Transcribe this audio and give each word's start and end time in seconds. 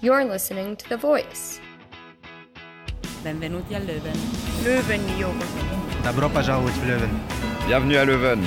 You're 0.00 0.24
listening 0.24 0.76
to 0.76 0.88
The 0.88 0.96
Voice. 0.96 1.60
Benvenuti 3.24 3.74
a 3.74 3.80
Leuven. 3.80 4.16
Löwenjungen. 4.64 5.46
Добро 6.04 6.28
пожаловать 6.28 6.74
в 6.74 6.84
Лeuven. 6.86 7.10
Bienvenue 7.66 7.98
à 7.98 8.04
Leuven. 8.04 8.40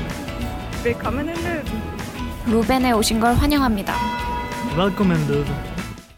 Willkommen 0.84 1.30
in 1.30 1.36
Löwen. 1.36 1.66
루벤에 2.48 2.92
오신 2.94 3.20
걸 3.20 3.34
환영합니다. 3.36 3.96
Welcome 4.78 5.14
in 5.16 5.28
Leuven. 5.28 5.56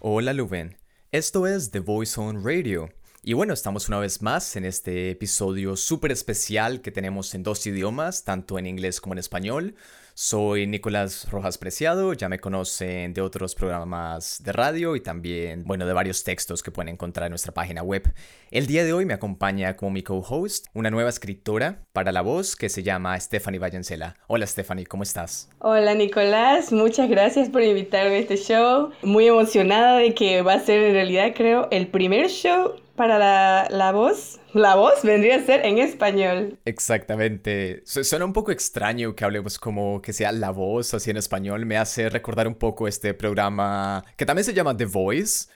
Hola 0.02 0.34
Luven, 0.34 0.76
esto 1.12 1.46
es 1.48 1.72
The 1.72 1.80
Voice 1.80 2.20
on 2.20 2.44
Radio. 2.44 2.90
Y 3.24 3.34
bueno, 3.34 3.54
estamos 3.54 3.88
una 3.88 4.00
vez 4.00 4.24
más 4.24 4.56
en 4.56 4.66
este 4.66 5.12
episodio 5.12 5.76
súper 5.76 6.12
especial 6.12 6.82
que 6.82 6.90
tenemos 6.90 7.36
en 7.36 7.44
dos 7.44 7.68
idiomas, 7.68 8.24
tanto 8.24 8.58
en 8.58 8.66
inglés 8.66 9.00
como 9.00 9.14
en 9.14 9.20
español. 9.20 9.76
Soy 10.19 10.67
Nicolás 10.67 11.31
Rojas 11.31 11.59
Preciado, 11.59 12.15
ya 12.15 12.31
me 12.31 12.39
conocen 12.39 13.13
de 13.13 13.21
otros 13.21 13.55
programas 13.55 14.43
de 14.43 14.51
radio 14.51 14.97
y 14.97 15.03
también, 15.03 15.63
bueno, 15.67 15.85
de 15.85 15.93
varios 15.93 16.25
textos 16.25 16.63
que 16.63 16.71
pueden 16.71 16.95
encontrar 16.95 17.27
en 17.27 17.33
nuestra 17.33 17.53
página 17.53 17.83
web. 17.83 18.15
El 18.51 18.67
día 18.67 18.83
de 18.87 18.95
hoy 18.95 19.05
me 19.05 19.13
acompaña 19.13 19.77
como 19.77 19.91
mi 19.91 20.03
co-host 20.03 20.69
una 20.73 20.91
nueva 20.91 21.11
escritora 21.11 21.85
para 21.93 22.13
la 22.13 22.23
voz 22.23 22.57
que 22.57 22.71
se 22.71 22.83
llama 22.83 23.21
Stephanie 23.21 23.61
Vallencela. 23.61 24.17
Hola 24.27 24.47
Stephanie, 24.47 24.87
¿cómo 24.87 25.03
estás? 25.03 25.51
Hola 25.59 25.93
Nicolás, 25.93 26.73
muchas 26.73 27.11
gracias 27.11 27.51
por 27.51 27.61
invitarme 27.61 28.15
a 28.15 28.19
este 28.21 28.39
show. 28.39 28.93
Muy 29.03 29.27
emocionada 29.27 29.99
de 29.99 30.15
que 30.15 30.41
va 30.41 30.55
a 30.55 30.61
ser 30.61 30.83
en 30.83 30.95
realidad 30.95 31.35
creo 31.37 31.69
el 31.71 31.89
primer 31.89 32.31
show 32.31 32.77
para 32.97 33.19
la, 33.19 33.69
la 33.71 33.93
voz. 33.93 34.41
La 34.55 34.75
voz 34.75 35.03
vendría 35.05 35.37
a 35.37 35.41
ser 35.43 35.65
en 35.67 35.79
español. 35.79 36.59
Exactamente. 36.65 37.83
Su- 37.85 38.03
Suena 38.05 38.25
un 38.25 38.33
poco 38.33 38.51
extraño 38.53 39.15
que 39.15 39.25
hablemos 39.25 39.59
como 39.59 40.01
que 40.03 40.13
sea 40.13 40.33
la 40.33 40.51
voz 40.51 40.95
así 40.95 41.11
en 41.11 41.19
español. 41.19 41.67
Me 41.67 41.77
hace 41.77 42.09
recordar 42.09 42.49
un 42.49 42.55
poco 42.57 42.89
este 42.89 43.15
programa 43.15 44.05
que 44.17 44.27
también 44.27 44.45
se 44.45 44.55
llama 44.55 44.77
The 44.77 44.87
Voice, 44.87 45.49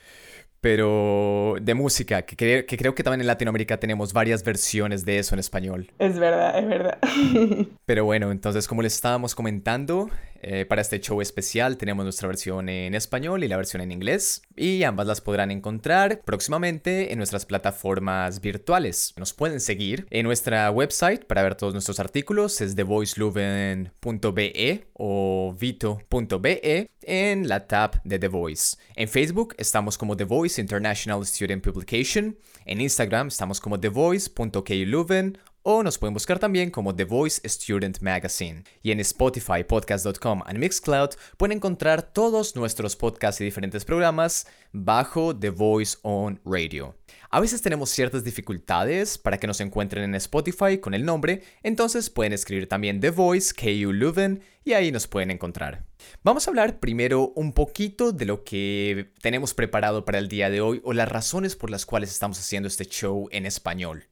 pero 0.61 1.55
de 1.59 1.73
música, 1.73 2.21
que, 2.21 2.37
cre- 2.37 2.65
que 2.67 2.77
creo 2.77 2.93
que 2.93 3.01
también 3.03 3.21
en 3.21 3.27
Latinoamérica 3.27 3.79
tenemos 3.79 4.13
varias 4.13 4.43
versiones 4.43 5.03
de 5.05 5.17
eso 5.17 5.33
en 5.33 5.39
español. 5.39 5.91
Es 5.97 6.19
verdad, 6.19 6.59
es 6.59 6.67
verdad. 6.67 6.97
Pero 7.85 8.05
bueno, 8.05 8.31
entonces 8.31 8.67
como 8.67 8.83
les 8.83 8.93
estábamos 8.93 9.33
comentando, 9.33 10.09
eh, 10.43 10.65
para 10.65 10.81
este 10.81 10.99
show 10.99 11.21
especial 11.21 11.77
tenemos 11.77 12.03
nuestra 12.03 12.27
versión 12.27 12.67
en 12.67 12.95
español 12.95 13.43
y 13.43 13.47
la 13.47 13.57
versión 13.57 13.83
en 13.83 13.91
inglés. 13.91 14.41
Y 14.55 14.81
ambas 14.83 15.05
las 15.05 15.21
podrán 15.21 15.51
encontrar 15.51 16.21
próximamente 16.25 17.11
en 17.11 17.19
nuestras 17.19 17.45
plataformas 17.45 18.41
virtuales. 18.41 19.13
Nos 19.17 19.33
pueden 19.33 19.59
seguir 19.59 20.07
en 20.09 20.25
nuestra 20.25 20.71
website 20.71 21.25
para 21.25 21.43
ver 21.43 21.53
todos 21.55 21.73
nuestros 21.73 21.99
artículos. 21.99 22.59
Es 22.61 22.75
thevoiceluven.be 22.75 24.87
o 24.93 25.55
vito.be 25.59 26.89
en 27.03 27.47
la 27.47 27.67
tab 27.67 28.01
de 28.03 28.17
The 28.19 28.27
Voice. 28.27 28.77
En 28.95 29.07
Facebook 29.07 29.53
estamos 29.57 29.97
como 29.97 30.17
The 30.17 30.23
Voice 30.23 30.59
International 30.59 31.23
Student 31.25 31.63
Publication. 31.63 32.37
En 32.65 32.81
Instagram 32.81 33.27
estamos 33.27 33.61
como 33.61 33.79
thevoice.kluven 33.79 35.37
o 35.63 35.83
nos 35.83 35.97
pueden 35.97 36.13
buscar 36.13 36.39
también 36.39 36.71
como 36.71 36.95
The 36.95 37.05
Voice 37.05 37.47
Student 37.47 38.01
Magazine. 38.01 38.63
Y 38.81 38.91
en 38.91 38.99
Spotify, 38.99 39.63
podcast.com 39.67 40.41
y 40.49 40.57
Mixcloud 40.57 41.11
pueden 41.37 41.57
encontrar 41.57 42.01
todos 42.01 42.55
nuestros 42.55 42.95
podcasts 42.95 43.41
y 43.41 43.43
diferentes 43.43 43.85
programas 43.85 44.47
bajo 44.71 45.37
The 45.37 45.49
Voice 45.49 45.97
on 46.01 46.39
Radio. 46.45 46.95
A 47.29 47.39
veces 47.39 47.61
tenemos 47.61 47.89
ciertas 47.89 48.23
dificultades 48.23 49.17
para 49.17 49.37
que 49.37 49.47
nos 49.47 49.61
encuentren 49.61 50.03
en 50.03 50.15
Spotify 50.15 50.79
con 50.79 50.93
el 50.93 51.05
nombre, 51.05 51.43
entonces 51.63 52.09
pueden 52.09 52.33
escribir 52.33 52.67
también 52.67 52.99
The 52.99 53.11
Voice, 53.11 53.53
KU 53.53 53.93
Leuven, 53.93 54.41
y 54.63 54.73
ahí 54.73 54.91
nos 54.91 55.07
pueden 55.07 55.31
encontrar. 55.31 55.85
Vamos 56.23 56.45
a 56.45 56.51
hablar 56.51 56.79
primero 56.79 57.31
un 57.35 57.53
poquito 57.53 58.11
de 58.11 58.25
lo 58.25 58.43
que 58.43 59.11
tenemos 59.21 59.53
preparado 59.53 60.05
para 60.05 60.19
el 60.19 60.27
día 60.27 60.49
de 60.49 60.61
hoy 60.61 60.81
o 60.83 60.93
las 60.93 61.09
razones 61.09 61.55
por 61.55 61.69
las 61.69 61.85
cuales 61.85 62.11
estamos 62.11 62.39
haciendo 62.39 62.67
este 62.67 62.85
show 62.85 63.27
en 63.31 63.45
español. 63.45 64.05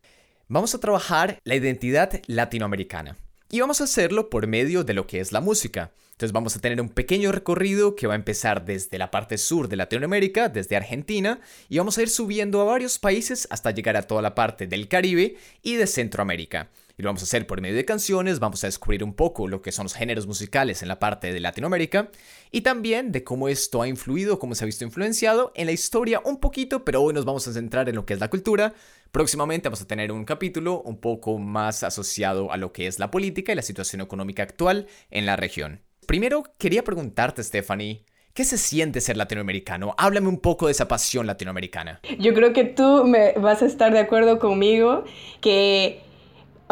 Vamos 0.52 0.74
a 0.74 0.80
trabajar 0.80 1.40
la 1.44 1.54
identidad 1.54 2.24
latinoamericana. 2.26 3.16
Y 3.52 3.60
vamos 3.60 3.82
a 3.82 3.84
hacerlo 3.84 4.32
por 4.32 4.48
medio 4.48 4.84
de 4.84 4.96
lo 4.96 5.06
que 5.06 5.20
es 5.20 5.32
la 5.32 5.42
música. 5.42 5.92
Entonces 6.14 6.32
vamos 6.32 6.56
a 6.56 6.60
tener 6.60 6.82
un 6.82 6.90
pequeño 6.90 7.32
recorrido 7.32 7.96
que 7.96 8.08
va 8.08 8.14
a 8.14 8.16
empezar 8.16 8.66
desde 8.66 8.98
la 8.98 9.12
parte 9.12 9.38
sur 9.38 9.68
de 9.68 9.76
Latinoamérica, 9.76 10.50
desde 10.50 10.76
Argentina, 10.76 11.40
y 11.70 11.78
vamos 11.78 12.00
a 12.00 12.02
ir 12.02 12.10
subiendo 12.10 12.62
a 12.62 12.64
varios 12.64 12.98
países 12.98 13.48
hasta 13.52 13.70
llegar 13.70 13.96
a 13.96 14.08
toda 14.08 14.24
la 14.24 14.34
parte 14.34 14.66
del 14.66 14.88
Caribe 14.88 15.38
y 15.62 15.76
de 15.76 15.86
Centroamérica. 15.86 16.72
Y 16.98 17.04
lo 17.04 17.10
vamos 17.10 17.22
a 17.22 17.26
hacer 17.26 17.48
por 17.48 17.62
medio 17.62 17.78
de 17.78 17.86
canciones, 17.86 18.40
vamos 18.40 18.64
a 18.64 18.68
descubrir 18.68 19.06
un 19.06 19.14
poco 19.14 19.48
lo 19.48 19.62
que 19.62 19.72
son 19.72 19.86
los 19.86 19.94
géneros 19.94 20.28
musicales 20.28 20.82
en 20.82 20.90
la 20.90 21.00
parte 21.00 21.32
de 21.32 21.40
Latinoamérica 21.40 22.10
y 22.52 22.60
también 22.60 23.14
de 23.14 23.24
cómo 23.24 23.48
esto 23.48 23.82
ha 23.82 23.88
influido, 23.88 24.38
cómo 24.38 24.54
se 24.54 24.64
ha 24.64 24.66
visto 24.66 24.84
influenciado 24.84 25.54
en 25.56 25.68
la 25.68 25.72
historia 25.72 26.22
un 26.26 26.42
poquito, 26.42 26.84
pero 26.84 27.04
hoy 27.04 27.14
nos 27.14 27.24
vamos 27.24 27.48
a 27.48 27.54
centrar 27.54 27.88
en 27.88 27.96
lo 27.96 28.06
que 28.06 28.16
es 28.16 28.20
la 28.20 28.30
cultura. 28.30 28.74
Próximamente 29.12 29.70
vamos 29.70 29.82
a 29.82 29.88
tener 29.88 30.12
un 30.12 30.24
capítulo 30.24 30.82
un 30.82 31.00
poco 31.00 31.40
más 31.40 31.82
asociado 31.84 32.52
a 32.52 32.58
lo 32.58 32.72
que 32.72 32.86
es 32.86 33.00
la 33.00 33.10
política 33.10 33.52
y 33.52 33.56
la 33.56 33.64
situación 33.64 34.02
económica 34.02 34.44
actual 34.44 34.88
en 35.10 35.26
la 35.26 35.36
región. 35.36 35.82
Primero, 36.06 36.44
quería 36.60 36.84
preguntarte, 36.84 37.44
Stephanie, 37.44 38.06
¿qué 38.36 38.44
se 38.46 38.60
siente 38.60 39.02
ser 39.02 39.18
latinoamericano? 39.18 39.96
Háblame 39.98 40.28
un 40.28 40.40
poco 40.40 40.68
de 40.68 40.74
esa 40.74 40.88
pasión 40.88 41.26
latinoamericana. 41.26 42.02
Yo 42.20 42.36
creo 42.36 42.54
que 42.54 42.66
tú 42.66 43.04
me 43.06 43.34
vas 43.34 43.64
a 43.64 43.66
estar 43.66 43.92
de 43.92 44.00
acuerdo 44.00 44.38
conmigo 44.38 45.04
que 45.42 46.02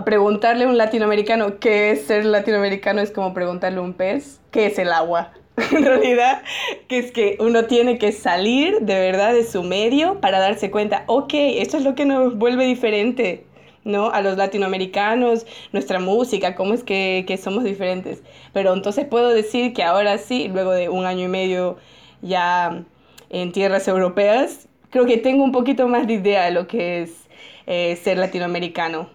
preguntarle 0.06 0.66
a 0.66 0.68
un 0.68 0.78
latinoamericano 0.78 1.60
qué 1.60 1.90
es 1.92 2.06
ser 2.06 2.24
latinoamericano 2.26 3.02
es 3.02 3.10
como 3.10 3.34
preguntarle 3.34 3.80
a 3.80 3.82
un 3.82 3.94
pez 3.94 4.42
qué 4.52 4.68
es 4.68 4.78
el 4.78 4.92
agua. 4.92 5.34
En 5.72 5.84
realidad, 5.84 6.44
que 6.88 7.00
es 7.00 7.12
que 7.12 7.38
uno 7.40 7.66
tiene 7.66 7.98
que 7.98 8.12
salir 8.12 8.80
de 8.82 8.96
verdad 8.96 9.34
de 9.34 9.44
su 9.44 9.64
medio 9.64 10.22
para 10.22 10.40
darse 10.40 10.70
cuenta, 10.70 11.04
ok, 11.08 11.34
esto 11.34 11.78
es 11.78 11.84
lo 11.84 11.96
que 11.96 12.06
nos 12.06 12.38
vuelve 12.38 12.66
diferente, 12.66 13.44
¿no? 13.84 14.12
A 14.12 14.22
los 14.22 14.38
latinoamericanos, 14.38 15.48
nuestra 15.72 16.00
música, 16.00 16.56
cómo 16.56 16.74
es 16.74 16.84
que, 16.84 17.26
que 17.28 17.38
somos 17.38 17.64
diferentes. 17.64 18.22
Pero 18.54 18.74
entonces 18.74 19.06
puedo 19.06 19.30
decir 19.30 19.74
que 19.74 19.84
ahora 19.84 20.20
sí, 20.20 20.48
luego 20.48 20.72
de 20.72 20.90
un 20.90 21.06
año 21.06 21.26
y 21.26 21.28
medio 21.28 21.78
ya 22.22 22.84
en 23.30 23.52
tierras 23.52 23.88
europeas, 23.88 24.68
creo 24.92 25.06
que 25.06 25.18
tengo 25.18 25.44
un 25.44 25.52
poquito 25.52 25.88
más 25.88 26.06
de 26.08 26.14
idea 26.14 26.46
de 26.46 26.52
lo 26.52 26.68
que 26.68 27.02
es 27.02 27.28
eh, 27.66 27.96
ser 28.04 28.18
latinoamericano. 28.20 29.10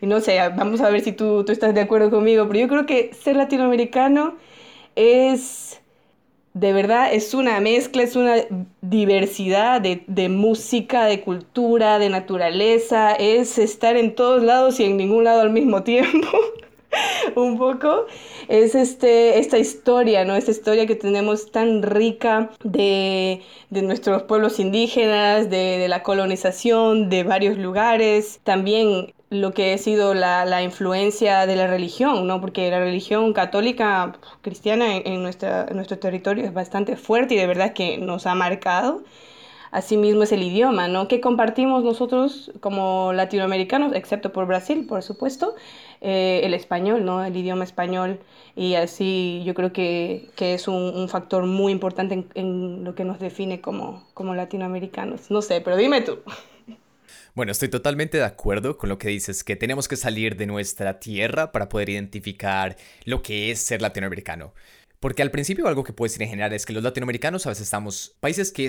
Y 0.00 0.06
no 0.06 0.20
sé, 0.20 0.38
vamos 0.56 0.82
a 0.82 0.90
ver 0.90 1.00
si 1.00 1.12
tú, 1.12 1.44
tú 1.44 1.52
estás 1.52 1.74
de 1.74 1.80
acuerdo 1.80 2.10
conmigo, 2.10 2.46
pero 2.46 2.60
yo 2.60 2.68
creo 2.68 2.86
que 2.86 3.14
ser 3.14 3.36
latinoamericano 3.36 4.36
es, 4.94 5.80
de 6.56 6.72
verdad, 6.72 7.12
es 7.12 7.34
una 7.34 7.60
mezcla, 7.60 8.02
es 8.02 8.16
una 8.16 8.36
diversidad 8.80 9.78
de, 9.78 10.04
de 10.06 10.30
música, 10.30 11.04
de 11.04 11.20
cultura, 11.20 11.98
de 11.98 12.08
naturaleza, 12.08 13.12
es 13.12 13.58
estar 13.58 13.94
en 13.98 14.14
todos 14.14 14.42
lados 14.42 14.80
y 14.80 14.84
en 14.84 14.96
ningún 14.96 15.24
lado 15.24 15.42
al 15.42 15.50
mismo 15.50 15.82
tiempo. 15.84 16.28
un 17.34 17.58
poco 17.58 18.06
es 18.48 18.74
este, 18.74 19.38
esta 19.38 19.58
historia, 19.58 20.24
¿no? 20.24 20.34
Esta 20.34 20.50
historia 20.50 20.86
que 20.86 20.94
tenemos 20.94 21.52
tan 21.52 21.82
rica 21.82 22.48
de, 22.64 23.42
de 23.68 23.82
nuestros 23.82 24.22
pueblos 24.22 24.58
indígenas, 24.58 25.50
de, 25.50 25.76
de, 25.76 25.88
la 25.88 26.02
colonización, 26.02 27.10
de 27.10 27.22
varios 27.22 27.58
lugares, 27.58 28.40
también 28.44 29.12
lo 29.30 29.52
que 29.52 29.72
ha 29.72 29.78
sido 29.78 30.14
la, 30.14 30.44
la, 30.44 30.62
influencia 30.62 31.46
de 31.46 31.56
la 31.56 31.66
religión, 31.66 32.26
¿no? 32.26 32.40
Porque 32.40 32.70
la 32.70 32.78
religión 32.78 33.32
católica 33.32 34.16
cristiana 34.42 34.96
en, 34.96 35.06
en, 35.06 35.22
nuestra, 35.22 35.66
en 35.68 35.76
nuestro 35.76 35.98
territorio 35.98 36.44
es 36.44 36.54
bastante 36.54 36.96
fuerte 36.96 37.34
y 37.34 37.38
de 37.38 37.46
verdad 37.46 37.72
que 37.72 37.98
nos 37.98 38.26
ha 38.26 38.34
marcado. 38.34 39.02
Asimismo 39.72 40.22
es 40.22 40.32
el 40.32 40.42
idioma, 40.42 40.88
¿no? 40.88 41.08
Que 41.08 41.20
compartimos 41.20 41.82
nosotros 41.84 42.52
como 42.60 43.12
latinoamericanos, 43.12 43.94
excepto 43.94 44.32
por 44.32 44.46
Brasil, 44.46 44.86
por 44.86 45.02
supuesto, 45.02 45.54
eh, 46.00 46.40
el 46.44 46.54
español, 46.54 47.04
¿no? 47.04 47.24
El 47.24 47.36
idioma 47.36 47.64
español. 47.64 48.20
Y 48.54 48.74
así 48.74 49.42
yo 49.44 49.54
creo 49.54 49.72
que, 49.72 50.30
que 50.36 50.54
es 50.54 50.68
un, 50.68 50.76
un, 50.76 51.08
factor 51.08 51.44
muy 51.46 51.72
importante 51.72 52.14
en, 52.14 52.28
en, 52.34 52.84
lo 52.84 52.94
que 52.94 53.04
nos 53.04 53.18
define 53.18 53.60
como, 53.60 54.04
como 54.14 54.34
latinoamericanos. 54.34 55.30
No 55.30 55.42
sé, 55.42 55.60
pero 55.60 55.76
dime 55.76 56.00
tú. 56.00 56.20
Bueno, 57.36 57.52
estoy 57.52 57.68
totalmente 57.68 58.16
de 58.16 58.24
acuerdo 58.24 58.78
con 58.78 58.88
lo 58.88 58.96
que 58.96 59.08
dices, 59.08 59.44
que 59.44 59.56
tenemos 59.56 59.88
que 59.88 59.96
salir 59.96 60.36
de 60.36 60.46
nuestra 60.46 60.98
tierra 60.98 61.52
para 61.52 61.68
poder 61.68 61.90
identificar 61.90 62.78
lo 63.04 63.20
que 63.20 63.50
es 63.50 63.60
ser 63.60 63.82
latinoamericano. 63.82 64.54
Porque 65.00 65.20
al 65.20 65.30
principio 65.30 65.68
algo 65.68 65.84
que 65.84 65.92
puedo 65.92 66.08
decir 66.08 66.22
en 66.22 66.30
general 66.30 66.54
es 66.54 66.64
que 66.64 66.72
los 66.72 66.82
latinoamericanos 66.82 67.44
a 67.44 67.50
veces 67.50 67.64
estamos, 67.64 68.16
países 68.20 68.52
que 68.52 68.66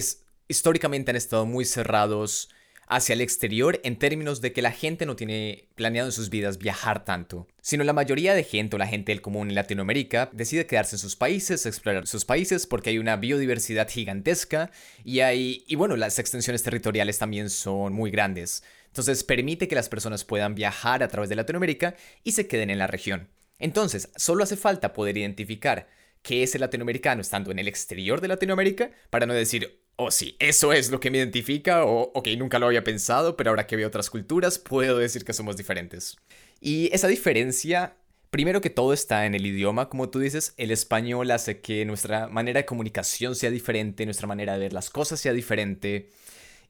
históricamente 0.49 1.11
han 1.11 1.15
estado 1.15 1.45
muy 1.45 1.63
cerrados 1.63 2.49
hacia 2.87 3.13
el 3.13 3.21
exterior 3.21 3.79
en 3.83 3.97
términos 3.97 4.41
de 4.41 4.53
que 4.53 4.61
la 4.61 4.71
gente 4.71 5.05
no 5.05 5.15
tiene 5.15 5.67
planeado 5.75 6.07
en 6.07 6.13
sus 6.13 6.29
vidas 6.29 6.57
viajar 6.57 7.03
tanto, 7.03 7.47
sino 7.61 7.83
la 7.83 7.93
mayoría 7.93 8.33
de 8.33 8.43
gente 8.43 8.75
o 8.75 8.79
la 8.79 8.87
gente 8.87 9.11
del 9.11 9.21
común 9.21 9.49
en 9.49 9.55
Latinoamérica 9.55 10.29
decide 10.31 10.65
quedarse 10.65 10.95
en 10.95 10.99
sus 10.99 11.15
países, 11.15 11.65
explorar 11.65 12.07
sus 12.07 12.25
países 12.25 12.65
porque 12.65 12.91
hay 12.91 12.97
una 12.97 13.17
biodiversidad 13.17 13.89
gigantesca 13.89 14.71
y 15.03 15.19
hay 15.19 15.63
y 15.67 15.75
bueno, 15.75 15.97
las 15.97 16.17
extensiones 16.17 16.63
territoriales 16.63 17.19
también 17.19 17.49
son 17.49 17.93
muy 17.93 18.09
grandes. 18.09 18.63
Entonces 18.87 19.23
permite 19.23 19.67
que 19.67 19.75
las 19.75 19.89
personas 19.89 20.23
puedan 20.23 20.55
viajar 20.55 21.03
a 21.03 21.07
través 21.09 21.29
de 21.29 21.35
Latinoamérica 21.35 21.95
y 22.23 22.31
se 22.31 22.47
queden 22.47 22.69
en 22.69 22.79
la 22.79 22.87
región. 22.87 23.27
Entonces, 23.59 24.09
solo 24.15 24.43
hace 24.43 24.55
falta 24.55 24.93
poder 24.93 25.17
identificar 25.17 25.87
qué 26.21 26.43
es 26.43 26.55
el 26.55 26.61
latinoamericano 26.61 27.21
estando 27.21 27.51
en 27.51 27.59
el 27.59 27.67
exterior 27.67 28.21
de 28.21 28.27
Latinoamérica 28.27 28.91
para 29.09 29.25
no 29.25 29.33
decir 29.33 29.81
oh 29.97 30.11
sí, 30.11 30.35
eso 30.39 30.73
es 30.73 30.89
lo 30.91 30.99
que 30.99 31.11
me 31.11 31.17
identifica, 31.17 31.83
o 31.85 32.11
ok, 32.13 32.29
nunca 32.37 32.59
lo 32.59 32.67
había 32.67 32.83
pensado, 32.83 33.35
pero 33.35 33.49
ahora 33.49 33.67
que 33.67 33.75
veo 33.75 33.87
otras 33.87 34.09
culturas, 34.09 34.59
puedo 34.59 34.97
decir 34.97 35.25
que 35.25 35.33
somos 35.33 35.57
diferentes. 35.57 36.17
Y 36.61 36.89
esa 36.93 37.07
diferencia, 37.07 37.97
primero 38.29 38.61
que 38.61 38.69
todo 38.69 38.93
está 38.93 39.25
en 39.25 39.35
el 39.35 39.45
idioma, 39.45 39.89
como 39.89 40.09
tú 40.09 40.19
dices, 40.19 40.53
el 40.57 40.71
español 40.71 41.29
hace 41.31 41.61
que 41.61 41.83
nuestra 41.85 42.27
manera 42.27 42.61
de 42.61 42.65
comunicación 42.65 43.35
sea 43.35 43.49
diferente, 43.51 44.05
nuestra 44.05 44.27
manera 44.27 44.53
de 44.53 44.59
ver 44.59 44.73
las 44.73 44.89
cosas 44.89 45.19
sea 45.19 45.33
diferente. 45.33 46.09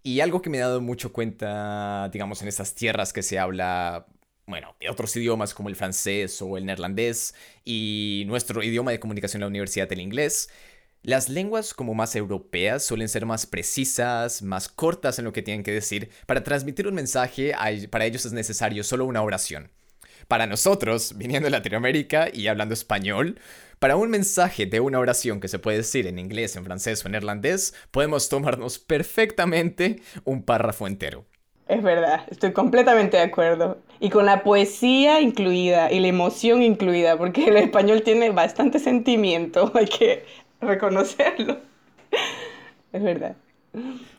Y 0.04 0.22
algo 0.22 0.42
que 0.42 0.50
me 0.50 0.58
he 0.58 0.62
dado 0.62 0.82
mucho 0.82 1.12
cuenta, 1.12 2.10
digamos, 2.14 2.42
en 2.42 2.48
estas 2.48 2.76
tierras 2.76 3.12
que 3.12 3.24
se 3.24 3.40
habla, 3.40 4.08
bueno, 4.46 4.76
otros 4.90 5.16
idiomas 5.18 5.54
como 5.54 5.68
el 5.70 5.76
francés 5.76 6.42
o 6.42 6.58
el 6.58 6.66
neerlandés 6.66 7.36
y 7.66 8.24
nuestro 8.28 8.64
idioma 8.64 8.92
de 8.92 9.00
comunicación 9.02 9.42
en 9.42 9.46
la 9.46 9.48
universidad, 9.48 9.92
el 9.92 10.00
inglés, 10.00 10.50
las 11.04 11.30
lenguas 11.30 11.74
como 11.74 11.94
más 11.94 12.16
europeas 12.16 12.84
suelen 12.84 13.08
ser 13.08 13.26
más 13.26 13.46
precisas, 13.46 14.42
más 14.42 14.68
cortas 14.68 15.20
en 15.20 15.26
lo 15.26 15.34
que 15.34 15.42
tienen 15.42 15.64
que 15.64 15.72
decir. 15.72 16.10
Para 16.26 16.44
transmitir 16.44 16.88
un 16.88 16.96
mensaje, 16.96 17.54
para 17.90 18.06
ellos 18.06 18.26
es 18.26 18.34
necesario 18.34 18.84
solo 18.84 19.06
una 19.06 19.22
oración. 19.22 19.72
Para 20.28 20.48
nosotros, 20.48 21.18
viniendo 21.18 21.46
de 21.46 21.52
Latinoamérica 21.52 22.28
y 22.34 22.48
hablando 22.48 22.74
español, 22.74 23.40
para 23.80 23.96
un 23.96 24.10
mensaje 24.10 24.66
de 24.66 24.80
una 24.80 25.00
oración 25.00 25.40
que 25.40 25.48
se 25.48 25.60
puede 25.60 25.78
decir 25.78 26.08
en 26.08 26.20
inglés, 26.20 26.56
en 26.56 26.66
francés 26.66 27.06
o 27.06 27.08
en 27.08 27.16
irlandés, 27.16 27.74
podemos 27.92 28.28
tomarnos 28.28 28.80
perfectamente 28.80 30.02
un 30.26 30.44
párrafo 30.44 30.88
entero. 30.88 31.26
Es 31.68 31.84
verdad, 31.84 32.26
estoy 32.30 32.54
completamente 32.54 33.18
de 33.18 33.24
acuerdo. 33.24 33.78
Y 34.00 34.10
con 34.10 34.26
la 34.26 34.44
poesía 34.44 35.22
incluida 35.22 35.92
y 35.92 36.00
la 36.00 36.08
emoción 36.08 36.64
incluida, 36.64 37.18
porque 37.18 37.46
el 37.46 37.58
español 37.58 38.04
tiene 38.04 38.30
bastante 38.30 38.80
sentimiento, 38.80 39.72
hay 39.76 39.86
que 39.86 40.26
reconocerlo. 40.62 41.62
Es 42.94 43.04
verdad. 43.04 43.36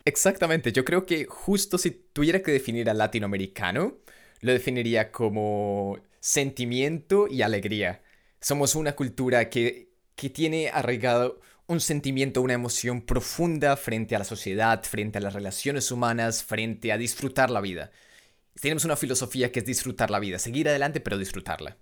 Exactamente, 0.05 0.73
yo 0.73 0.85
creo 0.85 1.07
que 1.07 1.25
justo 1.25 1.79
si 1.79 1.91
tuviera 1.91 2.43
que 2.43 2.53
definir 2.53 2.89
al 2.91 2.99
latinoamericano, 2.99 3.97
lo 4.41 4.53
definiría 4.53 5.11
como 5.11 5.99
sentimiento 6.21 7.27
y 7.29 7.43
alegría. 7.43 8.03
Somos 8.41 8.75
una 8.75 8.93
cultura 8.95 9.49
que, 9.49 9.89
que 10.15 10.31
tiene 10.31 10.69
arraigado 10.69 11.41
un 11.67 11.81
sentimiento, 11.81 12.41
una 12.41 12.55
emoción 12.55 13.03
profunda 13.03 13.77
frente 13.77 14.17
a 14.17 14.19
la 14.19 14.25
sociedad, 14.25 14.83
frente 14.85 15.19
a 15.19 15.21
las 15.21 15.35
relaciones 15.35 15.91
humanas, 15.91 16.43
frente 16.43 16.93
a 16.93 16.99
disfrutar 16.99 17.51
la 17.51 17.61
vida. 17.61 17.91
Tenemos 18.61 18.85
una 18.85 18.97
filosofía 18.97 19.53
que 19.53 19.61
es 19.61 19.67
disfrutar 19.67 20.11
la 20.11 20.19
vida, 20.19 20.39
seguir 20.39 20.69
adelante 20.69 21.01
pero 21.01 21.19
disfrutarla. 21.19 21.77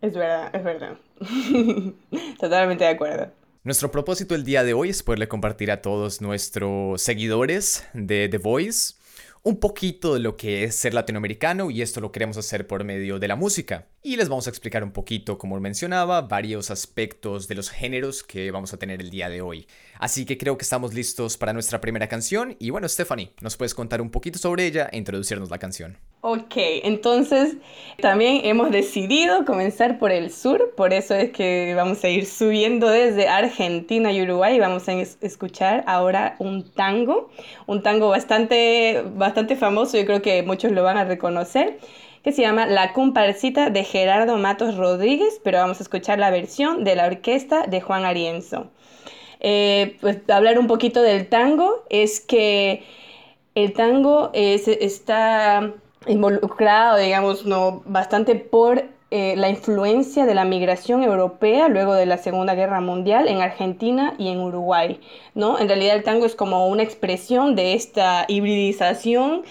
Es 0.00 0.14
verdad, 0.14 0.54
es 0.54 0.64
verdad. 0.64 0.98
Totalmente 2.38 2.84
de 2.84 2.90
acuerdo. 2.90 3.32
Nuestro 3.66 3.90
propósito 3.90 4.36
el 4.36 4.44
día 4.44 4.62
de 4.62 4.74
hoy 4.74 4.90
es 4.90 5.02
poderle 5.02 5.26
compartir 5.26 5.72
a 5.72 5.82
todos 5.82 6.20
nuestros 6.20 7.02
seguidores 7.02 7.84
de 7.94 8.28
The 8.28 8.38
Voice 8.38 8.94
un 9.42 9.58
poquito 9.58 10.14
de 10.14 10.20
lo 10.20 10.36
que 10.36 10.62
es 10.62 10.76
ser 10.76 10.94
latinoamericano 10.94 11.72
y 11.72 11.82
esto 11.82 12.00
lo 12.00 12.12
queremos 12.12 12.36
hacer 12.36 12.68
por 12.68 12.84
medio 12.84 13.18
de 13.18 13.26
la 13.26 13.34
música. 13.34 13.88
Y 14.04 14.14
les 14.14 14.28
vamos 14.28 14.46
a 14.46 14.50
explicar 14.50 14.84
un 14.84 14.92
poquito, 14.92 15.36
como 15.36 15.58
mencionaba, 15.58 16.20
varios 16.22 16.70
aspectos 16.70 17.48
de 17.48 17.56
los 17.56 17.70
géneros 17.70 18.22
que 18.22 18.52
vamos 18.52 18.72
a 18.72 18.76
tener 18.76 19.00
el 19.00 19.10
día 19.10 19.28
de 19.28 19.40
hoy. 19.40 19.66
Así 19.98 20.26
que 20.26 20.38
creo 20.38 20.58
que 20.58 20.62
estamos 20.62 20.94
listos 20.94 21.36
para 21.36 21.52
nuestra 21.52 21.80
primera 21.80 22.08
canción 22.08 22.56
y 22.58 22.70
bueno, 22.70 22.88
Stephanie, 22.88 23.32
¿nos 23.40 23.56
puedes 23.56 23.74
contar 23.74 24.00
un 24.00 24.10
poquito 24.10 24.38
sobre 24.38 24.66
ella 24.66 24.88
e 24.92 24.98
introducirnos 24.98 25.50
la 25.50 25.58
canción? 25.58 25.96
Ok, 26.20 26.54
entonces 26.56 27.56
también 28.00 28.40
hemos 28.44 28.70
decidido 28.70 29.44
comenzar 29.44 29.98
por 29.98 30.10
el 30.10 30.32
sur, 30.32 30.74
por 30.76 30.92
eso 30.92 31.14
es 31.14 31.30
que 31.30 31.72
vamos 31.76 32.02
a 32.02 32.08
ir 32.08 32.26
subiendo 32.26 32.88
desde 32.88 33.28
Argentina 33.28 34.10
y 34.12 34.22
Uruguay 34.22 34.58
vamos 34.58 34.88
a 34.88 34.92
escuchar 34.92 35.84
ahora 35.86 36.36
un 36.38 36.68
tango, 36.72 37.30
un 37.66 37.82
tango 37.82 38.08
bastante, 38.08 39.04
bastante 39.14 39.56
famoso, 39.56 39.96
yo 39.96 40.04
creo 40.04 40.22
que 40.22 40.42
muchos 40.42 40.72
lo 40.72 40.82
van 40.82 40.98
a 40.98 41.04
reconocer, 41.04 41.78
que 42.24 42.32
se 42.32 42.42
llama 42.42 42.66
La 42.66 42.92
comparsita 42.92 43.70
de 43.70 43.84
Gerardo 43.84 44.36
Matos 44.36 44.76
Rodríguez, 44.76 45.40
pero 45.44 45.58
vamos 45.58 45.78
a 45.78 45.84
escuchar 45.84 46.18
la 46.18 46.30
versión 46.32 46.82
de 46.82 46.96
la 46.96 47.06
orquesta 47.06 47.68
de 47.68 47.80
Juan 47.80 48.04
Arienzo. 48.04 48.72
Eh, 49.40 49.96
pues 50.00 50.18
hablar 50.28 50.58
un 50.58 50.66
poquito 50.66 51.02
del 51.02 51.28
tango 51.28 51.84
es 51.90 52.20
que 52.20 52.84
el 53.54 53.72
tango 53.72 54.30
está 54.34 55.72
involucrado, 56.06 56.98
digamos, 56.98 57.46
¿no? 57.46 57.82
bastante 57.86 58.34
por 58.34 58.84
eh, 59.12 59.36
la 59.36 59.48
influencia 59.48 60.26
de 60.26 60.34
la 60.34 60.44
migración 60.44 61.04
europea 61.04 61.68
luego 61.68 61.94
de 61.94 62.06
la 62.06 62.18
Segunda 62.18 62.56
Guerra 62.56 62.80
Mundial 62.80 63.28
en 63.28 63.40
Argentina 63.40 64.14
y 64.18 64.28
en 64.28 64.40
Uruguay, 64.40 65.00
¿no? 65.34 65.60
En 65.60 65.68
realidad 65.68 65.94
el 65.94 66.02
tango 66.02 66.26
es 66.26 66.34
como 66.34 66.66
una 66.66 66.82
expresión 66.82 67.54
de 67.54 67.74
esta 67.74 68.24
hibridización 68.26 69.44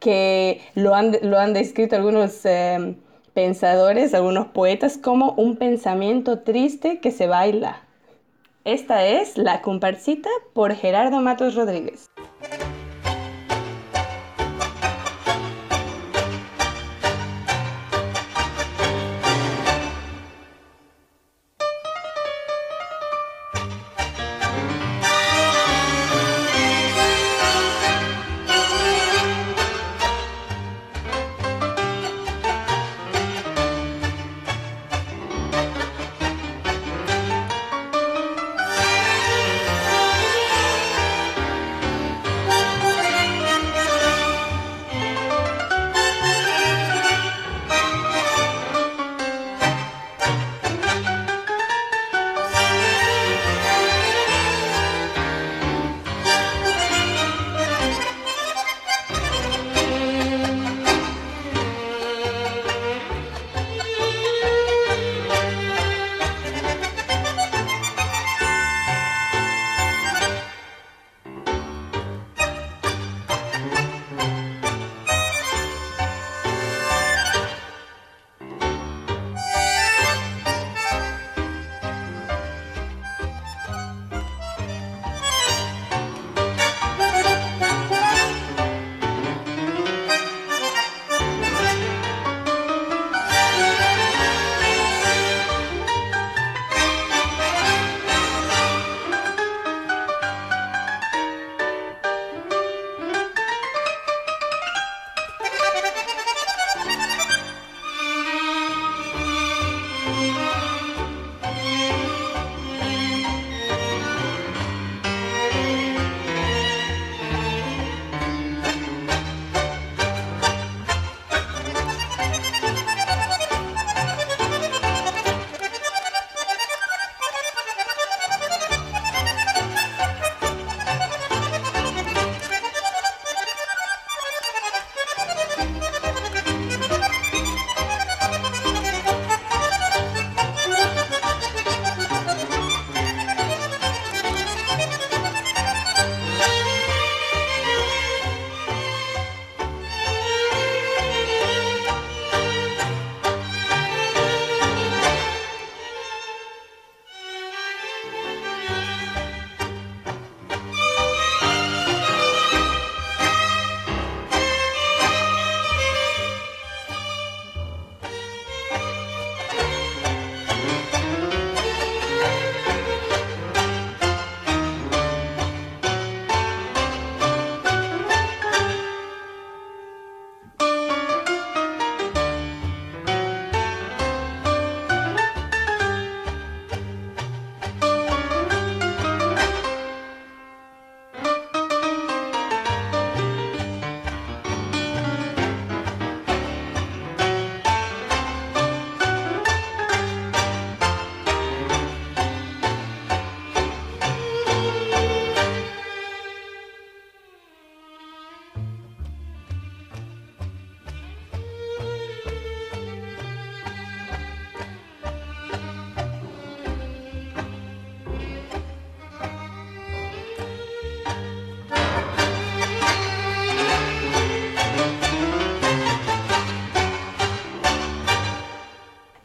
que 0.00 0.62
lo 0.74 0.94
han, 0.94 1.18
lo 1.22 1.38
han 1.38 1.52
descrito 1.52 1.94
algunos 1.94 2.44
eh, 2.46 2.96
pensadores, 3.34 4.14
algunos 4.14 4.46
poetas, 4.46 4.96
como 4.96 5.32
un 5.32 5.56
pensamiento 5.56 6.40
triste 6.40 6.98
que 7.00 7.10
se 7.10 7.26
baila. 7.26 7.82
Esta 8.64 9.04
es 9.04 9.38
La 9.38 9.60
comparsita 9.60 10.30
por 10.52 10.72
Gerardo 10.76 11.20
Matos 11.20 11.56
Rodríguez. 11.56 12.08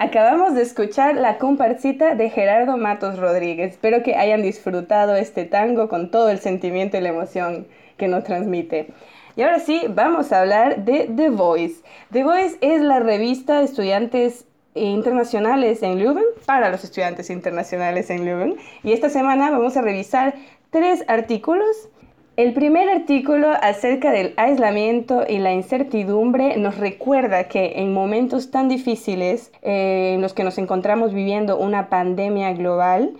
Acabamos 0.08 0.56
de 0.56 0.62
escuchar 0.62 1.16
la 1.16 1.38
comparsita 1.38 2.16
de 2.16 2.30
Gerardo 2.30 2.78
Matos 2.78 3.20
Rodríguez. 3.20 3.72
Espero 3.72 4.04
que 4.04 4.16
hayan 4.16 4.42
disfrutado 4.42 5.18
este 5.18 5.44
tango 5.44 5.90
con 5.90 6.12
todo 6.12 6.30
el 6.30 6.40
sentimiento 6.40 6.96
y 6.96 7.02
la 7.02 7.10
emoción 7.10 7.68
que 7.98 8.08
nos 8.08 8.24
transmite. 8.24 8.88
Y 9.36 9.42
ahora 9.42 9.60
sí, 9.60 9.82
vamos 9.90 10.32
a 10.32 10.40
hablar 10.40 10.86
de 10.86 11.12
The 11.14 11.30
Voice. 11.30 11.84
The 12.14 12.24
Voice 12.24 12.58
es 12.62 12.82
la 12.82 13.02
revista 13.02 13.60
de 13.60 13.66
estudiantes 13.66 14.46
internacionales 14.76 15.84
en 15.84 16.00
Leuven, 16.00 16.24
para 16.46 16.70
los 16.70 16.86
estudiantes 16.86 17.30
internacionales 17.30 18.10
en 18.10 18.24
Leuven. 18.24 18.56
Y 18.84 18.94
esta 18.94 19.10
semana 19.10 19.52
vamos 19.52 19.76
a 19.76 19.82
revisar 19.82 20.36
tres 20.70 21.04
artículos 21.10 21.90
el 22.38 22.54
primer 22.54 22.88
artículo 22.88 23.50
acerca 23.50 24.12
del 24.12 24.36
aislamiento 24.38 25.26
y 25.28 25.40
la 25.40 25.54
incertidumbre 25.54 26.56
nos 26.58 26.78
recuerda 26.78 27.46
que 27.46 27.80
en 27.80 27.94
momentos 27.94 28.52
tan 28.52 28.70
difíciles 28.70 29.52
eh, 29.64 30.14
en 30.14 30.22
los 30.22 30.34
que 30.34 30.44
nos 30.44 30.60
encontramos 30.60 31.16
viviendo 31.16 31.58
una 31.58 31.90
pandemia 31.90 32.54
global 32.54 33.14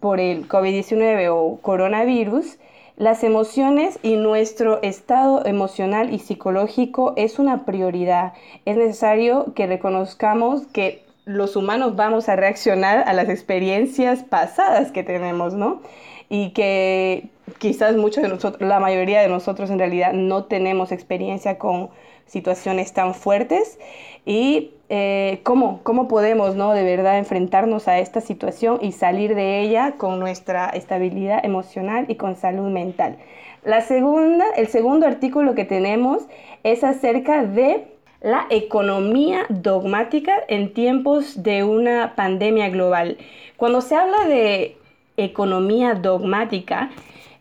por 0.00 0.18
el 0.18 0.48
COVID-19 0.48 1.28
o 1.30 1.60
coronavirus, 1.62 2.58
las 2.96 3.22
emociones 3.22 4.00
y 4.02 4.16
nuestro 4.16 4.82
estado 4.82 5.46
emocional 5.46 6.12
y 6.12 6.18
psicológico 6.18 7.14
es 7.16 7.38
una 7.38 7.64
prioridad. 7.64 8.32
Es 8.64 8.76
necesario 8.76 9.54
que 9.54 9.68
reconozcamos 9.68 10.66
que 10.66 11.04
los 11.26 11.54
humanos 11.54 11.94
vamos 11.94 12.28
a 12.28 12.34
reaccionar 12.34 13.04
a 13.06 13.12
las 13.12 13.28
experiencias 13.28 14.24
pasadas 14.24 14.90
que 14.90 15.04
tenemos, 15.04 15.54
¿no? 15.54 15.80
Y 16.28 16.50
que 16.50 17.28
quizás 17.58 17.96
muchos 17.96 18.22
de 18.22 18.28
nosotros, 18.28 18.68
la 18.68 18.80
mayoría 18.80 19.20
de 19.20 19.28
nosotros 19.28 19.70
en 19.70 19.78
realidad 19.78 20.12
no 20.12 20.44
tenemos 20.44 20.92
experiencia 20.92 21.58
con 21.58 21.90
situaciones 22.26 22.92
tan 22.92 23.14
fuertes 23.14 23.78
y 24.26 24.72
eh, 24.90 25.40
¿cómo, 25.42 25.80
cómo 25.82 26.08
podemos 26.08 26.54
¿no? 26.54 26.72
de 26.72 26.84
verdad 26.84 27.18
enfrentarnos 27.18 27.88
a 27.88 27.98
esta 27.98 28.20
situación 28.20 28.78
y 28.82 28.92
salir 28.92 29.34
de 29.34 29.60
ella 29.60 29.94
con 29.96 30.20
nuestra 30.20 30.68
estabilidad 30.68 31.44
emocional 31.44 32.04
y 32.08 32.16
con 32.16 32.36
salud 32.36 32.68
mental. 32.68 33.16
La 33.64 33.80
segunda, 33.80 34.44
el 34.56 34.68
segundo 34.68 35.06
artículo 35.06 35.54
que 35.54 35.64
tenemos 35.64 36.22
es 36.62 36.84
acerca 36.84 37.44
de 37.44 37.86
la 38.20 38.46
economía 38.50 39.46
dogmática 39.48 40.34
en 40.48 40.72
tiempos 40.72 41.42
de 41.42 41.64
una 41.64 42.14
pandemia 42.16 42.68
global. 42.68 43.16
Cuando 43.56 43.80
se 43.80 43.94
habla 43.94 44.24
de 44.26 44.76
economía 45.16 45.94
dogmática, 45.94 46.90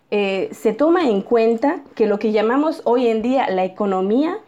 eh, 0.10 0.50
se 0.54 0.74
toma 0.74 1.10
en 1.10 1.22
cuenta 1.22 1.82
que 1.96 2.06
lo 2.06 2.18
que 2.20 2.32
llamamos 2.32 2.82
hoy 2.86 3.08
en 3.08 3.22
día 3.22 3.50
la 3.50 3.66
economía 3.66 4.40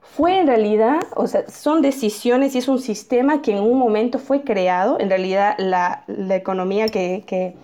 fue 0.00 0.38
en 0.38 0.46
realidad, 0.46 1.00
o 1.14 1.26
sea, 1.26 1.48
son 1.48 1.82
decisiones 1.82 2.54
y 2.54 2.58
es 2.58 2.68
un 2.68 2.78
sistema 2.78 3.42
que 3.42 3.52
en 3.52 3.62
un 3.62 3.78
momento 3.78 4.18
fue 4.18 4.42
creado, 4.42 4.98
en 5.00 5.10
realidad 5.10 5.54
la, 5.58 6.04
economía 6.30 6.86
que, 6.86 7.54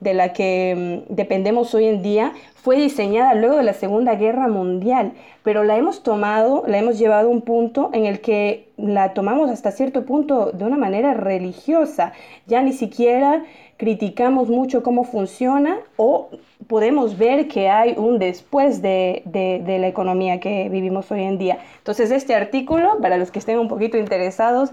de 0.00 0.14
la 0.14 0.32
que 0.32 1.04
mm, 1.08 1.14
dependemos 1.14 1.74
hoy 1.74 1.86
en 1.86 2.02
día 2.02 2.32
fue 2.54 2.76
diseñada 2.76 3.34
luego 3.34 3.56
de 3.56 3.62
la 3.62 3.74
Segunda 3.74 4.14
Guerra 4.16 4.48
Mundial, 4.48 5.12
pero 5.42 5.62
la 5.62 5.76
hemos 5.76 6.02
tomado, 6.02 6.64
la 6.66 6.78
hemos 6.78 6.98
llevado 6.98 7.28
a 7.28 7.30
un 7.30 7.42
punto 7.42 7.90
en 7.92 8.06
el 8.06 8.20
que 8.20 8.68
la 8.76 9.14
tomamos 9.14 9.50
hasta 9.50 9.70
cierto 9.70 10.04
punto 10.04 10.50
de 10.52 10.64
una 10.64 10.76
manera 10.76 11.14
religiosa, 11.14 12.12
ya 12.46 12.62
ni 12.62 12.72
siquiera 12.72 13.44
criticamos 13.76 14.48
mucho 14.48 14.82
cómo 14.82 15.04
funciona 15.04 15.78
o 15.96 16.30
podemos 16.66 17.18
ver 17.18 17.46
que 17.48 17.68
hay 17.68 17.94
un 17.96 18.18
después 18.18 18.82
de, 18.82 19.22
la 19.66 19.86
economía 19.86 20.40
que 20.40 20.68
vivimos 20.68 21.10
hoy 21.10 21.22
en 21.22 21.38
día. 21.38 21.58
Entonces 21.78 22.10
este 22.10 22.34
artículo, 22.34 22.98
para 23.00 23.16
los 23.16 23.30
que 23.30 23.38
estén 23.38 23.58
un 23.58 23.68
poquito 23.68 23.98
interesados, 23.98 24.70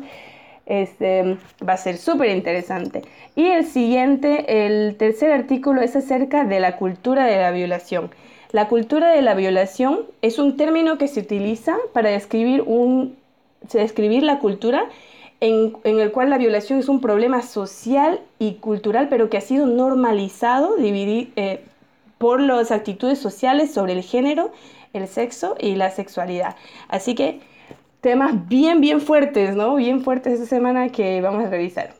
este, 0.66 1.38
va 1.68 1.74
a 1.74 1.78
ser 1.78 1.98
súper 1.98 2.30
interesante. 2.30 3.02
Y 3.36 3.46
el 3.46 3.66
siguiente, 3.66 4.66
el 4.66 4.96
tercer 4.98 5.32
artículo 5.32 5.82
es 5.82 5.96
acerca 5.96 6.46
de 6.46 6.60
la 6.60 6.78
cultura 6.78 7.26
de 7.26 7.38
la 7.38 7.52
violación. 7.52 8.12
La 8.52 8.68
cultura 8.68 9.12
de 9.12 9.22
la 9.22 9.34
violación 9.34 10.02
es 10.22 10.38
un 10.38 10.58
término 10.58 10.98
que 10.98 11.08
se 11.08 11.22
utiliza 11.22 11.76
para 11.92 12.12
describir, 12.12 12.62
un, 12.62 13.16
describir 13.72 14.24
la 14.24 14.40
cultura 14.40 14.90
en, 15.40 15.76
el 15.84 16.12
cual 16.12 16.30
la 16.30 16.38
violación 16.38 16.80
es 16.80 16.88
un 16.88 17.02
problema 17.02 17.42
social 17.42 18.22
y 18.40 18.54
cultural, 18.54 19.10
pero 19.10 19.30
que 19.30 19.38
ha 19.38 19.42
sido 19.42 19.66
normalizado 19.66 20.76
eh, 20.80 21.64
por 22.18 22.40
las 22.40 22.72
actitudes 22.72 23.20
sociales 23.20 23.74
sobre 23.74 23.94
el 23.94 24.04
género, 24.04 24.52
el 24.94 25.08
sexo 25.08 25.56
y 25.60 25.76
la 25.76 25.90
sexualidad. 25.90 26.56
Así 26.88 27.16
que 27.16 27.42
temas 28.04 28.48
bien, 28.48 28.82
bien 28.82 29.02
fuertes, 29.02 29.56
¿no? 29.56 29.76
Bien 29.78 30.04
fuertes 30.04 30.34
esta 30.34 30.46
semana 30.46 30.90
que 30.90 31.22
vamos 31.22 31.44
a 31.46 31.50
revisar. 31.50 31.96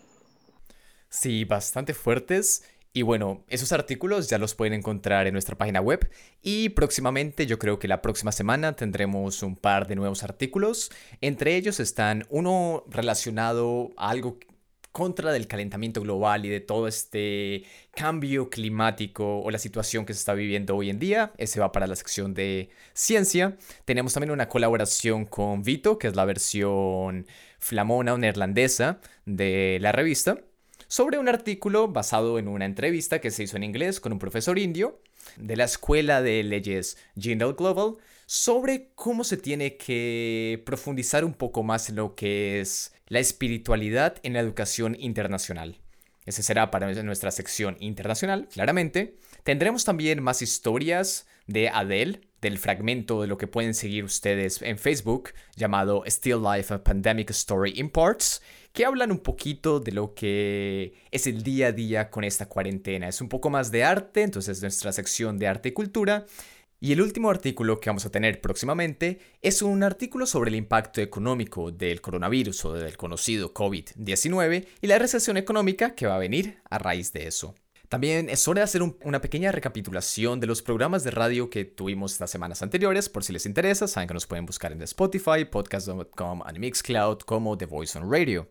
Sí, 1.10 1.46
bastante 1.46 1.96
fuertes. 1.96 2.64
Y 2.96 3.02
bueno, 3.02 3.44
esos 3.48 3.72
artículos 3.72 4.30
ya 4.30 4.38
los 4.38 4.54
pueden 4.54 4.74
encontrar 4.74 5.26
en 5.26 5.34
nuestra 5.34 5.58
página 5.58 5.82
web 5.82 6.12
y 6.44 6.70
próximamente, 6.70 7.48
yo 7.48 7.58
creo 7.58 7.80
que 7.80 7.88
la 7.88 8.04
próxima 8.04 8.32
semana 8.32 8.76
tendremos 8.76 9.42
un 9.42 9.56
par 9.56 9.88
de 9.88 9.96
nuevos 9.96 10.24
artículos. 10.24 10.92
Entre 11.20 11.56
ellos 11.56 11.80
están 11.80 12.26
uno 12.30 12.84
relacionado 12.88 13.90
a 13.98 14.12
algo 14.12 14.38
contra 14.94 15.34
del 15.34 15.48
calentamiento 15.48 16.00
global 16.02 16.46
y 16.46 16.50
de 16.50 16.62
todo 16.62 16.88
este 16.88 17.66
cambio 17.94 18.50
climático 18.50 19.42
o 19.42 19.52
la 19.52 19.58
situación 19.58 20.06
que 20.06 20.14
se 20.14 20.20
está 20.20 20.34
viviendo 20.34 20.78
hoy 20.78 20.90
en 20.90 21.00
día. 21.00 21.34
Ese 21.38 21.60
va 21.60 21.74
para 21.74 21.88
la 21.88 21.98
sección 21.98 22.34
de 22.34 22.70
ciencia. 22.94 23.58
Tenemos 23.84 24.14
también 24.14 24.32
una 24.32 24.48
colaboración 24.48 25.26
con 25.26 25.64
Vito, 25.64 25.98
que 25.98 26.08
es 26.08 26.16
la 26.16 26.26
versión 26.26 27.26
flamona 27.60 28.14
o 28.14 28.18
neerlandesa 28.18 29.02
de 29.26 29.80
la 29.82 29.92
revista 29.92 30.38
sobre 30.88 31.18
un 31.18 31.28
artículo 31.28 31.88
basado 31.88 32.38
en 32.38 32.48
una 32.48 32.66
entrevista 32.66 33.20
que 33.20 33.32
se 33.32 33.44
hizo 33.44 33.58
en 33.58 33.64
inglés 33.64 34.00
con 34.00 34.14
un 34.14 34.20
profesor 34.20 34.60
indio 34.60 35.02
de 35.38 35.56
la 35.56 35.64
Escuela 35.64 36.22
de 36.22 36.44
Leyes 36.44 36.98
Jindal 37.20 37.56
Global 37.56 37.96
sobre 38.28 38.92
cómo 38.94 39.24
se 39.24 39.38
tiene 39.38 39.76
que 39.78 40.62
profundizar 40.68 41.26
un 41.26 41.34
poco 41.34 41.64
más 41.64 41.90
en 41.90 41.96
lo 41.96 42.14
que 42.14 42.62
es 42.62 42.94
la 43.14 43.20
espiritualidad 43.20 44.16
en 44.24 44.34
la 44.34 44.40
educación 44.40 44.98
internacional. 45.00 45.78
Ese 46.26 46.42
será 46.42 46.72
para 46.72 46.92
nuestra 47.04 47.30
sección 47.30 47.78
internacional, 47.80 48.48
claramente. 48.52 49.18
Tendremos 49.44 49.86
también 49.86 50.24
más 50.24 50.42
historias 50.42 51.28
de 51.46 51.70
Adele, 51.70 52.22
del 52.42 52.58
fragmento 52.58 53.22
de 53.22 53.28
lo 53.28 53.38
que 53.38 53.46
pueden 53.46 53.76
seguir 53.76 54.04
ustedes 54.04 54.64
en 54.64 54.80
Facebook, 54.80 55.30
llamado 55.56 56.04
Still 56.08 56.42
Life 56.42 56.76
Pandemic 56.80 57.30
Story 57.30 57.74
in 57.76 57.92
Parts, 57.92 58.42
que 58.72 58.84
hablan 58.84 59.12
un 59.12 59.20
poquito 59.20 59.80
de 59.80 59.92
lo 59.92 60.16
que 60.16 60.96
es 61.12 61.28
el 61.28 61.44
día 61.44 61.68
a 61.68 61.72
día 61.72 62.10
con 62.10 62.24
esta 62.24 62.50
cuarentena. 62.50 63.10
Es 63.10 63.22
un 63.22 63.30
poco 63.30 63.52
más 63.52 63.70
de 63.70 63.84
arte, 63.84 64.24
entonces 64.24 64.60
nuestra 64.64 64.92
sección 64.92 65.38
de 65.38 65.46
arte 65.46 65.70
y 65.70 65.74
cultura. 65.74 66.26
Y 66.84 66.92
el 66.92 67.02
último 67.02 67.30
artículo 67.30 67.80
que 67.80 67.90
vamos 67.90 68.06
a 68.06 68.10
tener 68.10 68.42
próximamente 68.42 69.18
es 69.42 69.62
un 69.62 69.84
artículo 69.84 70.26
sobre 70.26 70.50
el 70.50 70.58
impacto 70.58 71.00
económico 71.00 71.72
del 71.72 72.02
coronavirus 72.02 72.66
o 72.66 72.74
del 72.74 72.98
conocido 72.98 73.54
COVID-19 73.54 74.68
y 74.82 74.88
la 74.88 75.00
recesión 75.00 75.38
económica 75.38 75.96
que 75.96 76.08
va 76.08 76.18
a 76.18 76.20
venir 76.20 76.58
a 76.70 76.80
raíz 76.80 77.14
de 77.14 77.28
eso. 77.28 77.56
También 77.88 78.30
es 78.30 78.46
hora 78.50 78.60
de 78.60 78.64
hacer 78.66 78.82
una 78.82 79.22
pequeña 79.22 79.54
recapitulación 79.54 80.42
de 80.42 80.48
los 80.48 80.62
programas 80.62 81.06
de 81.06 81.12
radio 81.12 81.50
que 81.50 81.64
tuvimos 81.64 82.20
las 82.20 82.30
semanas 82.30 82.62
anteriores, 82.62 83.08
por 83.08 83.24
si 83.24 83.32
les 83.32 83.46
interesa, 83.46 83.88
saben 83.88 84.10
que 84.10 84.16
nos 84.16 84.28
pueden 84.28 84.46
buscar 84.46 84.74
en 84.74 84.82
Spotify, 84.82 85.46
podcast.com 85.50 86.42
y 86.54 86.60
Mixcloud 86.60 87.20
como 87.20 87.58
The 87.58 87.66
Voice 87.66 87.98
on 87.98 88.12
Radio. 88.12 88.50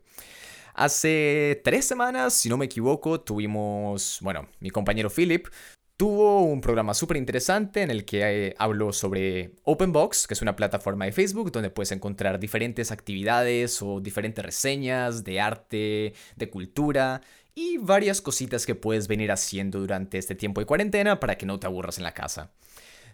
Hace 0.73 1.61
tres 1.63 1.85
semanas, 1.85 2.33
si 2.33 2.49
no 2.49 2.57
me 2.57 2.65
equivoco, 2.65 3.21
tuvimos, 3.21 4.21
bueno, 4.23 4.49
mi 4.59 4.71
compañero 4.71 5.11
Philip 5.11 5.49
tuvo 5.97 6.43
un 6.43 6.61
programa 6.61 6.95
súper 6.95 7.17
interesante 7.17 7.83
en 7.83 7.91
el 7.91 8.05
que 8.05 8.49
eh, 8.49 8.55
habló 8.59 8.93
sobre 8.93 9.53
OpenBox, 9.65 10.27
que 10.27 10.35
es 10.35 10.43
una 10.43 10.57
plataforma 10.57 11.05
de 11.05 11.13
Facebook 11.13 11.53
donde 11.53 11.71
puedes 11.71 11.93
encontrar 11.93 12.41
diferentes 12.41 12.91
actividades 12.91 13.81
o 13.83 14.01
diferentes 14.01 14.45
reseñas 14.45 15.25
de 15.25 15.41
arte, 15.41 16.15
de 16.37 16.51
cultura 16.51 17.21
y 17.55 17.79
varias 17.79 18.21
cositas 18.21 18.67
que 18.67 18.75
puedes 18.75 19.09
venir 19.09 19.31
haciendo 19.31 19.79
durante 19.81 20.19
este 20.19 20.35
tiempo 20.35 20.61
de 20.61 20.67
cuarentena 20.67 21.21
para 21.21 21.37
que 21.37 21.47
no 21.47 21.61
te 21.61 21.67
aburras 21.67 21.99
en 21.99 22.05
la 22.05 22.15
casa. 22.15 22.51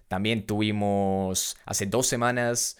También 0.06 0.46
tuvimos 0.46 1.56
hace 1.66 1.86
dos 1.86 2.06
semanas 2.06 2.78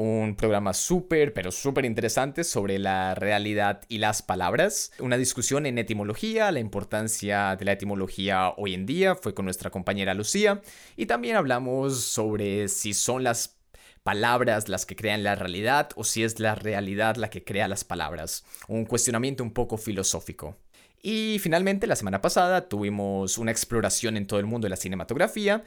un 0.00 0.34
programa 0.34 0.72
súper, 0.72 1.34
pero 1.34 1.52
súper 1.52 1.84
interesante 1.84 2.42
sobre 2.42 2.78
la 2.78 3.14
realidad 3.14 3.82
y 3.88 3.98
las 3.98 4.22
palabras. 4.22 4.92
Una 4.98 5.18
discusión 5.18 5.66
en 5.66 5.76
etimología, 5.76 6.50
la 6.52 6.60
importancia 6.60 7.54
de 7.56 7.66
la 7.66 7.72
etimología 7.72 8.54
hoy 8.56 8.72
en 8.72 8.86
día, 8.86 9.14
fue 9.14 9.34
con 9.34 9.44
nuestra 9.44 9.70
compañera 9.70 10.14
Lucía. 10.14 10.62
Y 10.96 11.04
también 11.04 11.36
hablamos 11.36 12.00
sobre 12.00 12.68
si 12.68 12.94
son 12.94 13.24
las 13.24 13.58
palabras 14.02 14.70
las 14.70 14.86
que 14.86 14.96
crean 14.96 15.22
la 15.22 15.34
realidad 15.34 15.90
o 15.96 16.04
si 16.04 16.24
es 16.24 16.40
la 16.40 16.54
realidad 16.54 17.16
la 17.16 17.28
que 17.28 17.44
crea 17.44 17.68
las 17.68 17.84
palabras. 17.84 18.46
Un 18.68 18.86
cuestionamiento 18.86 19.44
un 19.44 19.52
poco 19.52 19.76
filosófico. 19.76 20.56
Y 21.02 21.38
finalmente, 21.40 21.86
la 21.86 21.96
semana 21.96 22.22
pasada 22.22 22.68
tuvimos 22.68 23.36
una 23.36 23.50
exploración 23.50 24.16
en 24.16 24.26
todo 24.26 24.40
el 24.40 24.46
mundo 24.46 24.64
de 24.64 24.70
la 24.70 24.76
cinematografía 24.76 25.64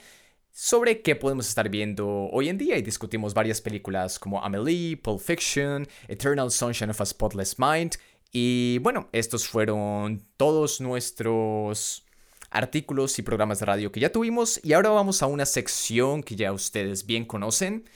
sobre 0.53 1.01
qué 1.01 1.15
podemos 1.15 1.49
estar 1.49 1.67
viendo 1.67 2.29
hoy 2.31 2.47
en 2.47 2.59
día 2.59 2.77
y 2.77 2.83
discutimos 2.83 3.33
varias 3.33 3.59
películas 3.59 4.19
como 4.19 4.43
Amelie, 4.43 4.95
Pulp 4.97 5.19
Fiction, 5.19 5.87
Eternal 6.07 6.51
Sunshine 6.51 6.91
of 6.91 7.01
a 7.01 7.05
Spotless 7.05 7.57
Mind 7.57 7.95
Y 8.31 8.77
bueno, 8.77 9.09
estos 9.11 9.47
fueron 9.47 10.23
todos 10.37 10.79
nuestros 10.79 12.05
artículos 12.51 13.17
y 13.17 13.23
programas 13.23 13.59
de 13.59 13.65
radio 13.65 13.91
que 13.91 13.99
ya 13.99 14.11
tuvimos 14.11 14.59
y 14.63 14.73
ahora 14.73 14.89
vamos 14.89 15.23
a 15.23 15.25
una 15.25 15.47
sección 15.47 16.21
que 16.21 16.35
ya 16.35 16.53
ustedes 16.53 17.07
bien 17.07 17.25
conocen, 17.25 17.89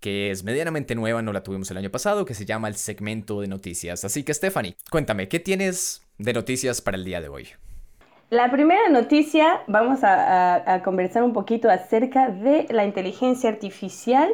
que 0.00 0.32
es 0.32 0.42
medianamente 0.42 0.96
nueva, 0.96 1.22
no 1.22 1.32
la 1.32 1.44
tuvimos 1.44 1.70
el 1.70 1.76
año 1.76 1.92
pasado, 1.92 2.24
que 2.24 2.34
se 2.34 2.44
llama 2.44 2.66
el 2.66 2.74
segmento 2.74 3.40
de 3.40 3.46
noticias. 3.46 4.04
Así 4.04 4.24
que 4.24 4.34
Stephanie, 4.34 4.76
cuéntame, 4.90 5.28
¿qué 5.28 5.38
tienes 5.38 6.02
de 6.18 6.32
noticias 6.32 6.80
para 6.80 6.96
el 6.96 7.04
día 7.04 7.20
de 7.20 7.28
hoy? 7.28 7.48
La 8.32 8.50
primera 8.50 8.88
noticia, 8.88 9.60
vamos 9.66 9.98
a, 10.02 10.80
conversar 10.84 11.22
un 11.22 11.34
poquito 11.34 11.68
acerca 11.68 12.30
de 12.30 12.66
la 12.70 12.86
inteligencia 12.86 13.50
artificial 13.50 14.32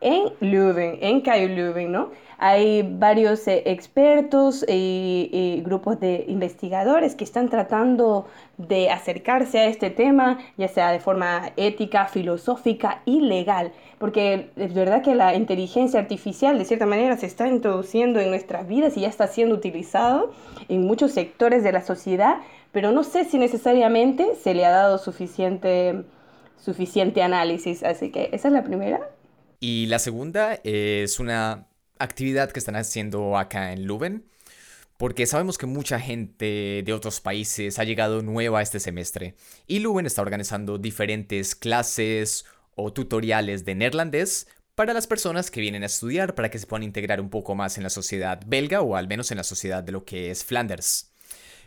en 0.00 0.32
Leuven, 0.40 0.96
en 1.02 1.20
KU 1.20 1.48
Leuven, 1.48 1.92
¿no? 1.92 2.08
Hay 2.38 2.82
varios 2.82 3.46
eh, 3.46 3.62
expertos 3.66 4.64
y, 4.66 5.28
y, 5.30 5.60
grupos 5.62 6.00
de 6.00 6.24
investigadores 6.26 7.14
que 7.14 7.24
están 7.24 7.50
tratando 7.50 8.26
de 8.56 8.90
acercarse 8.90 9.58
a 9.58 9.66
este 9.66 9.90
tema, 9.90 10.38
ya 10.56 10.68
sea 10.68 10.90
de 10.90 10.98
forma 10.98 11.52
ética, 11.58 12.06
filosófica 12.06 13.02
y 13.04 13.20
legal, 13.20 13.72
porque 13.98 14.50
es 14.56 14.72
verdad 14.72 15.02
que 15.02 15.14
la 15.14 15.34
inteligencia 15.34 16.00
artificial 16.00 16.58
de 16.58 16.64
cierta 16.64 16.86
manera 16.86 17.18
se 17.18 17.26
está 17.26 17.46
introduciendo 17.46 18.20
en 18.20 18.30
nuestras 18.30 18.66
vidas 18.66 18.96
y 18.96 19.02
ya 19.02 19.08
está 19.08 19.26
siendo 19.26 19.54
utilizado 19.54 20.32
en 20.68 20.86
muchos 20.86 21.12
sectores 21.12 21.62
de 21.62 21.72
la 21.72 21.82
sociedad, 21.82 22.38
pero 22.74 22.90
no 22.90 23.04
sé 23.04 23.24
si 23.24 23.38
necesariamente 23.38 24.34
se 24.34 24.52
le 24.52 24.66
ha 24.66 24.70
dado 24.70 24.98
suficiente, 24.98 26.04
suficiente 26.60 27.22
análisis, 27.22 27.84
así 27.84 28.10
que 28.10 28.30
esa 28.32 28.48
es 28.48 28.54
la 28.54 28.64
primera. 28.64 29.08
Y 29.60 29.86
la 29.86 30.00
segunda 30.00 30.58
es 30.64 31.20
una 31.20 31.68
actividad 32.00 32.50
que 32.50 32.58
están 32.58 32.74
haciendo 32.74 33.38
acá 33.38 33.72
en 33.72 33.86
Leuven, 33.86 34.26
porque 34.98 35.26
sabemos 35.26 35.56
que 35.56 35.66
mucha 35.66 36.00
gente 36.00 36.82
de 36.84 36.92
otros 36.92 37.20
países 37.20 37.78
ha 37.78 37.84
llegado 37.84 38.22
nueva 38.22 38.60
este 38.60 38.80
semestre 38.80 39.36
y 39.68 39.78
Leuven 39.78 40.06
está 40.06 40.22
organizando 40.22 40.76
diferentes 40.76 41.54
clases 41.54 42.44
o 42.74 42.92
tutoriales 42.92 43.64
de 43.64 43.76
neerlandés 43.76 44.48
para 44.74 44.92
las 44.92 45.06
personas 45.06 45.52
que 45.52 45.60
vienen 45.60 45.84
a 45.84 45.86
estudiar 45.86 46.34
para 46.34 46.50
que 46.50 46.58
se 46.58 46.66
puedan 46.66 46.82
integrar 46.82 47.20
un 47.20 47.30
poco 47.30 47.54
más 47.54 47.76
en 47.76 47.84
la 47.84 47.90
sociedad 47.90 48.40
belga 48.44 48.82
o 48.82 48.96
al 48.96 49.06
menos 49.06 49.30
en 49.30 49.36
la 49.36 49.44
sociedad 49.44 49.84
de 49.84 49.92
lo 49.92 50.04
que 50.04 50.32
es 50.32 50.44
Flanders. 50.44 51.13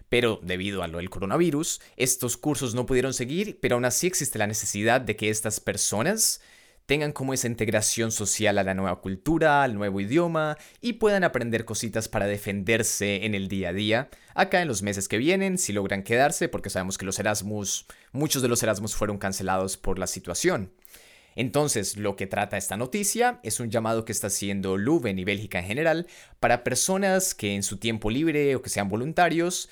Pero 0.09 0.39
debido 0.41 0.83
a 0.83 0.87
lo 0.87 0.97
del 0.97 1.09
coronavirus, 1.09 1.81
estos 1.97 2.37
cursos 2.37 2.73
no 2.73 2.85
pudieron 2.85 3.13
seguir, 3.13 3.59
pero 3.61 3.75
aún 3.75 3.85
así 3.85 4.07
existe 4.07 4.39
la 4.39 4.47
necesidad 4.47 5.01
de 5.01 5.15
que 5.15 5.29
estas 5.29 5.59
personas 5.59 6.41
tengan 6.87 7.11
como 7.11 7.33
esa 7.33 7.47
integración 7.47 8.11
social 8.11 8.57
a 8.57 8.63
la 8.63 8.73
nueva 8.73 9.01
cultura, 9.01 9.61
al 9.63 9.75
nuevo 9.75 9.99
idioma 9.99 10.57
y 10.81 10.93
puedan 10.93 11.25
aprender 11.25 11.65
cositas 11.65 12.07
para 12.07 12.27
defenderse 12.27 13.25
en 13.25 13.35
el 13.35 13.49
día 13.49 13.69
a 13.69 13.73
día. 13.73 14.09
Acá 14.33 14.61
en 14.61 14.69
los 14.69 14.81
meses 14.81 15.09
que 15.09 15.17
vienen, 15.17 15.57
si 15.57 15.73
logran 15.73 16.01
quedarse, 16.01 16.47
porque 16.47 16.69
sabemos 16.69 16.97
que 16.97 17.05
los 17.05 17.19
Erasmus, 17.19 17.85
muchos 18.13 18.41
de 18.41 18.47
los 18.47 18.63
Erasmus 18.63 18.95
fueron 18.95 19.17
cancelados 19.17 19.75
por 19.75 19.99
la 19.99 20.07
situación. 20.07 20.71
Entonces, 21.35 21.97
lo 21.97 22.15
que 22.15 22.25
trata 22.25 22.57
esta 22.57 22.77
noticia 22.77 23.41
es 23.43 23.59
un 23.59 23.69
llamado 23.69 24.05
que 24.05 24.13
está 24.13 24.27
haciendo 24.27 24.77
Leuven 24.77 25.19
y 25.19 25.25
Bélgica 25.25 25.59
en 25.59 25.65
general 25.65 26.07
para 26.39 26.63
personas 26.63 27.35
que 27.35 27.53
en 27.53 27.63
su 27.63 27.77
tiempo 27.77 28.09
libre 28.09 28.55
o 28.55 28.61
que 28.61 28.69
sean 28.69 28.87
voluntarios 28.87 29.69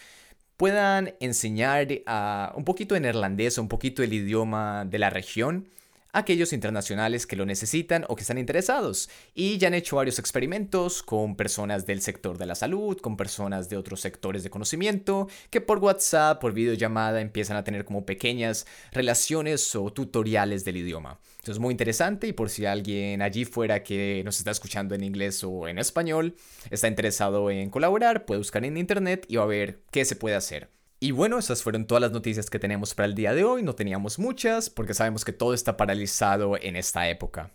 puedan 0.57 1.15
enseñar 1.19 1.87
a 2.05 2.53
un 2.55 2.63
poquito 2.63 2.95
de 2.95 3.01
neerlandés 3.01 3.57
un 3.57 3.67
poquito 3.67 4.03
el 4.03 4.13
idioma 4.13 4.85
de 4.85 4.99
la 4.99 5.09
región 5.09 5.69
aquellos 6.15 6.53
internacionales 6.53 7.27
que 7.27 7.35
lo 7.35 7.45
necesitan 7.45 8.05
o 8.07 8.15
que 8.15 8.21
están 8.21 8.37
interesados. 8.37 9.09
Y 9.33 9.57
ya 9.57 9.67
han 9.67 9.73
hecho 9.73 9.97
varios 9.97 10.17
experimentos 10.17 11.03
con 11.03 11.35
personas 11.35 11.85
del 11.85 12.01
sector 12.01 12.37
de 12.37 12.45
la 12.45 12.55
salud, 12.55 12.97
con 12.99 13.17
personas 13.17 13.69
de 13.69 13.77
otros 13.77 13.99
sectores 13.99 14.43
de 14.43 14.49
conocimiento, 14.49 15.27
que 15.49 15.59
por 15.59 15.79
WhatsApp, 15.79 16.39
por 16.39 16.53
videollamada, 16.53 17.19
empiezan 17.19 17.57
a 17.57 17.65
tener 17.65 17.83
como 17.83 18.05
pequeñas 18.05 18.65
relaciones 18.93 19.75
o 19.75 19.91
tutoriales 19.91 20.63
del 20.63 20.77
idioma. 20.77 21.19
Es 21.51 21.59
muy 21.59 21.71
interesante 21.71 22.27
y 22.27 22.33
por 22.33 22.49
si 22.49 22.65
alguien 22.65 23.21
allí 23.21 23.45
fuera 23.45 23.83
que 23.83 24.21
nos 24.25 24.37
está 24.39 24.51
escuchando 24.51 24.95
en 24.95 25.03
inglés 25.03 25.43
o 25.43 25.67
en 25.67 25.77
español, 25.77 26.35
está 26.69 26.87
interesado 26.87 27.49
en 27.51 27.69
colaborar, 27.69 28.25
puede 28.25 28.39
buscar 28.39 28.65
en 28.65 28.77
internet 28.77 29.25
y 29.27 29.35
va 29.35 29.43
a 29.43 29.47
ver 29.47 29.81
qué 29.91 30.05
se 30.05 30.15
puede 30.15 30.35
hacer. 30.35 30.69
Y 30.99 31.11
bueno, 31.11 31.37
esas 31.37 31.61
fueron 31.61 31.85
todas 31.85 32.01
las 32.01 32.11
noticias 32.11 32.49
que 32.49 32.57
tenemos 32.57 32.95
para 32.95 33.05
el 33.05 33.15
día 33.15 33.33
de 33.33 33.43
hoy. 33.43 33.63
No 33.63 33.75
teníamos 33.75 34.17
muchas 34.17 34.69
porque 34.69 34.93
sabemos 34.93 35.25
que 35.25 35.33
todo 35.33 35.53
está 35.53 35.77
paralizado 35.77 36.57
en 36.59 36.75
esta 36.75 37.09
época. 37.09 37.51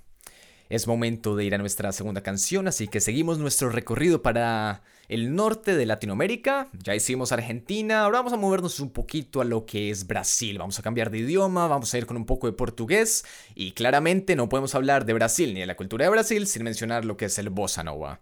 Es 0.71 0.87
momento 0.87 1.35
de 1.35 1.45
ir 1.45 1.57
a 1.57 1.59
nuestra 1.59 1.91
segunda 1.91 2.23
canción, 2.23 2.69
así 2.69 2.87
que 2.87 3.01
seguimos 3.01 3.39
nuestro 3.39 3.71
recorrido 3.71 4.23
para 4.23 4.85
el 5.09 5.35
norte 5.35 5.75
de 5.75 5.85
Latinoamérica. 5.85 6.69
Ya 6.85 6.95
hicimos 6.95 7.33
Argentina, 7.33 8.05
ahora 8.05 8.19
vamos 8.19 8.33
a 8.33 8.37
movernos 8.37 8.79
un 8.79 8.91
poquito 8.91 9.41
a 9.41 9.45
lo 9.45 9.67
que 9.67 9.91
es 9.91 10.07
Brasil. 10.07 10.59
Vamos 10.59 10.79
a 10.79 10.83
cambiar 10.83 11.11
de 11.11 11.19
idioma, 11.19 11.67
vamos 11.67 11.93
a 11.93 11.99
ir 11.99 12.07
con 12.07 12.17
un 12.17 12.25
poco 12.25 12.47
de 12.47 12.53
portugués 12.53 13.25
y 13.57 13.73
claramente 13.73 14.37
no 14.37 14.49
podemos 14.49 14.77
hablar 14.77 15.07
de 15.07 15.15
Brasil 15.15 15.55
ni 15.55 15.59
de 15.59 15.67
la 15.67 15.77
cultura 15.77 16.05
de 16.05 16.11
Brasil 16.13 16.47
sin 16.47 16.63
mencionar 16.63 17.05
lo 17.05 17.17
que 17.17 17.25
es 17.25 17.37
el 17.41 17.51
bossa 17.51 17.83
nova. 17.83 18.21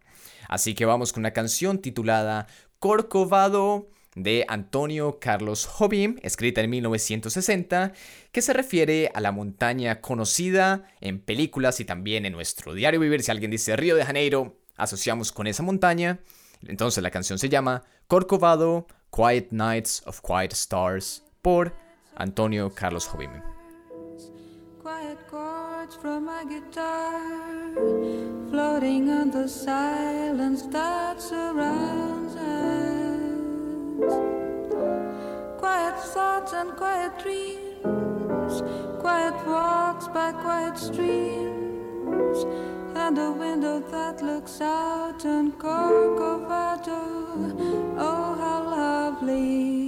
Así 0.49 0.75
que 0.75 0.87
vamos 0.87 1.13
con 1.13 1.21
una 1.21 1.35
canción 1.35 1.81
titulada 1.81 2.47
Corcovado 2.79 3.91
de 4.23 4.45
Antonio 4.49 5.19
Carlos 5.21 5.67
Jobim, 5.67 6.17
escrita 6.23 6.61
en 6.61 6.71
1960, 6.71 7.93
que 8.33 8.43
se 8.43 8.53
refiere 8.53 9.11
a 9.15 9.21
la 9.21 9.33
montaña 9.33 10.01
conocida 10.01 10.85
en 11.01 11.21
películas 11.21 11.81
y 11.81 11.85
también 11.85 12.27
en 12.27 12.33
nuestro 12.33 12.75
diario 12.75 13.01
vivir. 13.01 13.23
Si 13.23 13.31
alguien 13.31 13.51
dice 13.51 13.77
Río 13.77 13.97
de 13.97 14.05
Janeiro, 14.05 14.57
asociamos 14.77 15.33
con 15.33 15.47
esa 15.47 15.63
montaña. 15.63 16.21
Entonces 16.67 17.03
la 17.03 17.11
canción 17.11 17.39
se 17.39 17.49
llama 17.49 17.85
Corcovado, 18.07 18.87
Quiet 19.11 19.49
Nights 19.51 20.03
of 20.07 20.21
Quiet 20.21 20.53
Stars, 20.53 21.23
por 21.43 21.75
Antonio 22.17 22.73
Carlos 22.75 23.07
Jobim. 23.07 23.31
Quiet 24.83 25.19
chords 25.31 25.97
from 25.97 26.25
my 26.25 26.45
guitar, 26.45 27.21
floating 28.51 29.11
on 29.11 29.31
the 29.31 29.49
silence 29.49 30.67
that 30.73 31.21
surrounds. 31.21 32.28
Quiet 35.59 35.99
thoughts 35.99 36.53
and 36.53 36.77
quiet 36.77 37.19
dreams, 37.21 38.63
quiet 39.01 39.35
walks 39.45 40.07
by 40.07 40.31
quiet 40.31 40.79
streams, 40.79 42.45
and 42.95 43.19
a 43.19 43.33
window 43.33 43.81
that 43.91 44.23
looks 44.23 44.61
out 44.61 45.27
on 45.27 45.51
Corcovado. 45.53 47.01
Oh, 47.99 48.37
how 48.39 48.63
lovely! 48.71 49.88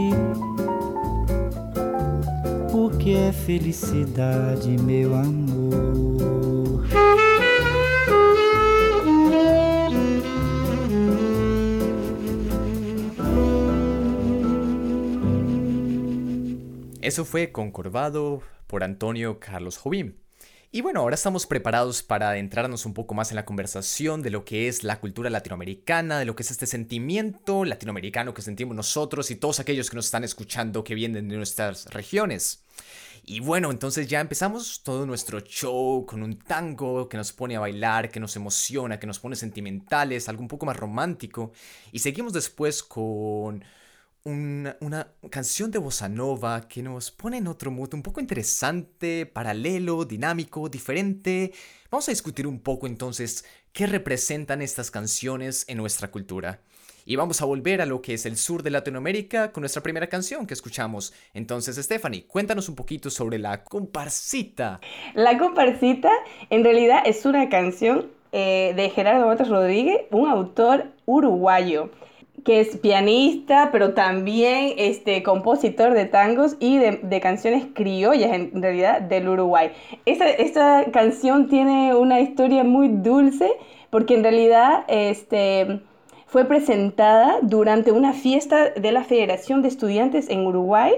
felicidade, 3.51 4.69
meu 4.77 5.13
amor. 5.13 6.85
Eso 17.01 17.25
fue 17.25 17.51
Concorvado 17.51 18.41
por 18.67 18.85
Antonio 18.85 19.37
Carlos 19.41 19.77
Jobim. 19.77 20.13
Y 20.71 20.79
bueno, 20.79 21.01
ahora 21.01 21.15
estamos 21.15 21.45
preparados 21.45 22.01
para 22.01 22.29
adentrarnos 22.29 22.85
un 22.85 22.93
poco 22.93 23.13
más 23.13 23.31
en 23.31 23.35
la 23.35 23.43
conversación 23.43 24.21
de 24.21 24.29
lo 24.29 24.45
que 24.45 24.69
es 24.69 24.85
la 24.85 25.01
cultura 25.01 25.29
latinoamericana, 25.29 26.17
de 26.17 26.23
lo 26.23 26.37
que 26.37 26.43
es 26.43 26.51
este 26.51 26.67
sentimiento 26.67 27.65
latinoamericano 27.65 28.33
que 28.33 28.41
sentimos 28.41 28.77
nosotros 28.77 29.29
y 29.29 29.35
todos 29.35 29.59
aquellos 29.59 29.89
que 29.89 29.97
nos 29.97 30.05
están 30.05 30.23
escuchando 30.23 30.85
que 30.85 30.95
vienen 30.95 31.27
de 31.27 31.35
nuestras 31.35 31.87
regiones. 31.87 32.63
Y 33.31 33.39
bueno, 33.39 33.71
entonces 33.71 34.09
ya 34.09 34.19
empezamos 34.19 34.83
todo 34.83 35.05
nuestro 35.05 35.39
show 35.39 36.05
con 36.05 36.21
un 36.21 36.37
tango 36.37 37.07
que 37.07 37.15
nos 37.15 37.31
pone 37.31 37.55
a 37.55 37.61
bailar, 37.61 38.11
que 38.11 38.19
nos 38.19 38.35
emociona, 38.35 38.99
que 38.99 39.07
nos 39.07 39.19
pone 39.19 39.37
sentimentales, 39.37 40.27
algo 40.27 40.41
un 40.41 40.49
poco 40.49 40.65
más 40.65 40.75
romántico. 40.75 41.53
Y 41.93 41.99
seguimos 41.99 42.33
después 42.33 42.83
con 42.83 43.63
una, 44.25 45.13
canción 45.29 45.71
de 45.71 45.79
bossa 45.79 46.09
nova 46.09 46.67
que 46.67 46.83
nos 46.83 47.09
pone 47.11 47.37
en 47.37 47.47
otro 47.47 47.71
mood 47.71 47.93
un 47.93 48.03
poco 48.03 48.19
interesante, 48.19 49.25
paralelo, 49.25 50.03
dinámico, 50.03 50.67
diferente. 50.67 51.53
Vamos 51.89 52.09
a 52.09 52.11
discutir 52.11 52.45
un 52.45 52.59
poco 52.59 52.85
entonces 52.85 53.45
qué 53.71 53.87
representan 53.87 54.61
estas 54.61 54.91
canciones 54.91 55.63
en 55.69 55.77
nuestra 55.77 56.11
cultura. 56.11 56.59
Y 57.11 57.17
vamos 57.17 57.41
a 57.41 57.45
volver 57.45 57.81
a 57.81 57.85
lo 57.85 58.01
que 58.01 58.13
es 58.13 58.25
el 58.25 58.37
sur 58.37 58.63
de 58.63 58.69
Latinoamérica 58.69 59.51
con 59.51 59.63
nuestra 59.63 59.83
primera 59.83 60.07
canción 60.07 60.47
que 60.47 60.53
escuchamos. 60.53 61.11
Entonces, 61.33 61.75
Stephanie, 61.75 62.23
cuéntanos 62.25 62.69
un 62.69 62.75
poquito 62.75 63.09
sobre 63.09 63.37
la 63.37 63.65
comparsita. 63.65 64.79
La 65.13 65.37
comparsita 65.37 66.09
en 66.49 66.63
realidad 66.63 67.01
es 67.03 67.25
una 67.25 67.49
canción 67.49 68.05
eh, 68.31 68.71
de 68.77 68.89
Gerardo 68.91 69.27
Matos 69.27 69.49
Rodríguez, 69.49 70.03
un 70.11 70.29
autor 70.29 70.85
uruguayo 71.05 71.89
que 72.45 72.61
es 72.61 72.77
pianista, 72.77 73.71
pero 73.73 73.93
también 73.93 74.75
este, 74.77 75.21
compositor 75.21 75.93
de 75.93 76.05
tangos 76.05 76.55
y 76.61 76.77
de, 76.77 77.01
de 77.03 77.19
canciones 77.19 77.65
criollas, 77.73 78.31
en 78.31 78.61
realidad, 78.61 79.01
del 79.01 79.27
Uruguay. 79.27 79.73
Esta, 80.05 80.29
esta, 80.29 80.85
canción 80.93 81.49
tiene 81.49 81.93
una 81.93 82.21
historia 82.21 82.63
muy 82.63 82.87
dulce, 82.87 83.51
porque 83.89 84.13
en 84.13 84.23
realidad 84.23 84.85
este, 84.87 85.81
fue 86.31 86.45
presentada 86.45 87.39
durante 87.41 87.91
una 87.91 88.13
fiesta 88.13 88.69
de 88.69 88.93
la 88.93 89.03
Federación 89.03 89.61
de 89.61 89.67
Estudiantes 89.67 90.29
en 90.29 90.47
Uruguay, 90.47 90.93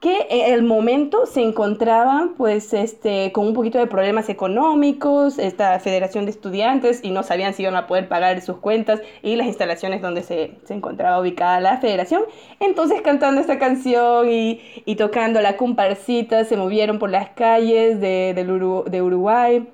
que 0.00 0.26
en 0.30 0.54
el 0.54 0.62
momento 0.62 1.26
se 1.26 1.42
encontraban 1.42 2.32
pues 2.38 2.72
este 2.72 3.32
con 3.32 3.48
un 3.48 3.52
poquito 3.52 3.78
de 3.78 3.86
problemas 3.86 4.30
económicos 4.30 5.38
esta 5.38 5.78
federación 5.78 6.24
de 6.24 6.30
estudiantes 6.30 7.00
y 7.02 7.10
no 7.10 7.22
sabían 7.22 7.52
si 7.52 7.64
iban 7.64 7.76
a 7.76 7.86
poder 7.86 8.08
pagar 8.08 8.40
sus 8.40 8.56
cuentas 8.56 9.02
y 9.22 9.36
las 9.36 9.46
instalaciones 9.46 10.00
donde 10.00 10.22
se, 10.22 10.52
se 10.64 10.72
encontraba 10.72 11.20
ubicada 11.20 11.60
la 11.60 11.76
federación. 11.76 12.22
Entonces 12.58 13.02
cantando 13.02 13.42
esta 13.42 13.58
canción 13.58 14.30
y, 14.30 14.62
y 14.86 14.96
tocando 14.96 15.42
la 15.42 15.58
comparsita 15.58 16.46
se 16.46 16.56
movieron 16.56 16.98
por 16.98 17.10
las 17.10 17.28
calles 17.30 18.00
de, 18.00 18.32
de, 18.34 18.44
de 18.90 19.02
Uruguay 19.02 19.68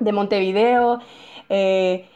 de 0.00 0.12
Montevideo 0.12 1.00
eh, 1.48 2.06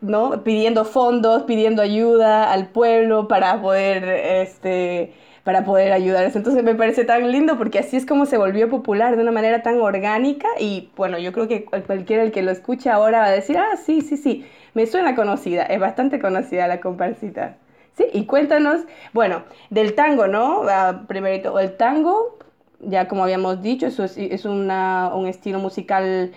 ¿no? 0.00 0.44
pidiendo 0.44 0.84
fondos 0.84 1.42
pidiendo 1.42 1.82
ayuda 1.82 2.52
al 2.52 2.68
pueblo 2.68 3.28
para 3.28 3.60
poder 3.60 4.04
este 4.04 5.12
para 5.46 5.64
poder 5.64 5.92
ayudarles. 5.92 6.34
Entonces 6.34 6.64
me 6.64 6.74
parece 6.74 7.04
tan 7.04 7.30
lindo 7.30 7.56
porque 7.56 7.78
así 7.78 7.96
es 7.96 8.04
como 8.04 8.26
se 8.26 8.36
volvió 8.36 8.68
popular 8.68 9.14
de 9.14 9.22
una 9.22 9.30
manera 9.30 9.62
tan 9.62 9.80
orgánica 9.80 10.48
y 10.58 10.90
bueno, 10.96 11.18
yo 11.18 11.32
creo 11.32 11.46
que 11.46 11.64
cualquiera 11.64 12.24
el 12.24 12.32
que 12.32 12.42
lo 12.42 12.50
escuche 12.50 12.90
ahora 12.90 13.20
va 13.20 13.26
a 13.26 13.30
decir, 13.30 13.56
ah, 13.56 13.76
sí, 13.76 14.00
sí, 14.00 14.16
sí, 14.16 14.44
me 14.74 14.86
suena 14.86 15.14
conocida, 15.14 15.62
es 15.62 15.78
bastante 15.78 16.18
conocida 16.18 16.66
la 16.66 16.80
comparsita. 16.80 17.58
Sí, 17.96 18.06
y 18.12 18.26
cuéntanos, 18.26 18.82
bueno, 19.12 19.44
del 19.70 19.94
tango, 19.94 20.26
¿no? 20.26 20.62
Uh, 20.62 21.06
primerito, 21.06 21.58
el 21.60 21.76
tango, 21.76 22.38
ya 22.80 23.06
como 23.06 23.22
habíamos 23.22 23.62
dicho, 23.62 23.86
eso 23.86 24.02
es, 24.02 24.18
es 24.18 24.44
una, 24.46 25.12
un 25.14 25.28
estilo 25.28 25.60
musical 25.60 26.32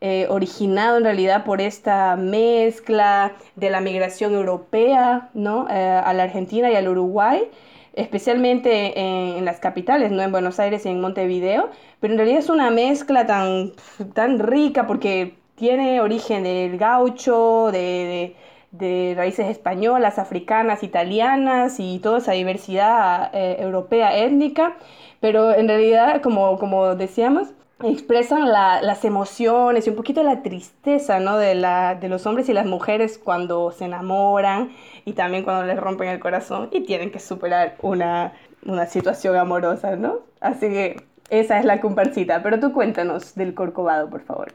eh, 0.00 0.26
originado 0.28 0.98
en 0.98 1.04
realidad 1.04 1.44
por 1.44 1.60
esta 1.60 2.16
mezcla 2.16 3.32
de 3.56 3.70
la 3.70 3.80
migración 3.80 4.34
europea, 4.34 5.30
¿no? 5.34 5.66
Eh, 5.70 5.74
a 5.74 6.12
la 6.12 6.24
Argentina 6.24 6.70
y 6.70 6.76
al 6.76 6.88
Uruguay 6.88 7.48
especialmente 7.94 8.98
en, 8.98 9.44
las 9.44 9.60
capitales, 9.60 10.10
no 10.10 10.22
en 10.22 10.32
Buenos 10.32 10.58
Aires 10.58 10.84
y 10.84 10.88
en 10.88 11.00
Montevideo, 11.00 11.70
pero 12.00 12.12
en 12.12 12.18
realidad 12.18 12.40
es 12.40 12.50
una 12.50 12.70
mezcla 12.70 13.26
tan, 13.26 13.72
tan 14.14 14.38
rica 14.40 14.86
porque 14.86 15.34
tiene 15.54 16.00
origen 16.00 16.42
del 16.42 16.76
gaucho, 16.76 17.70
de, 17.72 17.78
de, 17.78 18.36
de 18.72 19.14
raíces 19.16 19.48
españolas, 19.48 20.18
africanas, 20.18 20.82
italianas 20.82 21.78
y 21.78 22.00
toda 22.00 22.18
esa 22.18 22.32
diversidad 22.32 23.30
eh, 23.32 23.56
europea 23.60 24.16
étnica, 24.16 24.76
pero 25.20 25.52
en 25.54 25.68
realidad, 25.68 26.20
como, 26.22 26.58
como 26.58 26.96
decíamos, 26.96 27.48
expresan 27.84 28.50
la, 28.50 28.82
las 28.82 29.04
emociones 29.04 29.86
y 29.86 29.90
un 29.90 29.96
poquito 29.96 30.22
la 30.22 30.42
tristeza 30.42 31.20
¿no? 31.20 31.38
de, 31.38 31.54
la, 31.54 31.94
de 31.94 32.08
los 32.08 32.26
hombres 32.26 32.48
y 32.48 32.52
las 32.52 32.66
mujeres 32.66 33.18
cuando 33.18 33.70
se 33.70 33.84
enamoran 33.84 34.72
y 35.04 35.12
también 35.12 35.44
cuando 35.44 35.66
les 35.66 35.78
rompen 35.78 36.08
el 36.08 36.20
corazón 36.20 36.68
y 36.72 36.82
tienen 36.82 37.10
que 37.10 37.20
superar 37.20 37.76
una, 37.82 38.32
una 38.64 38.86
situación 38.86 39.36
amorosa, 39.36 39.96
¿no? 39.96 40.20
Así 40.40 40.68
que 40.68 41.04
esa 41.30 41.58
es 41.58 41.64
la 41.64 41.80
comparsita. 41.80 42.42
Pero 42.42 42.60
tú 42.60 42.72
cuéntanos 42.72 43.34
del 43.34 43.54
Corcovado, 43.54 44.08
por 44.10 44.22
favor. 44.22 44.52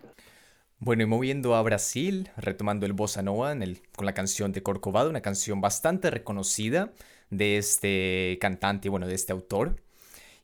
Bueno, 0.80 1.04
y 1.04 1.06
moviendo 1.06 1.56
a 1.56 1.62
Brasil, 1.62 2.30
retomando 2.38 2.86
el 2.86 2.94
bossa 2.94 3.22
nova 3.22 3.52
en 3.52 3.64
el, 3.64 3.82
con 3.96 4.06
la 4.06 4.14
canción 4.14 4.54
de 4.54 4.64
Corcovado, 4.64 5.10
una 5.10 5.22
canción 5.22 5.60
bastante 5.60 6.10
reconocida 6.10 6.92
de 7.30 7.58
este 7.58 8.38
cantante 8.40 8.88
bueno, 8.90 9.06
de 9.08 9.16
este 9.16 9.34
autor. 9.34 9.76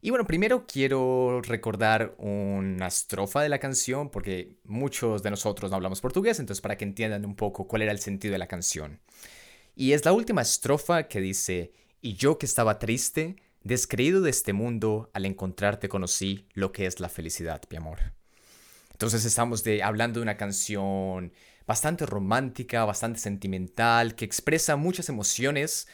Y 0.05 0.11
bueno, 0.11 0.27
primero 0.27 0.67
quiero 0.67 1.41
recordar 1.41 2.13
una 2.19 2.85
estrofa 2.85 3.41
de 3.41 3.49
la 3.49 3.57
canción 3.57 4.11
porque 4.11 4.51
muchos 4.63 5.23
de 5.23 5.31
nosotros 5.31 5.71
no 5.71 5.77
hablamos 5.77 5.99
portugués, 5.99 6.39
entonces 6.39 6.61
para 6.61 6.77
que 6.77 6.85
entiendan 6.85 7.25
un 7.25 7.35
poco 7.35 7.67
cuál 7.67 7.81
era 7.81 7.91
el 7.91 7.97
sentido 7.97 8.33
de 8.33 8.37
la 8.37 8.45
canción. 8.45 8.99
Y 9.75 9.93
es 9.93 10.05
la 10.05 10.13
última 10.13 10.43
estrofa 10.43 11.07
que 11.07 11.21
dice, 11.21 11.71
y 12.01 12.13
yo 12.13 12.37
que 12.37 12.45
estaba 12.45 12.77
triste, 12.77 13.37
descreído 13.63 14.21
de 14.21 14.29
este 14.29 14.53
mundo, 14.53 15.09
al 15.11 15.25
encontrarte 15.25 15.89
conocí 15.89 16.45
lo 16.53 16.71
que 16.71 16.85
es 16.85 16.99
la 16.99 17.09
felicidad, 17.09 17.63
mi 17.71 17.77
amor. 17.77 18.13
Entonces 18.91 19.25
estamos 19.25 19.63
de, 19.63 19.81
hablando 19.81 20.19
de 20.19 20.23
una 20.25 20.37
canción 20.37 21.33
bastante 21.65 22.05
romántica, 22.05 22.85
bastante 22.85 23.17
sentimental, 23.17 24.13
que 24.13 24.25
expresa 24.25 24.75
muchas 24.75 25.09
emociones, 25.09 25.87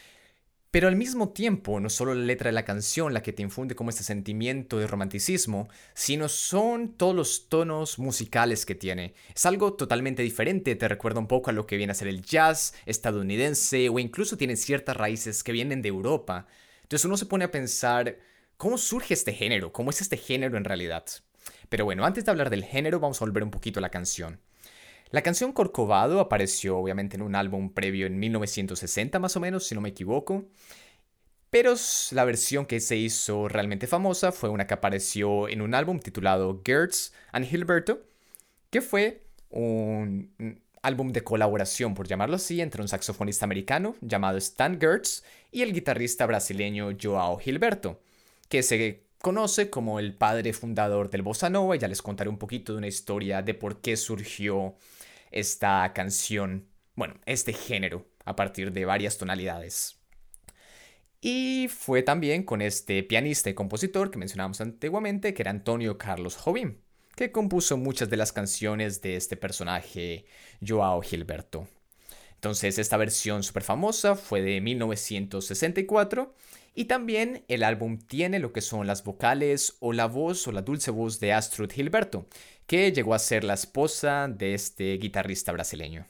pero 0.72 0.88
al 0.88 0.96
mismo 0.96 1.30
tiempo, 1.30 1.82
no 1.82 1.90
solo 1.90 2.14
la 2.14 2.24
letra 2.24 2.48
de 2.48 2.54
la 2.54 2.64
canción 2.64 3.14
la 3.14 3.22
que 3.22 3.34
te 3.34 3.42
infunde 3.42 3.76
como 3.76 3.90
este 3.90 4.04
sentimiento 4.04 4.80
de 4.80 4.88
romanticismo, 4.88 5.68
sino 5.94 6.30
son 6.30 6.94
todos 6.94 7.14
los 7.14 7.50
tonos 7.50 8.00
musicales 8.00 8.66
que 8.66 8.74
tiene. 8.74 9.14
Es 9.36 9.46
algo 9.46 9.74
totalmente 9.74 10.24
diferente, 10.24 10.76
te 10.76 10.88
recuerda 10.88 11.20
un 11.20 11.28
poco 11.28 11.50
a 11.50 11.54
lo 11.54 11.68
que 11.68 11.76
viene 11.76 11.92
a 11.92 11.96
ser 11.96 12.08
el 12.08 12.22
jazz 12.22 12.74
estadounidense 12.86 13.90
o 13.90 14.00
incluso 14.00 14.38
tiene 14.38 14.56
ciertas 14.56 14.96
raíces 14.96 15.44
que 15.44 15.52
vienen 15.52 15.82
de 15.82 15.90
Europa. 15.90 16.48
Entonces 16.84 17.06
uno 17.06 17.18
se 17.18 17.26
pone 17.26 17.44
a 17.44 17.52
pensar, 17.52 18.18
¿cómo 18.56 18.78
surge 18.78 19.14
este 19.14 19.34
género? 19.34 19.74
¿Cómo 19.74 19.90
es 19.90 20.00
este 20.00 20.16
género 20.16 20.56
en 20.58 20.64
realidad? 20.64 21.04
Pero 21.68 21.84
bueno, 21.84 22.06
antes 22.06 22.24
de 22.24 22.32
hablar 22.32 22.50
del 22.50 22.64
género, 22.64 23.02
vamos 23.02 23.22
a 23.22 23.26
volver 23.26 23.44
un 23.44 23.52
poquito 23.52 23.80
a 23.80 23.82
la 23.82 23.90
canción. 23.90 24.40
La 25.12 25.22
canción 25.22 25.52
Corcovado 25.52 26.22
apareció 26.22 26.78
obviamente 26.78 27.18
en 27.18 27.22
un 27.22 27.36
álbum 27.36 27.74
previo 27.74 28.08
en 28.08 28.18
1960 28.18 29.20
más 29.20 29.36
o 29.36 29.42
menos, 29.42 29.68
si 29.68 29.76
no 29.76 29.82
me 29.82 29.90
equivoco. 29.90 30.46
Pero 31.50 31.76
la 32.12 32.24
versión 32.24 32.66
que 32.66 32.80
se 32.80 32.96
hizo 32.96 33.50
realmente 33.50 33.88
famosa 33.88 34.32
fue 34.32 34.50
una 34.50 34.68
que 34.68 34.74
apareció 34.74 35.50
en 35.50 35.62
un 35.62 35.76
álbum 35.76 36.00
titulado 36.00 36.62
Gertz 36.66 37.12
and 37.34 37.46
Gilberto, 37.46 38.02
que 38.70 38.80
fue 38.80 39.24
un 39.50 40.32
álbum 40.82 41.12
de 41.12 41.26
colaboración, 41.26 41.94
por 41.94 42.08
llamarlo 42.08 42.38
así, 42.38 42.62
entre 42.62 42.82
un 42.82 42.88
saxofonista 42.88 43.44
americano 43.44 43.96
llamado 44.00 44.38
Stan 44.38 44.80
Gertz 44.80 45.24
y 45.52 45.62
el 45.62 45.74
guitarrista 45.74 46.26
brasileño 46.26 46.96
Joao 47.00 47.38
Gilberto, 47.38 48.00
que 48.48 48.64
se 48.64 49.04
conoce 49.22 49.70
como 49.70 50.00
el 50.00 50.14
padre 50.16 50.54
fundador 50.54 51.10
del 51.10 51.22
bossa 51.22 51.50
nova 51.50 51.76
ya 51.76 51.88
les 51.88 52.02
contaré 52.02 52.30
un 52.30 52.38
poquito 52.38 52.72
de 52.72 52.80
una 52.80 52.88
historia 52.88 53.42
de 53.42 53.54
por 53.54 53.82
qué 53.82 53.96
surgió 53.96 54.76
esta 55.32 55.92
canción, 55.94 56.68
bueno, 56.96 57.16
este 57.26 57.54
género 57.54 58.08
a 58.26 58.36
partir 58.36 58.72
de 58.72 58.86
varias 58.86 59.18
tonalidades. 59.18 59.98
Y 61.22 61.68
fue 61.70 62.02
también 62.02 62.44
con 62.44 62.62
este 62.62 63.04
pianista 63.04 63.50
y 63.50 63.54
compositor 63.54 64.10
que 64.10 64.18
mencionábamos 64.18 64.60
antiguamente, 64.60 65.34
que 65.34 65.44
era 65.44 65.52
Antonio 65.52 65.98
Carlos 65.98 66.36
Jobim, 66.36 66.78
que 67.16 67.32
compuso 67.32 67.78
muchas 67.78 68.10
de 68.10 68.18
las 68.18 68.32
canciones 68.32 69.02
de 69.02 69.16
este 69.16 69.38
personaje, 69.38 70.26
Joao 70.66 71.02
Gilberto. 71.02 71.68
Entonces, 72.34 72.80
esta 72.80 72.98
versión 72.98 73.44
súper 73.44 73.62
famosa 73.62 74.16
fue 74.16 74.42
de 74.42 74.62
1964 74.62 76.34
y 76.74 76.86
también 76.86 77.46
el 77.48 77.62
álbum 77.62 78.00
tiene 78.00 78.40
lo 78.40 78.52
que 78.52 78.62
son 78.62 78.88
las 78.88 79.04
vocales 79.04 79.76
o 79.80 79.94
la 79.94 80.08
voz 80.08 80.48
o 80.48 80.52
la 80.52 80.64
dulce 80.64 80.90
voz 80.90 81.20
de 81.20 81.34
Astrud 81.34 81.70
Gilberto, 81.70 82.26
que 82.72 82.94
llegó 82.94 83.14
a 83.14 83.20
ser 83.20 83.44
la 83.44 83.56
esposa 83.56 84.30
de 84.30 84.54
este 84.54 84.94
guitarrista 84.94 85.52
brasileño. 85.52 86.06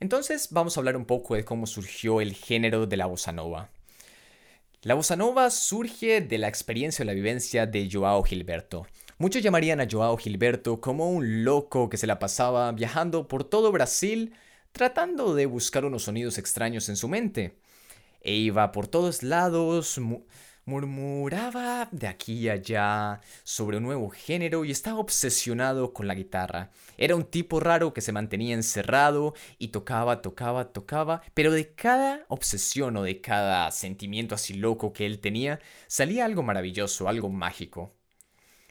Entonces 0.00 0.48
vamos 0.50 0.76
a 0.76 0.80
hablar 0.80 0.98
un 0.98 1.06
poco 1.06 1.34
de 1.34 1.46
cómo 1.46 1.66
surgió 1.66 2.20
el 2.20 2.34
género 2.34 2.86
de 2.86 2.98
la 2.98 3.06
bossa 3.06 3.32
nova. 3.32 3.70
La 4.82 4.92
bossa 4.92 5.16
nova 5.16 5.48
surge 5.48 6.20
de 6.20 6.36
la 6.36 6.48
experiencia 6.48 7.04
o 7.04 7.06
la 7.06 7.14
vivencia 7.14 7.64
de 7.64 7.88
Joao 7.90 8.22
Gilberto. 8.22 8.86
Muchos 9.16 9.42
llamarían 9.42 9.80
a 9.80 9.88
Joao 9.90 10.18
Gilberto 10.18 10.78
como 10.78 11.08
un 11.08 11.42
loco 11.42 11.88
que 11.88 11.96
se 11.96 12.06
la 12.06 12.18
pasaba 12.18 12.70
viajando 12.72 13.28
por 13.28 13.44
todo 13.44 13.72
Brasil 13.72 14.34
tratando 14.72 15.34
de 15.34 15.46
buscar 15.46 15.86
unos 15.86 16.02
sonidos 16.02 16.36
extraños 16.36 16.90
en 16.90 16.96
su 16.96 17.08
mente. 17.08 17.56
E 18.20 18.34
iba 18.34 18.72
por 18.72 18.88
todos 18.88 19.22
lados, 19.22 19.98
murmuraba 20.66 21.88
de 21.92 22.08
aquí 22.08 22.34
y 22.40 22.48
allá 22.48 23.20
sobre 23.44 23.76
un 23.76 23.84
nuevo 23.84 24.10
género 24.10 24.64
y 24.64 24.72
estaba 24.72 24.98
obsesionado 24.98 25.92
con 25.92 26.08
la 26.08 26.14
guitarra. 26.14 26.72
Era 26.98 27.14
un 27.14 27.24
tipo 27.24 27.60
raro 27.60 27.94
que 27.94 28.00
se 28.00 28.12
mantenía 28.12 28.54
encerrado 28.54 29.34
y 29.58 29.68
tocaba, 29.68 30.22
tocaba, 30.22 30.72
tocaba, 30.72 31.22
pero 31.34 31.52
de 31.52 31.72
cada 31.74 32.26
obsesión 32.28 32.96
o 32.96 33.04
de 33.04 33.20
cada 33.20 33.70
sentimiento 33.70 34.34
así 34.34 34.54
loco 34.54 34.92
que 34.92 35.06
él 35.06 35.20
tenía, 35.20 35.60
salía 35.86 36.24
algo 36.24 36.42
maravilloso, 36.42 37.08
algo 37.08 37.30
mágico. 37.30 37.94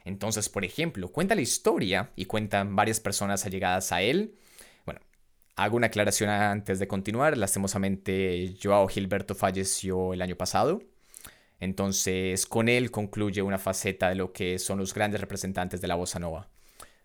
Entonces, 0.04 0.50
por 0.50 0.64
ejemplo, 0.66 1.08
cuenta 1.08 1.34
la 1.34 1.40
historia 1.40 2.12
y 2.14 2.26
cuentan 2.26 2.76
varias 2.76 3.00
personas 3.00 3.46
allegadas 3.46 3.90
a 3.92 4.02
él. 4.02 4.38
Bueno, 4.84 5.00
hago 5.56 5.76
una 5.76 5.86
aclaración 5.88 6.28
antes 6.30 6.78
de 6.78 6.88
continuar. 6.88 7.36
Lastimosamente, 7.38 8.54
Joao 8.62 8.86
Gilberto 8.86 9.34
falleció 9.34 10.12
el 10.12 10.22
año 10.22 10.36
pasado. 10.36 10.82
Entonces, 11.60 12.46
con 12.46 12.68
él 12.68 12.90
concluye 12.90 13.42
una 13.42 13.58
faceta 13.58 14.08
de 14.08 14.14
lo 14.14 14.32
que 14.32 14.58
son 14.58 14.78
los 14.78 14.92
grandes 14.92 15.20
representantes 15.20 15.80
de 15.80 15.88
la 15.88 15.94
bossa 15.94 16.18
nova. 16.18 16.48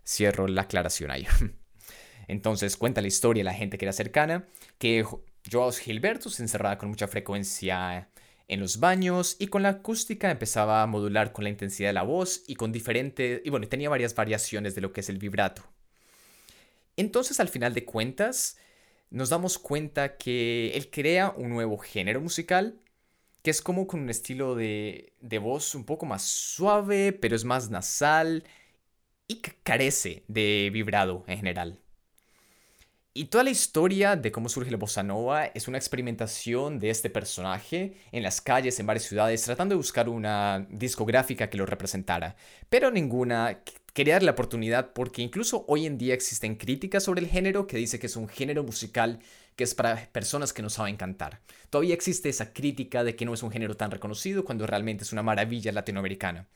Cierro 0.06 0.48
la 0.48 0.64
aclaración 0.64 1.12
ahí. 1.12 1.28
Entonces, 2.28 2.78
cuenta 2.78 3.02
la 3.02 3.08
historia 3.08 3.44
la 3.44 3.54
gente 3.54 3.78
que 3.78 3.86
era 3.86 3.94
cercana, 3.94 4.48
que 4.78 5.06
Joao 5.50 5.72
Gilberto 5.72 6.30
se 6.30 6.44
encerraba 6.44 6.78
con 6.78 6.90
mucha 6.90 7.08
frecuencia 7.08 8.10
en 8.48 8.60
los 8.60 8.80
baños 8.80 9.38
y 9.40 9.48
con 9.48 9.64
la 9.64 9.70
acústica 9.70 10.30
empezaba 10.30 10.84
a 10.84 10.88
modular 10.88 11.32
con 11.32 11.46
la 11.46 11.50
intensidad 11.50 11.90
de 11.90 11.94
la 11.94 12.04
voz 12.04 12.44
y 12.48 12.56
con 12.56 12.72
diferentes, 12.72 13.42
y 13.46 13.50
bueno, 13.50 13.68
tenía 13.68 13.90
varias 13.90 14.14
variaciones 14.14 14.76
de 14.76 14.82
lo 14.82 14.92
que 14.92 15.00
es 15.00 15.10
el 15.10 15.18
vibrato. 15.18 15.64
Entonces, 16.98 17.40
al 17.40 17.48
final 17.48 17.74
de 17.74 17.86
cuentas, 17.86 18.58
nos 19.10 19.30
damos 19.30 19.58
cuenta 19.58 20.18
que 20.18 20.72
él 20.76 20.90
crea 20.90 21.34
un 21.36 21.50
nuevo 21.50 21.78
género 21.78 22.20
musical 22.20 22.76
que 23.44 23.52
es 23.52 23.62
como 23.62 23.88
con 23.88 24.02
un 24.02 24.10
estilo 24.10 24.56
de, 24.56 25.14
de 25.22 25.40
voz 25.40 25.76
un 25.76 25.86
poco 25.86 26.06
más 26.06 26.24
suave, 26.24 27.14
pero 27.14 27.36
es 27.36 27.46
más 27.46 27.70
nasal 27.70 28.44
y 29.28 29.36
carece 29.64 30.24
de 30.28 30.70
vibrado 30.72 31.24
en 31.28 31.38
general. 31.38 31.80
Y 33.14 33.26
toda 33.26 33.44
la 33.44 33.50
historia 33.50 34.16
de 34.16 34.32
cómo 34.32 34.48
surge 34.48 34.72
la 34.72 34.78
bossa 34.78 35.04
nova 35.04 35.46
es 35.48 35.68
una 35.68 35.78
experimentación 35.78 36.80
de 36.80 36.90
este 36.90 37.10
personaje 37.10 37.98
en 38.14 38.24
las 38.24 38.40
calles 38.40 38.80
en 38.80 38.86
varias 38.86 39.04
ciudades 39.04 39.44
tratando 39.44 39.74
de 39.74 39.78
buscar 39.78 40.08
una 40.08 40.66
discográfica 40.70 41.50
que 41.50 41.58
lo 41.58 41.66
representara, 41.66 42.38
pero 42.70 42.90
ninguna 42.90 43.60
quería 43.94 44.14
darle 44.14 44.28
la 44.28 44.32
oportunidad 44.32 44.94
porque 44.94 45.22
incluso 45.22 45.66
hoy 45.68 45.86
en 45.86 45.98
día 45.98 46.14
existen 46.14 46.56
críticas 46.56 47.04
sobre 47.04 47.20
el 47.20 47.28
género 47.28 47.68
que 47.68 47.76
dice 47.76 48.00
que 48.00 48.08
es 48.08 48.16
un 48.16 48.30
género 48.30 48.64
musical 48.64 49.20
es 49.64 49.76
para 49.76 50.10
personas 50.12 50.54
que 50.54 50.62
no 50.62 50.70
saben 50.70 50.98
cantar. 50.98 51.42
Todavía 51.70 51.94
existe 51.94 52.30
esa 52.30 52.54
crítica 52.54 53.04
de 53.04 53.16
que 53.16 53.26
no 53.26 53.34
es 53.34 53.44
un 53.44 53.52
género 53.52 53.78
tan 53.78 53.92
reconocido 53.92 54.44
cuando 54.44 54.68
realmente 54.68 55.04
es 55.04 55.14
una 55.14 55.24
maravilla 55.24 55.72
latinoamericana. 55.72 56.48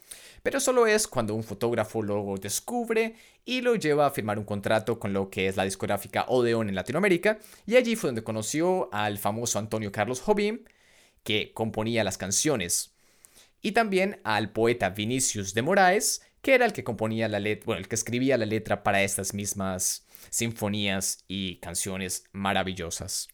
Pero 0.43 0.59
solo 0.59 0.87
es 0.87 1.07
cuando 1.07 1.35
un 1.35 1.43
fotógrafo 1.43 2.01
lo 2.01 2.35
descubre 2.37 3.15
y 3.45 3.61
lo 3.61 3.75
lleva 3.75 4.07
a 4.07 4.11
firmar 4.11 4.39
un 4.39 4.45
contrato 4.45 4.99
con 4.99 5.13
lo 5.13 5.29
que 5.29 5.47
es 5.47 5.55
la 5.55 5.63
discográfica 5.63 6.25
Odeon 6.27 6.69
en 6.69 6.75
Latinoamérica 6.75 7.39
y 7.65 7.75
allí 7.75 7.95
fue 7.95 8.09
donde 8.09 8.23
conoció 8.23 8.89
al 8.91 9.17
famoso 9.17 9.59
Antonio 9.59 9.91
Carlos 9.91 10.21
Jobim 10.21 10.63
que 11.23 11.53
componía 11.53 12.03
las 12.03 12.17
canciones 12.17 12.95
y 13.61 13.71
también 13.71 14.19
al 14.23 14.51
poeta 14.51 14.89
Vinicius 14.89 15.53
de 15.53 15.61
Moraes 15.61 16.21
que 16.45 16.53
era 16.53 16.67
el 16.67 16.73
que 16.73 16.83
componía 16.83 17.27
la 17.27 17.39
letra, 17.39 17.65
bueno, 17.65 17.79
el 17.79 17.87
que 17.87 17.95
escribía 17.95 18.37
la 18.37 18.45
letra 18.45 18.83
para 18.83 19.01
estas 19.01 19.33
mismas 19.33 20.04
sinfonías 20.29 21.23
y 21.27 21.57
canciones 21.57 22.25
maravillosas. 22.31 23.27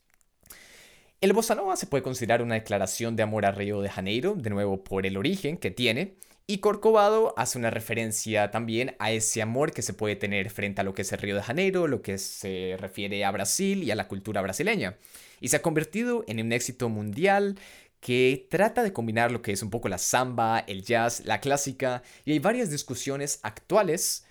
El 1.22 1.34
bossa 1.34 1.54
nova 1.54 1.76
se 1.76 1.86
puede 1.86 2.02
considerar 2.02 2.42
una 2.42 2.56
declaración 2.56 3.16
de 3.16 3.24
amor 3.24 3.46
a 3.46 3.52
Río 3.52 3.82
de 3.82 3.90
Janeiro, 3.90 4.34
de 4.36 4.50
nuevo 4.50 4.84
por 4.84 5.06
el 5.06 5.18
origen 5.18 5.58
que 5.58 5.70
tiene, 5.70 6.16
y 6.48 6.58
Corcovado 6.58 7.34
hace 7.38 7.58
una 7.58 7.70
referencia 7.70 8.52
también 8.52 8.96
a 9.00 9.12
ese 9.12 9.42
amor 9.42 9.72
que 9.72 9.84
se 9.84 9.94
puede 9.94 10.16
tener 10.16 10.50
frente 10.50 10.82
a 10.82 10.84
lo 10.84 10.94
que 10.94 11.04
es 11.04 11.12
el 11.12 11.20
Río 11.20 11.36
de 11.36 11.44
Janeiro, 11.44 11.88
lo 11.88 12.02
que 12.02 12.18
se 12.18 12.76
refiere 12.80 13.24
a 13.24 13.32
Brasil 13.32 13.84
y 13.84 13.92
a 13.92 13.96
la 13.96 14.08
cultura 14.08 14.42
brasileña. 14.42 14.98
Y 15.40 15.50
se 15.50 15.58
ha 15.58 15.62
convertido 15.62 16.26
en 16.28 16.42
un 16.42 16.52
éxito 16.52 16.90
mundial 16.90 17.58
que 18.02 18.48
trata 18.50 18.84
de 18.84 18.92
combinar 18.92 19.32
lo 19.32 19.42
que 19.42 19.52
es 19.52 19.62
un 19.62 19.70
poco 19.70 19.88
la 19.88 20.00
samba, 20.00 20.60
el 20.60 20.84
jazz, 20.84 21.24
la 21.24 21.40
clásica, 21.40 22.02
y 22.26 22.32
hay 22.32 22.40
varias 22.40 22.72
discusiones 22.72 23.40
actuales 23.44 24.26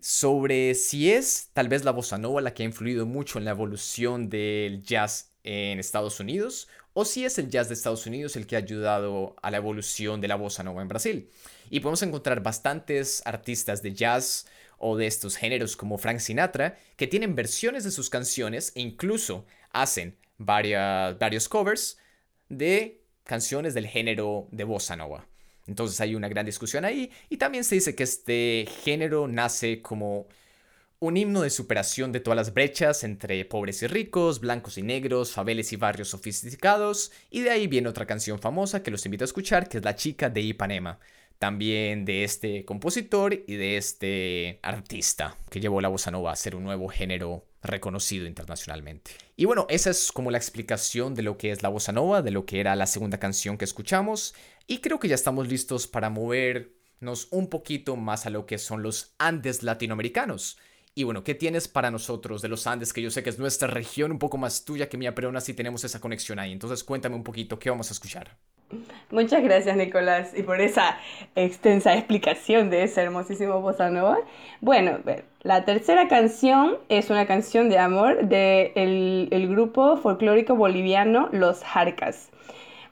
sobre 0.00 0.74
si 0.74 1.10
es 1.12 1.50
tal 1.52 1.68
vez 1.68 1.84
la 1.84 1.92
bossa 1.92 2.18
nova 2.18 2.40
la 2.40 2.54
que 2.54 2.62
ha 2.62 2.66
influido 2.66 3.06
mucho 3.06 3.38
en 3.38 3.44
la 3.44 3.52
evolución 3.52 4.28
del 4.28 4.82
jazz 4.82 5.32
en 5.44 5.78
Estados 5.78 6.20
Unidos, 6.20 6.68
o 6.94 7.04
si 7.04 7.24
es 7.24 7.38
el 7.38 7.50
jazz 7.50 7.68
de 7.68 7.74
Estados 7.74 8.06
Unidos 8.06 8.36
el 8.36 8.46
que 8.46 8.56
ha 8.56 8.60
ayudado 8.60 9.36
a 9.42 9.50
la 9.50 9.56
evolución 9.56 10.20
de 10.20 10.28
la 10.28 10.36
bossa 10.36 10.62
nova 10.62 10.82
en 10.82 10.88
Brasil. 10.88 11.30
Y 11.70 11.80
podemos 11.80 12.02
encontrar 12.02 12.42
bastantes 12.42 13.22
artistas 13.26 13.82
de 13.82 13.92
jazz 13.92 14.46
o 14.78 14.96
de 14.96 15.06
estos 15.06 15.36
géneros 15.36 15.76
como 15.76 15.98
Frank 15.98 16.18
Sinatra 16.18 16.78
que 16.96 17.06
tienen 17.06 17.34
versiones 17.34 17.84
de 17.84 17.90
sus 17.90 18.10
canciones 18.10 18.72
e 18.74 18.80
incluso 18.80 19.44
hacen 19.70 20.16
varios 20.38 21.48
covers 21.48 21.98
de 22.48 23.02
canciones 23.24 23.74
del 23.74 23.86
género 23.86 24.48
de 24.50 24.64
bossa 24.64 24.96
nova. 24.96 25.26
Entonces 25.66 26.00
hay 26.00 26.14
una 26.14 26.28
gran 26.28 26.46
discusión 26.46 26.84
ahí 26.84 27.10
y 27.28 27.36
también 27.38 27.64
se 27.64 27.76
dice 27.76 27.94
que 27.94 28.02
este 28.02 28.66
género 28.82 29.28
nace 29.28 29.80
como 29.82 30.26
un 31.00 31.16
himno 31.16 31.42
de 31.42 31.50
superación 31.50 32.12
de 32.12 32.20
todas 32.20 32.36
las 32.36 32.54
brechas 32.54 33.04
entre 33.04 33.44
pobres 33.44 33.82
y 33.82 33.86
ricos, 33.86 34.40
blancos 34.40 34.78
y 34.78 34.82
negros, 34.82 35.32
faveles 35.32 35.72
y 35.72 35.76
barrios 35.76 36.08
sofisticados, 36.08 37.12
y 37.30 37.40
de 37.40 37.50
ahí 37.50 37.66
viene 37.66 37.88
otra 37.88 38.06
canción 38.06 38.38
famosa 38.38 38.82
que 38.82 38.90
los 38.90 39.04
invito 39.04 39.24
a 39.24 39.26
escuchar, 39.26 39.68
que 39.68 39.78
es 39.78 39.84
La 39.84 39.96
chica 39.96 40.30
de 40.30 40.40
Ipanema, 40.40 40.98
también 41.38 42.04
de 42.04 42.24
este 42.24 42.64
compositor 42.64 43.34
y 43.34 43.56
de 43.56 43.76
este 43.76 44.60
artista 44.62 45.36
que 45.50 45.60
llevó 45.60 45.80
la 45.80 45.88
bossa 45.88 46.10
nova 46.10 46.32
a 46.32 46.36
ser 46.36 46.56
un 46.56 46.64
nuevo 46.64 46.88
género 46.88 47.44
reconocido 47.64 48.26
internacionalmente. 48.26 49.12
Y 49.36 49.46
bueno, 49.46 49.66
esa 49.68 49.90
es 49.90 50.12
como 50.12 50.30
la 50.30 50.38
explicación 50.38 51.14
de 51.14 51.22
lo 51.22 51.36
que 51.36 51.50
es 51.50 51.62
la 51.62 51.68
bossa 51.68 51.92
nova, 51.92 52.22
de 52.22 52.30
lo 52.30 52.46
que 52.46 52.60
era 52.60 52.76
la 52.76 52.86
segunda 52.86 53.18
canción 53.18 53.58
que 53.58 53.64
escuchamos, 53.64 54.34
y 54.66 54.78
creo 54.78 55.00
que 55.00 55.08
ya 55.08 55.14
estamos 55.14 55.48
listos 55.48 55.86
para 55.86 56.10
movernos 56.10 57.28
un 57.30 57.48
poquito 57.48 57.96
más 57.96 58.26
a 58.26 58.30
lo 58.30 58.46
que 58.46 58.58
son 58.58 58.82
los 58.82 59.14
Andes 59.18 59.62
latinoamericanos. 59.62 60.58
Y 60.94 61.02
bueno, 61.02 61.24
¿qué 61.24 61.34
tienes 61.34 61.66
para 61.66 61.90
nosotros 61.90 62.40
de 62.40 62.48
los 62.48 62.68
Andes? 62.68 62.92
Que 62.92 63.02
yo 63.02 63.10
sé 63.10 63.24
que 63.24 63.30
es 63.30 63.38
nuestra 63.38 63.66
región 63.66 64.12
un 64.12 64.20
poco 64.20 64.38
más 64.38 64.64
tuya 64.64 64.88
que 64.88 64.96
mía, 64.96 65.14
pero 65.14 65.26
aún 65.26 65.36
así 65.36 65.52
tenemos 65.52 65.82
esa 65.82 66.00
conexión 66.00 66.38
ahí. 66.38 66.52
Entonces 66.52 66.84
cuéntame 66.84 67.16
un 67.16 67.24
poquito, 67.24 67.58
¿qué 67.58 67.70
vamos 67.70 67.90
a 67.90 67.94
escuchar? 67.94 68.38
Muchas 69.10 69.42
gracias, 69.42 69.76
Nicolás, 69.76 70.32
y 70.36 70.42
por 70.42 70.60
esa 70.60 70.98
extensa 71.36 71.94
explicación 71.94 72.70
de 72.70 72.84
ese 72.84 73.02
hermosísimo 73.02 73.60
bossa. 73.60 73.90
Bueno, 74.60 74.98
la 75.42 75.64
tercera 75.64 76.08
canción 76.08 76.76
es 76.88 77.10
una 77.10 77.26
canción 77.26 77.68
de 77.68 77.78
amor 77.78 78.26
del 78.26 78.28
de 78.74 79.28
el 79.30 79.48
grupo 79.48 79.96
folclórico 79.98 80.56
boliviano 80.56 81.28
Los 81.32 81.62
Jarcas, 81.62 82.30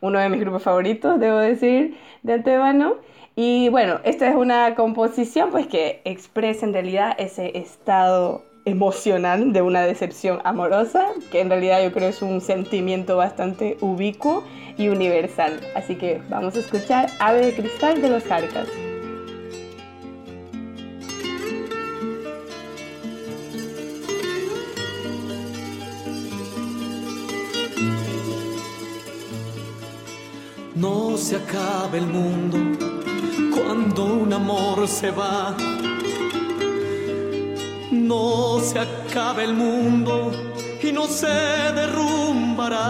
uno 0.00 0.18
de 0.18 0.28
mis 0.28 0.40
grupos 0.40 0.62
favoritos, 0.62 1.18
debo 1.18 1.38
decir, 1.38 1.96
de 2.22 2.34
antemano. 2.34 2.96
Y 3.34 3.70
bueno, 3.70 4.00
esta 4.04 4.28
es 4.28 4.36
una 4.36 4.74
composición 4.74 5.50
pues 5.50 5.66
que 5.66 6.02
expresa 6.04 6.66
en 6.66 6.74
realidad 6.74 7.14
ese 7.18 7.56
estado 7.56 8.44
emocional 8.64 9.52
de 9.52 9.62
una 9.62 9.82
decepción 9.82 10.40
amorosa, 10.44 11.08
que 11.30 11.40
en 11.40 11.50
realidad 11.50 11.82
yo 11.82 11.92
creo 11.92 12.08
es 12.08 12.22
un 12.22 12.40
sentimiento 12.40 13.16
bastante 13.16 13.76
ubicuo 13.80 14.44
y 14.76 14.88
universal. 14.88 15.60
Así 15.74 15.96
que 15.96 16.20
vamos 16.28 16.56
a 16.56 16.60
escuchar 16.60 17.10
Ave 17.18 17.46
de 17.46 17.54
Cristal 17.54 18.00
de 18.00 18.08
los 18.08 18.30
Arcas. 18.30 18.68
No 30.74 31.16
se 31.16 31.36
acaba 31.36 31.96
el 31.96 32.06
mundo 32.06 32.58
cuando 33.54 34.04
un 34.04 34.32
amor 34.32 34.88
se 34.88 35.10
va. 35.10 35.54
No 37.92 38.58
se 38.60 38.78
acaba 38.78 39.42
el 39.42 39.52
mundo 39.52 40.32
y 40.82 40.90
no 40.92 41.06
se 41.06 41.26
derrumbará. 41.26 42.80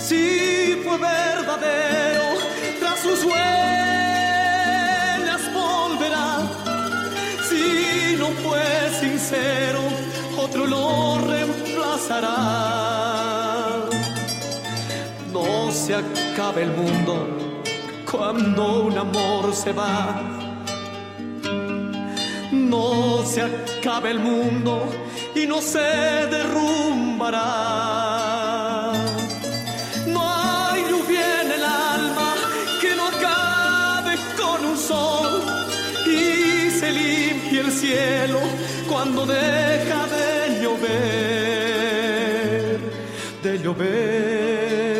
Si 0.00 0.82
fue 0.84 0.98
verdadero, 0.98 2.24
tras 2.80 2.98
sus 2.98 3.22
huellas 3.24 3.40
volverá. 5.54 6.40
Si 7.48 8.16
no 8.18 8.30
fue 8.42 8.90
sincero, 8.98 9.78
otro 10.36 10.66
lo 10.66 11.20
reemplazará. 11.20 12.26
No 15.32 15.70
se 15.70 15.94
acaba 15.94 16.60
el 16.60 16.72
mundo 16.72 17.28
cuando 18.10 18.82
un 18.86 18.98
amor 18.98 19.54
se 19.54 19.72
va. 19.72 20.49
No 22.70 23.24
se 23.26 23.42
acaba 23.42 24.08
el 24.10 24.20
mundo 24.20 24.72
y 25.34 25.44
no 25.44 25.60
se 25.60 25.80
derrumbará. 26.34 27.42
No 30.06 30.20
hay 30.22 30.84
lluvia 30.88 31.42
en 31.42 31.50
el 31.50 31.64
alma 31.64 32.34
que 32.80 32.94
no 32.94 33.08
acabe 33.08 34.14
con 34.40 34.64
un 34.64 34.78
sol 34.78 35.42
y 36.06 36.70
se 36.70 36.92
limpie 36.92 37.60
el 37.60 37.72
cielo 37.72 38.38
cuando 38.88 39.26
deja 39.26 40.06
de 40.16 40.62
llover, 40.62 40.90
de 43.42 43.58
llover. 43.58 44.99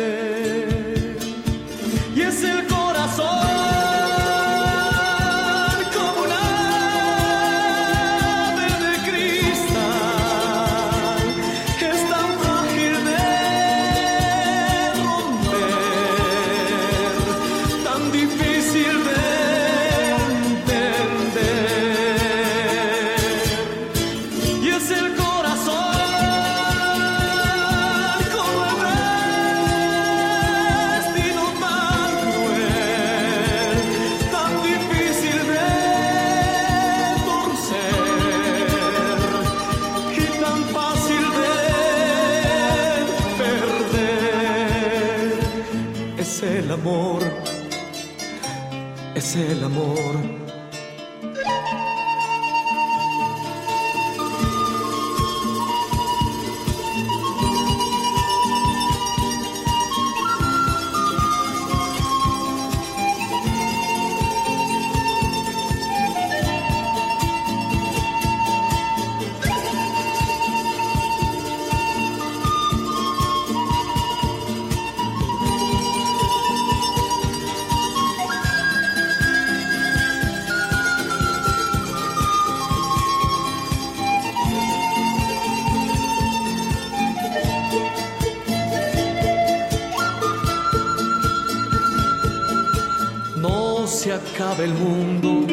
El 94.63 94.73
mundo 94.73 95.47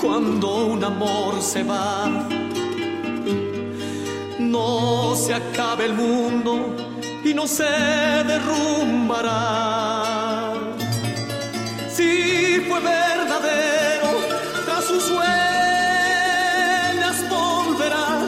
cuando 0.00 0.66
un 0.66 0.82
amor 0.82 1.40
se 1.40 1.62
va. 1.62 2.28
No 4.38 5.14
se 5.14 5.34
acaba 5.34 5.84
el 5.84 5.94
mundo 5.94 6.74
y 7.24 7.34
no 7.34 7.46
se 7.46 7.64
derrumbará. 8.32 9.32
Si 11.88 12.60
fue 12.68 12.80
verdadero, 12.80 14.10
tras 14.66 14.84
sus 14.84 15.08
huellas 15.10 15.28
volverá. 17.30 18.26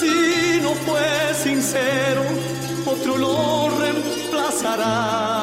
Si 0.00 0.60
no 0.60 0.70
fue 0.86 1.34
sincero, 1.34 2.24
otro 2.84 3.16
lo 3.16 3.70
reemplazará. 3.78 5.37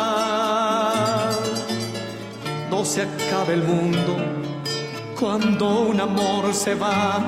Se 2.86 3.02
acaba 3.02 3.52
el 3.52 3.64
mundo 3.64 4.16
cuando 5.20 5.88
un 5.90 6.00
amor 6.00 6.54
se 6.54 6.76
va. 6.76 7.20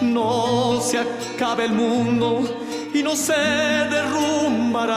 No 0.00 0.80
se 0.80 0.98
acaba 0.98 1.64
el 1.64 1.72
mundo 1.72 2.42
y 2.94 3.02
no 3.02 3.14
se 3.14 3.34
derrumbará. 3.94 4.94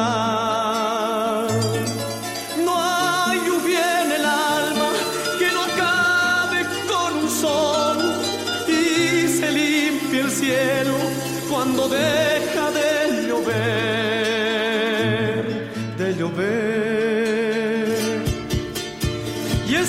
No 2.63 2.73
hay 2.77 3.39
lluvia 3.45 4.03
en 4.05 4.11
el 4.13 4.25
alma 4.25 4.89
que 5.37 5.51
no 5.51 5.61
acabe 5.69 6.65
con 6.87 7.17
un 7.23 7.29
sol 7.29 7.97
y 8.65 9.27
se 9.27 9.51
limpie 9.51 10.21
el 10.21 10.31
cielo 10.31 10.95
cuando 11.51 11.89
deja 11.89 12.71
de 12.71 13.27
llover, 13.27 13.59
de 15.97 16.15
llover. 16.15 16.68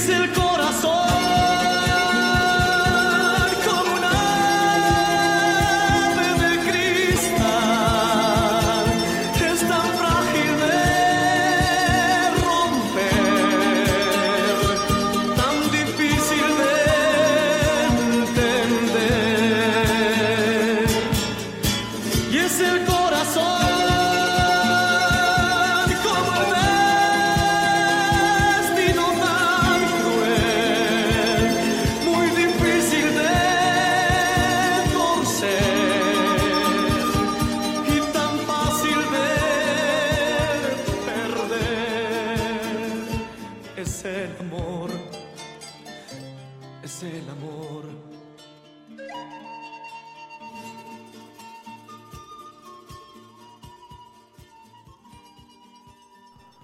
Es 0.01 0.09
el 0.09 0.33
corazón 0.33 0.50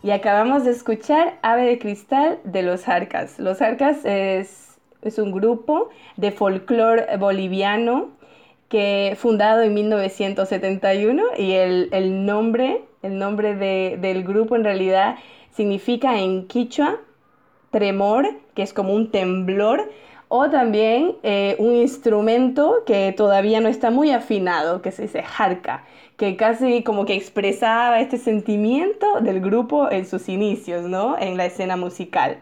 Y 0.07 0.13
acabamos 0.13 0.63
de 0.63 0.71
escuchar 0.71 1.37
Ave 1.43 1.67
de 1.67 1.81
Cristal 1.81 2.39
de 2.45 2.63
los 2.63 2.87
Arcas. 2.87 3.41
Los 3.41 3.61
Arcas 3.61 4.05
es 4.05 4.79
es 5.03 5.19
un 5.19 5.33
grupo 5.33 5.89
de 6.17 6.31
folclore 6.31 7.17
boliviano 7.17 8.11
que 8.69 9.17
fundado 9.19 9.63
en 9.63 9.75
1971 9.75 11.25
y 11.37 11.55
el, 11.55 11.89
el 11.91 12.25
nombre, 12.25 12.85
el 13.03 13.19
nombre 13.19 13.57
de, 13.57 13.99
del 14.01 14.23
grupo 14.23 14.55
en 14.55 14.63
realidad 14.63 15.17
significa 15.51 16.21
en 16.21 16.47
quichua 16.47 17.01
tremor, 17.73 18.29
que 18.55 18.63
es 18.63 18.73
como 18.73 18.95
un 18.95 19.11
temblor, 19.11 19.91
o 20.29 20.51
también 20.51 21.17
eh, 21.23 21.57
un 21.59 21.77
instrumento 21.77 22.83
que 22.85 23.13
todavía 23.13 23.61
no 23.61 23.69
está 23.69 23.91
muy 23.91 24.11
afinado, 24.11 24.83
que 24.83 24.91
se 24.91 25.03
dice 25.03 25.23
jarca, 25.23 25.85
que 26.17 26.37
casi 26.37 26.83
como 26.83 27.05
que 27.05 27.15
expresaba 27.15 28.01
este 28.01 28.19
sentimiento 28.19 29.21
del 29.21 29.41
grupo 29.41 29.91
en 29.91 30.07
sus 30.07 30.29
inicios, 30.29 30.85
¿no? 30.85 31.17
En 31.19 31.37
la 31.37 31.47
escena 31.47 31.77
musical. 31.77 32.39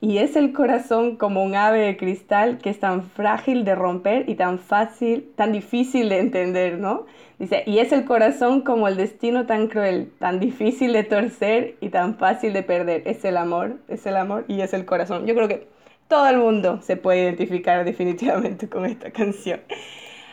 Y 0.00 0.18
es 0.18 0.36
el 0.36 0.52
corazón 0.52 1.16
como 1.16 1.42
un 1.42 1.56
ave 1.56 1.80
de 1.80 1.96
cristal 1.96 2.58
que 2.58 2.70
es 2.70 2.78
tan 2.78 3.02
frágil 3.02 3.64
de 3.64 3.74
romper 3.74 4.28
y 4.28 4.36
tan 4.36 4.60
fácil, 4.60 5.32
tan 5.34 5.50
difícil 5.50 6.08
de 6.08 6.20
entender, 6.20 6.78
¿no? 6.78 7.06
Dice, 7.40 7.64
y 7.66 7.78
es 7.78 7.90
el 7.92 8.04
corazón 8.04 8.60
como 8.60 8.86
el 8.86 8.96
destino 8.96 9.46
tan 9.46 9.66
cruel, 9.66 10.12
tan 10.20 10.38
difícil 10.38 10.92
de 10.92 11.02
torcer 11.02 11.76
y 11.80 11.88
tan 11.88 12.16
fácil 12.16 12.52
de 12.52 12.62
perder. 12.62 13.02
Es 13.06 13.24
el 13.24 13.36
amor, 13.36 13.78
es 13.88 14.06
el 14.06 14.16
amor 14.16 14.44
y 14.46 14.60
es 14.60 14.72
el 14.72 14.84
corazón. 14.84 15.26
Yo 15.26 15.34
creo 15.34 15.48
que 15.48 15.66
todo 16.08 16.28
el 16.28 16.38
mundo 16.38 16.80
se 16.82 16.96
puede 16.96 17.22
identificar 17.22 17.84
definitivamente 17.84 18.68
con 18.68 18.86
esta 18.86 19.10
canción. 19.10 19.60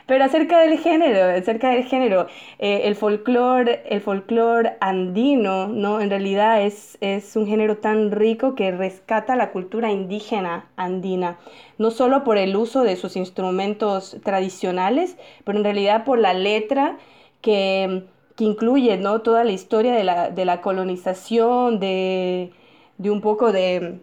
Pero 0.07 0.23
acerca 0.23 0.59
del 0.59 0.77
género, 0.77 1.35
acerca 1.35 1.71
del 1.71 1.83
género, 1.85 2.27
eh, 2.59 2.81
el 2.85 2.95
folclore 2.95 3.81
el 3.89 4.77
andino, 4.79 5.67
¿no? 5.67 5.99
En 5.99 6.11
realidad 6.11 6.61
es, 6.61 6.97
es 7.01 7.35
un 7.35 7.47
género 7.47 7.77
tan 7.77 8.11
rico 8.11 8.53
que 8.53 8.71
rescata 8.71 9.35
la 9.35 9.51
cultura 9.51 9.91
indígena 9.91 10.69
andina, 10.75 11.39
no 11.79 11.89
solo 11.89 12.23
por 12.23 12.37
el 12.37 12.55
uso 12.55 12.83
de 12.83 12.95
sus 12.97 13.15
instrumentos 13.15 14.17
tradicionales, 14.23 15.17
pero 15.43 15.57
en 15.57 15.63
realidad 15.63 16.05
por 16.05 16.19
la 16.19 16.35
letra 16.35 16.97
que, 17.41 18.03
que 18.35 18.43
incluye, 18.43 18.97
¿no? 18.97 19.21
Toda 19.21 19.43
la 19.43 19.51
historia 19.53 19.93
de 19.95 20.03
la, 20.03 20.29
de 20.29 20.45
la 20.45 20.61
colonización, 20.61 21.79
de, 21.79 22.51
de 22.99 23.09
un 23.09 23.21
poco 23.21 23.51
de 23.51 23.99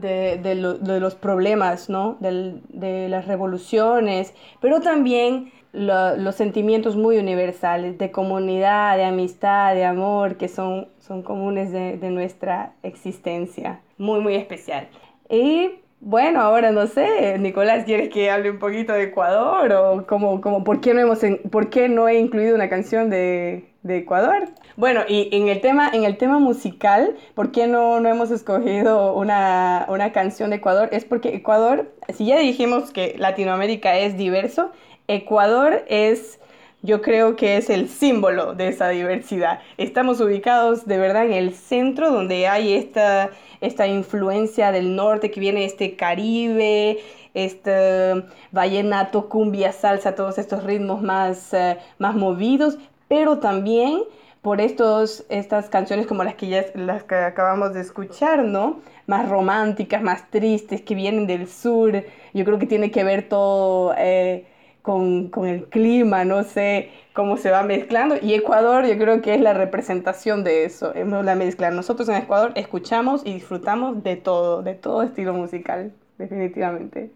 de, 0.00 0.38
de, 0.38 0.54
de 0.80 1.00
los 1.00 1.14
problemas, 1.14 1.88
¿no? 1.88 2.16
de 2.20 3.08
las 3.08 3.26
revoluciones, 3.26 4.34
pero 4.60 4.80
también 4.80 5.52
los 5.72 6.34
sentimientos 6.36 6.96
muy 6.96 7.18
universales 7.18 7.98
de 7.98 8.10
comunidad, 8.12 8.96
de 8.96 9.04
amistad, 9.04 9.74
de 9.74 9.84
amor, 9.84 10.36
que 10.36 10.48
son, 10.48 10.88
son 11.00 11.22
comunes 11.22 11.72
de, 11.72 11.96
de 11.96 12.10
nuestra 12.10 12.74
existencia. 12.82 13.80
Muy, 13.98 14.20
muy 14.20 14.34
especial. 14.34 14.88
Y 15.28 15.70
bueno, 16.04 16.42
ahora 16.42 16.70
no 16.70 16.86
sé, 16.86 17.38
Nicolás, 17.38 17.84
¿quieres 17.86 18.10
que 18.10 18.30
hable 18.30 18.50
un 18.50 18.58
poquito 18.58 18.92
de 18.92 19.04
Ecuador? 19.04 19.72
¿O 19.72 20.06
como, 20.06 20.62
¿por, 20.62 20.80
qué 20.82 20.92
no 20.92 21.00
hemos, 21.00 21.20
por 21.50 21.70
qué 21.70 21.88
no 21.88 22.08
he 22.08 22.18
incluido 22.18 22.54
una 22.54 22.68
canción 22.68 23.08
de, 23.08 23.72
de 23.82 23.98
Ecuador? 23.98 24.50
Bueno, 24.76 25.00
y 25.08 25.30
en 25.32 25.48
el 25.48 25.62
tema, 25.62 25.90
en 25.94 26.04
el 26.04 26.18
tema 26.18 26.38
musical, 26.38 27.16
¿por 27.34 27.52
qué 27.52 27.66
no, 27.66 28.00
no 28.00 28.08
hemos 28.10 28.30
escogido 28.30 29.14
una, 29.14 29.86
una 29.88 30.12
canción 30.12 30.50
de 30.50 30.56
Ecuador? 30.56 30.90
Es 30.92 31.06
porque 31.06 31.34
Ecuador, 31.34 31.90
si 32.12 32.26
ya 32.26 32.38
dijimos 32.38 32.90
que 32.90 33.14
Latinoamérica 33.16 33.96
es 33.96 34.18
diverso, 34.18 34.72
Ecuador 35.08 35.84
es 35.88 36.38
yo 36.84 37.00
creo 37.00 37.34
que 37.34 37.56
es 37.56 37.70
el 37.70 37.88
símbolo 37.88 38.54
de 38.54 38.68
esa 38.68 38.90
diversidad. 38.90 39.60
Estamos 39.78 40.20
ubicados 40.20 40.86
de 40.86 40.98
verdad 40.98 41.24
en 41.24 41.32
el 41.32 41.54
centro 41.54 42.10
donde 42.10 42.46
hay 42.46 42.74
esta, 42.74 43.30
esta 43.62 43.86
influencia 43.86 44.70
del 44.70 44.94
norte 44.94 45.30
que 45.30 45.40
viene 45.40 45.64
este 45.64 45.96
Caribe, 45.96 46.98
este 47.32 48.22
vallenato, 48.52 49.30
cumbia, 49.30 49.72
salsa, 49.72 50.14
todos 50.14 50.36
estos 50.36 50.62
ritmos 50.62 51.00
más, 51.00 51.54
eh, 51.54 51.78
más 51.98 52.14
movidos, 52.16 52.76
pero 53.08 53.38
también 53.38 54.02
por 54.42 54.60
estos, 54.60 55.24
estas 55.30 55.70
canciones 55.70 56.06
como 56.06 56.22
las 56.22 56.34
que, 56.34 56.48
ya, 56.48 56.66
las 56.74 57.02
que 57.04 57.14
acabamos 57.14 57.72
de 57.72 57.80
escuchar, 57.80 58.44
¿no? 58.44 58.80
Más 59.06 59.26
románticas, 59.26 60.02
más 60.02 60.30
tristes, 60.30 60.82
que 60.82 60.94
vienen 60.94 61.26
del 61.26 61.48
sur. 61.48 62.04
Yo 62.34 62.44
creo 62.44 62.58
que 62.58 62.66
tiene 62.66 62.90
que 62.90 63.04
ver 63.04 63.26
todo 63.26 63.94
eh, 63.96 64.44
con, 64.84 65.30
con, 65.30 65.48
el 65.48 65.64
clima, 65.64 66.26
no 66.26 66.44
sé 66.44 66.90
cómo 67.14 67.38
se 67.38 67.50
va 67.50 67.62
mezclando. 67.62 68.16
Y 68.20 68.34
Ecuador 68.34 68.86
yo 68.86 68.98
creo 68.98 69.22
que 69.22 69.34
es 69.34 69.40
la 69.40 69.54
representación 69.54 70.44
de 70.44 70.64
eso, 70.64 70.92
es 70.94 71.06
la 71.08 71.34
mezcla. 71.34 71.70
Nosotros 71.70 72.08
en 72.10 72.16
Ecuador 72.16 72.52
escuchamos 72.54 73.22
y 73.24 73.32
disfrutamos 73.32 74.02
de 74.02 74.16
todo, 74.16 74.62
de 74.62 74.74
todo 74.74 75.02
estilo 75.02 75.32
musical, 75.32 75.92
definitivamente 76.18 77.10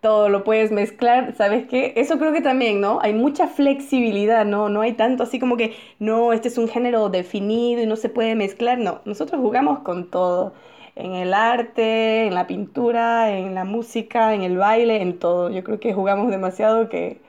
todo 0.00 0.30
lo 0.30 0.44
puedes 0.44 0.72
mezclar, 0.72 1.34
¿sabes 1.36 1.66
qué? 1.66 1.92
Eso 1.96 2.18
creo 2.18 2.32
que 2.32 2.40
también, 2.40 2.80
¿no? 2.80 3.00
Hay 3.02 3.12
mucha 3.12 3.48
flexibilidad, 3.48 4.46
¿no? 4.46 4.68
No 4.68 4.80
hay 4.80 4.94
tanto 4.94 5.22
así 5.24 5.38
como 5.38 5.56
que, 5.56 5.74
no, 5.98 6.32
este 6.32 6.48
es 6.48 6.58
un 6.58 6.68
género 6.68 7.10
definido 7.10 7.82
y 7.82 7.86
no 7.86 7.96
se 7.96 8.08
puede 8.08 8.34
mezclar, 8.34 8.78
no, 8.78 9.02
nosotros 9.04 9.40
jugamos 9.42 9.80
con 9.80 10.10
todo, 10.10 10.54
en 10.96 11.12
el 11.14 11.34
arte, 11.34 12.26
en 12.26 12.34
la 12.34 12.46
pintura, 12.46 13.36
en 13.36 13.54
la 13.54 13.64
música, 13.64 14.34
en 14.34 14.42
el 14.42 14.56
baile, 14.56 15.02
en 15.02 15.18
todo. 15.18 15.50
Yo 15.50 15.64
creo 15.64 15.80
que 15.80 15.94
jugamos 15.94 16.30
demasiado 16.30 16.88
que, 16.88 17.20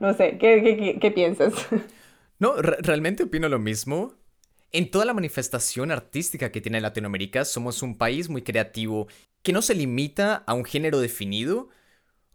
no 0.00 0.14
sé, 0.14 0.38
¿qué, 0.38 0.62
qué, 0.62 0.98
qué, 1.00 1.10
piensas? 1.10 1.52
No, 2.40 2.56
realmente 2.56 3.22
opino 3.22 3.48
lo 3.48 3.60
mismo. 3.60 4.12
En 4.72 4.90
toda 4.90 5.04
la 5.04 5.14
manifestación 5.14 5.92
artística 5.92 6.50
que 6.50 6.60
tiene 6.60 6.80
Latinoamérica, 6.80 7.44
somos 7.44 7.80
un 7.80 7.96
país 7.96 8.28
muy 8.28 8.42
creativo 8.42 9.06
que 9.42 9.52
no 9.52 9.62
se 9.62 9.74
limita 9.74 10.42
a 10.44 10.52
un 10.52 10.64
género 10.64 10.98
definido, 10.98 11.68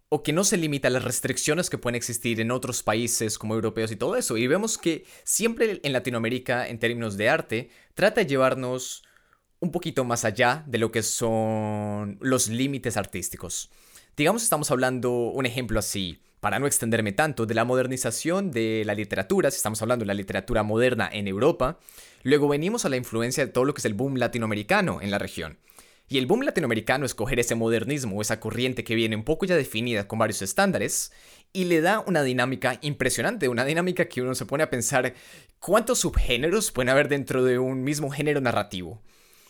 o 0.09 0.23
que 0.23 0.33
no 0.33 0.43
se 0.43 0.57
limita 0.57 0.87
a 0.87 0.91
las 0.91 1.03
restricciones 1.03 1.69
que 1.69 1.77
pueden 1.77 1.95
existir 1.95 2.41
en 2.41 2.49
otros 2.49 2.81
países 2.81 3.37
como 3.37 3.53
europeos 3.53 3.91
y 3.91 3.95
todo 3.95 4.15
eso. 4.15 4.37
Y 4.37 4.47
vemos 4.47 4.79
que 4.79 5.05
siempre 5.23 5.79
en 5.83 5.93
Latinoamérica, 5.93 6.67
en 6.67 6.79
términos 6.79 7.15
de 7.15 7.29
arte, 7.29 7.69
trata 7.93 8.21
de 8.21 8.27
llevarnos 8.27 9.03
un 9.59 9.71
poquito 9.71 10.03
más 10.05 10.25
allá 10.25 10.63
de 10.67 10.77
lo 10.77 10.91
que 10.91 11.03
son 11.03 12.17
los 12.21 12.47
límites 12.47 12.97
artísticos. 12.97 13.69
Digamos, 14.15 14.43
estamos 14.43 14.71
hablando 14.71 15.11
un 15.11 15.45
ejemplo 15.45 15.79
así, 15.79 16.21
para 16.39 16.59
no 16.59 16.67
extenderme 16.67 17.11
tanto, 17.11 17.45
de 17.45 17.53
la 17.53 17.65
modernización 17.65 18.51
de 18.51 18.83
la 18.85 18.93
literatura, 18.93 19.51
si 19.51 19.57
estamos 19.57 19.81
hablando 19.81 20.03
de 20.03 20.07
la 20.07 20.13
literatura 20.13 20.63
moderna 20.63 21.09
en 21.11 21.27
Europa, 21.27 21.79
luego 22.23 22.47
venimos 22.47 22.85
a 22.85 22.89
la 22.89 22.97
influencia 22.97 23.45
de 23.45 23.51
todo 23.51 23.65
lo 23.65 23.73
que 23.73 23.79
es 23.79 23.85
el 23.85 23.93
boom 23.93 24.15
latinoamericano 24.15 25.01
en 25.01 25.11
la 25.11 25.19
región. 25.19 25.57
Y 26.07 26.17
el 26.17 26.25
boom 26.25 26.41
latinoamericano 26.41 27.05
es 27.05 27.13
coger 27.13 27.39
ese 27.39 27.55
modernismo, 27.55 28.21
esa 28.21 28.39
corriente 28.39 28.83
que 28.83 28.95
viene 28.95 29.15
un 29.15 29.23
poco 29.23 29.45
ya 29.45 29.55
definida 29.55 30.07
con 30.07 30.17
varios 30.17 30.41
estándares, 30.41 31.11
y 31.51 31.65
le 31.65 31.81
da 31.81 31.99
una 31.99 32.23
dinámica 32.23 32.79
impresionante, 32.81 33.49
una 33.49 33.65
dinámica 33.65 34.05
que 34.05 34.21
uno 34.21 34.33
se 34.33 34.45
pone 34.45 34.63
a 34.63 34.69
pensar 34.69 35.13
cuántos 35.59 35.99
subgéneros 35.99 36.71
pueden 36.71 36.89
haber 36.89 37.09
dentro 37.09 37.43
de 37.43 37.59
un 37.59 37.83
mismo 37.83 38.09
género 38.09 38.41
narrativo, 38.41 39.01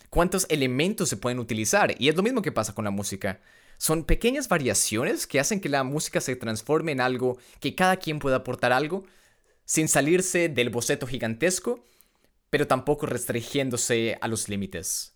cuántos 0.09 0.45
elementos 0.49 1.09
se 1.09 1.17
pueden 1.17 1.39
utilizar, 1.39 1.95
y 1.99 2.09
es 2.09 2.15
lo 2.15 2.23
mismo 2.23 2.41
que 2.41 2.51
pasa 2.51 2.73
con 2.73 2.85
la 2.85 2.91
música. 2.91 3.39
Son 3.77 4.03
pequeñas 4.03 4.49
variaciones 4.49 5.25
que 5.25 5.39
hacen 5.39 5.61
que 5.61 5.69
la 5.69 5.83
música 5.83 6.19
se 6.21 6.35
transforme 6.35 6.91
en 6.91 7.01
algo 7.01 7.37
que 7.59 7.75
cada 7.75 7.97
quien 7.97 8.19
pueda 8.19 8.37
aportar 8.37 8.73
algo, 8.73 9.05
sin 9.65 9.87
salirse 9.87 10.49
del 10.49 10.69
boceto 10.69 11.07
gigantesco, 11.07 11.83
pero 12.49 12.67
tampoco 12.67 13.05
restringiéndose 13.05 14.17
a 14.19 14.27
los 14.27 14.49
límites. 14.49 15.13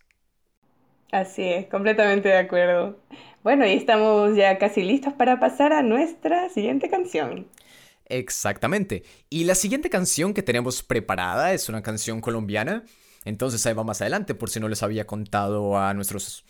Así 1.10 1.42
es, 1.42 1.66
completamente 1.66 2.28
de 2.28 2.38
acuerdo. 2.38 2.98
Bueno, 3.42 3.66
y 3.66 3.74
estamos 3.74 4.36
ya 4.36 4.58
casi 4.58 4.82
listos 4.82 5.12
para 5.12 5.38
pasar 5.38 5.72
a 5.72 5.82
nuestra 5.82 6.48
siguiente 6.48 6.88
canción. 6.88 7.46
Exactamente. 8.06 9.02
Y 9.30 9.44
la 9.44 9.54
siguiente 9.54 9.90
canción 9.90 10.34
que 10.34 10.42
tenemos 10.42 10.82
preparada 10.82 11.52
es 11.52 11.68
una 11.68 11.82
canción 11.82 12.20
colombiana. 12.20 12.84
Entonces 13.24 13.64
ahí 13.66 13.74
va 13.74 13.84
más 13.84 14.00
adelante, 14.00 14.34
por 14.34 14.50
si 14.50 14.60
no 14.60 14.68
les 14.68 14.82
había 14.82 15.06
contado 15.06 15.78
a 15.78 15.94
nuestros, 15.94 16.44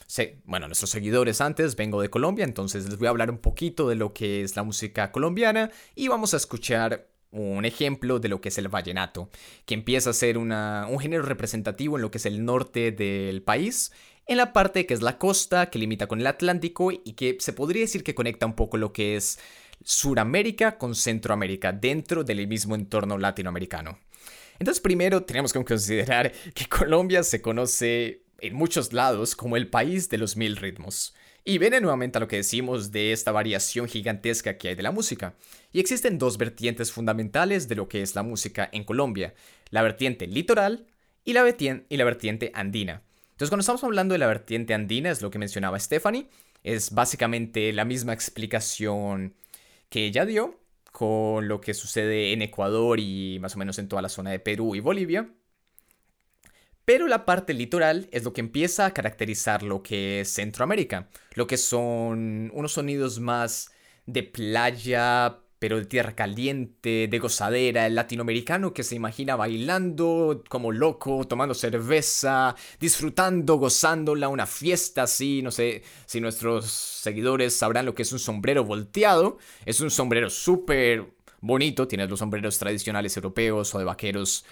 bueno, 0.45 0.67
nuestros 0.67 0.91
seguidores 0.91 1.41
antes, 1.41 1.77
vengo 1.77 2.01
de 2.01 2.11
Colombia, 2.11 2.45
entonces 2.45 2.89
les 2.89 2.99
voy 2.99 3.07
a 3.07 3.11
hablar 3.11 3.31
un 3.31 3.39
poquito 3.39 3.89
de 3.89 3.95
lo 3.95 4.13
que 4.13 4.43
es 4.43 4.57
la 4.57 4.63
música 4.63 5.13
colombiana 5.13 5.71
y 5.95 6.09
vamos 6.09 6.35
a 6.35 6.37
escuchar 6.37 7.07
un 7.31 7.65
ejemplo 7.65 8.21
de 8.21 8.29
lo 8.29 8.41
que 8.41 8.49
es 8.49 8.59
el 8.59 8.69
vallenato, 8.69 9.29
que 9.67 9.75
empieza 9.75 10.11
a 10.11 10.13
ser 10.13 10.39
un 10.39 10.99
género 11.01 11.23
representativo 11.23 11.97
en 11.97 12.03
lo 12.03 12.11
que 12.11 12.19
es 12.19 12.27
el 12.27 12.45
norte 12.45 12.93
del 12.93 13.43
país 13.43 13.93
en 14.27 14.39
la 14.39 14.53
parte 14.53 14.87
que 14.87 14.95
es 14.95 15.03
la 15.03 15.19
costa, 15.19 15.71
que 15.71 15.79
limita 15.79 16.07
con 16.07 16.21
el 16.21 16.27
Atlántico 16.27 16.91
y 16.91 17.13
que 17.13 17.37
se 17.41 17.53
podría 17.53 17.83
decir 17.83 18.03
que 18.03 18.15
conecta 18.15 18.47
un 18.47 18.55
poco 18.55 18.77
lo 18.77 18.93
que 18.93 19.17
es 19.17 19.39
Suramérica 19.83 20.79
con 20.79 20.95
Centroamérica 20.95 21.73
dentro 21.73 22.25
del 22.25 22.47
mismo 22.47 22.75
entorno 22.75 23.19
latinoamericano. 23.19 23.99
Entonces 24.59 24.81
primero 24.81 25.23
tenemos 25.23 25.53
que 25.53 25.65
considerar 25.65 26.33
que 26.55 26.67
Colombia 26.67 27.23
se 27.23 27.43
conoce 27.43 28.23
en 28.39 28.55
muchos 28.55 28.93
lados 28.93 29.35
como 29.35 29.57
el 29.57 29.69
país 29.69 30.09
de 30.09 30.19
los 30.19 30.37
mil 30.37 30.57
ritmos. 30.57 31.15
Y 31.47 31.59
viene 31.59 31.81
nuevamente 31.81 32.17
a 32.17 32.21
lo 32.21 32.29
que 32.29 32.37
decimos 32.37 32.91
de 32.91 33.13
esta 33.13 33.31
variación 33.31 33.87
gigantesca 33.87 34.57
que 34.57 34.69
hay 34.69 34.75
de 34.75 34.83
la 34.83 34.93
música. 34.93 35.35
Y 35.73 35.81
existen 35.81 36.19
dos 36.19 36.39
vertientes 36.39 36.91
fundamentales 36.91 37.69
de 37.69 37.75
lo 37.75 37.87
que 37.87 38.01
es 38.01 38.15
la 38.15 38.23
música 38.23 38.69
en 38.73 38.85
Colombia, 38.85 39.35
la 39.69 39.83
vertiente 39.83 40.27
litoral 40.27 40.87
y 41.23 41.35
la, 41.35 41.47
y 41.89 41.97
la 41.97 42.05
vertiente 42.05 42.51
andina. 42.55 43.03
Entonces, 43.33 43.51
cuando 43.51 43.61
estamos 43.61 43.85
hablando 43.85 44.13
de 44.13 44.19
la 44.19 44.27
vertiente 44.27 44.73
andina, 44.73 45.11
es 45.11 45.21
lo 45.21 45.31
que 45.31 45.39
mencionaba 45.39 45.79
Stephanie, 45.79 46.29
es 46.63 46.93
básicamente 46.93 47.73
la 47.73 47.85
misma 47.85 48.15
explicación 48.15 49.35
que 49.91 50.07
ella 50.07 50.25
dio 50.25 50.61
con 50.95 51.49
lo 51.49 51.61
que 51.61 51.75
sucede 51.75 52.33
en 52.33 52.41
Ecuador 52.41 53.01
y 53.01 53.39
más 53.41 53.57
o 53.57 53.59
menos 53.59 53.81
en 53.81 53.89
toda 53.89 54.01
la 54.01 54.09
zona 54.09 54.31
de 54.31 54.39
Perú 54.39 54.77
y 54.77 54.81
Bolivia. 54.81 55.29
Pero 56.85 57.09
la 57.09 57.25
parte 57.25 57.53
litoral 57.53 58.09
es 58.13 58.23
lo 58.23 58.33
que 58.33 58.41
empieza 58.41 58.87
a 58.87 58.95
caracterizar 58.95 59.65
lo 59.65 59.83
que 59.83 60.21
es 60.21 60.33
Centroamérica, 60.33 61.09
lo 61.35 61.49
que 61.49 61.57
son 61.57 62.49
unos 62.55 62.75
sonidos 62.75 63.19
más 63.19 63.73
de 64.07 64.23
playa, 64.23 65.41
pero 65.65 65.79
de 65.79 65.87
tierra 65.87 66.15
caliente, 66.15 67.09
de 67.09 67.19
gozadera, 67.19 67.87
el 67.87 67.95
latinoamericano 67.95 68.75
que 68.75 68.83
se 68.83 68.97
imagina 68.97 69.35
bailando 69.35 70.45
como 70.51 70.73
loco, 70.73 71.27
tomando 71.27 71.55
cerveza, 71.55 72.55
disfrutando, 72.79 73.57
gozándola, 73.57 74.29
una 74.29 74.45
fiesta 74.45 75.05
así, 75.05 75.41
no 75.41 75.51
sé 75.51 75.83
si 76.05 76.21
nuestros 76.21 76.67
seguidores 76.67 77.57
sabrán 77.57 77.87
lo 77.87 77.95
que 77.95 78.03
es 78.03 78.13
un 78.13 78.19
sombrero 78.19 78.63
volteado, 78.63 79.39
es 79.65 79.81
un 79.81 79.91
sombrero 79.91 80.29
súper 80.29 81.15
bonito, 81.41 81.89
tienes 81.89 82.11
los 82.11 82.19
sombreros 82.19 82.59
tradicionales 82.59 83.17
europeos 83.17 83.75
o 83.75 83.79
de 83.79 83.87
vaqueros 83.87 84.45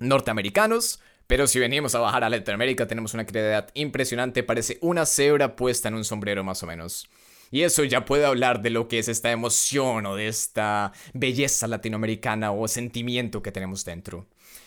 norteamericanos. 0.00 0.98
Pero 1.26 1.46
si 1.46 1.58
venimos 1.58 1.94
a 1.94 1.98
bajar 1.98 2.24
a 2.24 2.30
Latinoamérica 2.30 2.86
tenemos 2.86 3.12
una 3.12 3.26
creatividad 3.26 3.68
impresionante, 3.74 4.42
parece 4.42 4.78
una 4.80 5.04
cebra 5.04 5.56
puesta 5.56 5.88
en 5.88 5.96
un 5.96 6.06
sombrero 6.06 6.42
más 6.42 6.62
o 6.62 6.66
menos. 6.66 7.06
Y 7.50 7.62
eso 7.62 7.84
ya 7.84 8.04
puede 8.04 8.26
hablar 8.26 8.62
de 8.62 8.70
lo 8.70 8.88
que 8.88 8.98
es 8.98 9.08
esta 9.08 9.30
emoción 9.30 10.06
o 10.06 10.16
de 10.16 10.28
esta 10.28 10.92
belleza 11.14 11.66
latinoamericana 11.66 12.52
o 12.52 12.66
sentimiento 12.68 13.42
que 13.42 13.52
tenemos 13.52 13.84
dentro. 13.84 14.26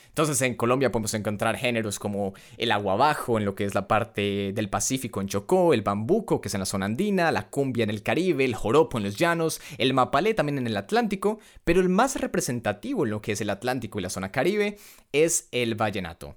Entonces 0.10 0.42
en 0.42 0.56
Colombia 0.56 0.92
podemos 0.92 1.14
encontrar 1.14 1.56
géneros 1.56 2.00
como 2.00 2.34
el 2.58 2.72
agua 2.72 2.94
abajo 2.94 3.38
en 3.38 3.46
lo 3.46 3.56
que 3.56 3.64
es 3.64 3.74
la 3.74 3.88
parte 3.88 4.52
del 4.54 4.70
Pacífico 4.70 5.22
en 5.22 5.28
Chocó, 5.28 5.74
el 5.74 5.82
bambuco 5.82 6.42
que 6.42 6.50
es 6.50 6.54
en 6.54 6.60
la 6.60 6.66
zona 6.66 6.88
andina, 6.88 7.32
la 7.32 7.50
cumbia 7.50 7.84
en 7.84 7.90
el 7.90 8.04
Caribe, 8.04 8.44
el 8.44 8.56
joropo 8.56 8.98
en 8.98 9.06
los 9.06 9.16
llanos, 9.16 9.62
el 9.78 9.94
mapalé 9.94 10.34
también 10.34 10.58
en 10.58 10.68
el 10.68 10.76
Atlántico, 10.76 11.40
pero 11.64 11.80
el 11.80 11.90
más 11.90 12.20
representativo 12.20 13.06
en 13.06 13.12
lo 13.12 13.22
que 13.22 13.34
es 13.34 13.42
el 13.42 13.50
Atlántico 13.50 14.00
y 14.00 14.02
la 14.02 14.10
zona 14.10 14.32
Caribe 14.32 14.78
es 15.14 15.48
el 15.52 15.76
vallenato. 15.76 16.36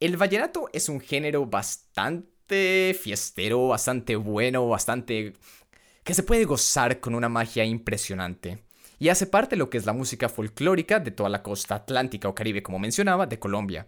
El 0.00 0.16
vallenato 0.16 0.68
es 0.72 0.88
un 0.88 0.98
género 1.00 1.46
bastante 1.46 2.29
fiestero, 3.00 3.68
bastante 3.68 4.16
bueno, 4.16 4.68
bastante... 4.68 5.34
que 6.04 6.14
se 6.14 6.22
puede 6.22 6.44
gozar 6.44 7.00
con 7.00 7.14
una 7.14 7.28
magia 7.28 7.64
impresionante. 7.64 8.58
Y 8.98 9.08
hace 9.08 9.26
parte 9.26 9.56
de 9.56 9.58
lo 9.58 9.70
que 9.70 9.78
es 9.78 9.86
la 9.86 9.92
música 9.92 10.28
folclórica 10.28 11.00
de 11.00 11.10
toda 11.10 11.30
la 11.30 11.42
costa 11.42 11.74
atlántica 11.74 12.28
o 12.28 12.34
caribe, 12.34 12.62
como 12.62 12.78
mencionaba, 12.78 13.26
de 13.26 13.38
Colombia. 13.38 13.86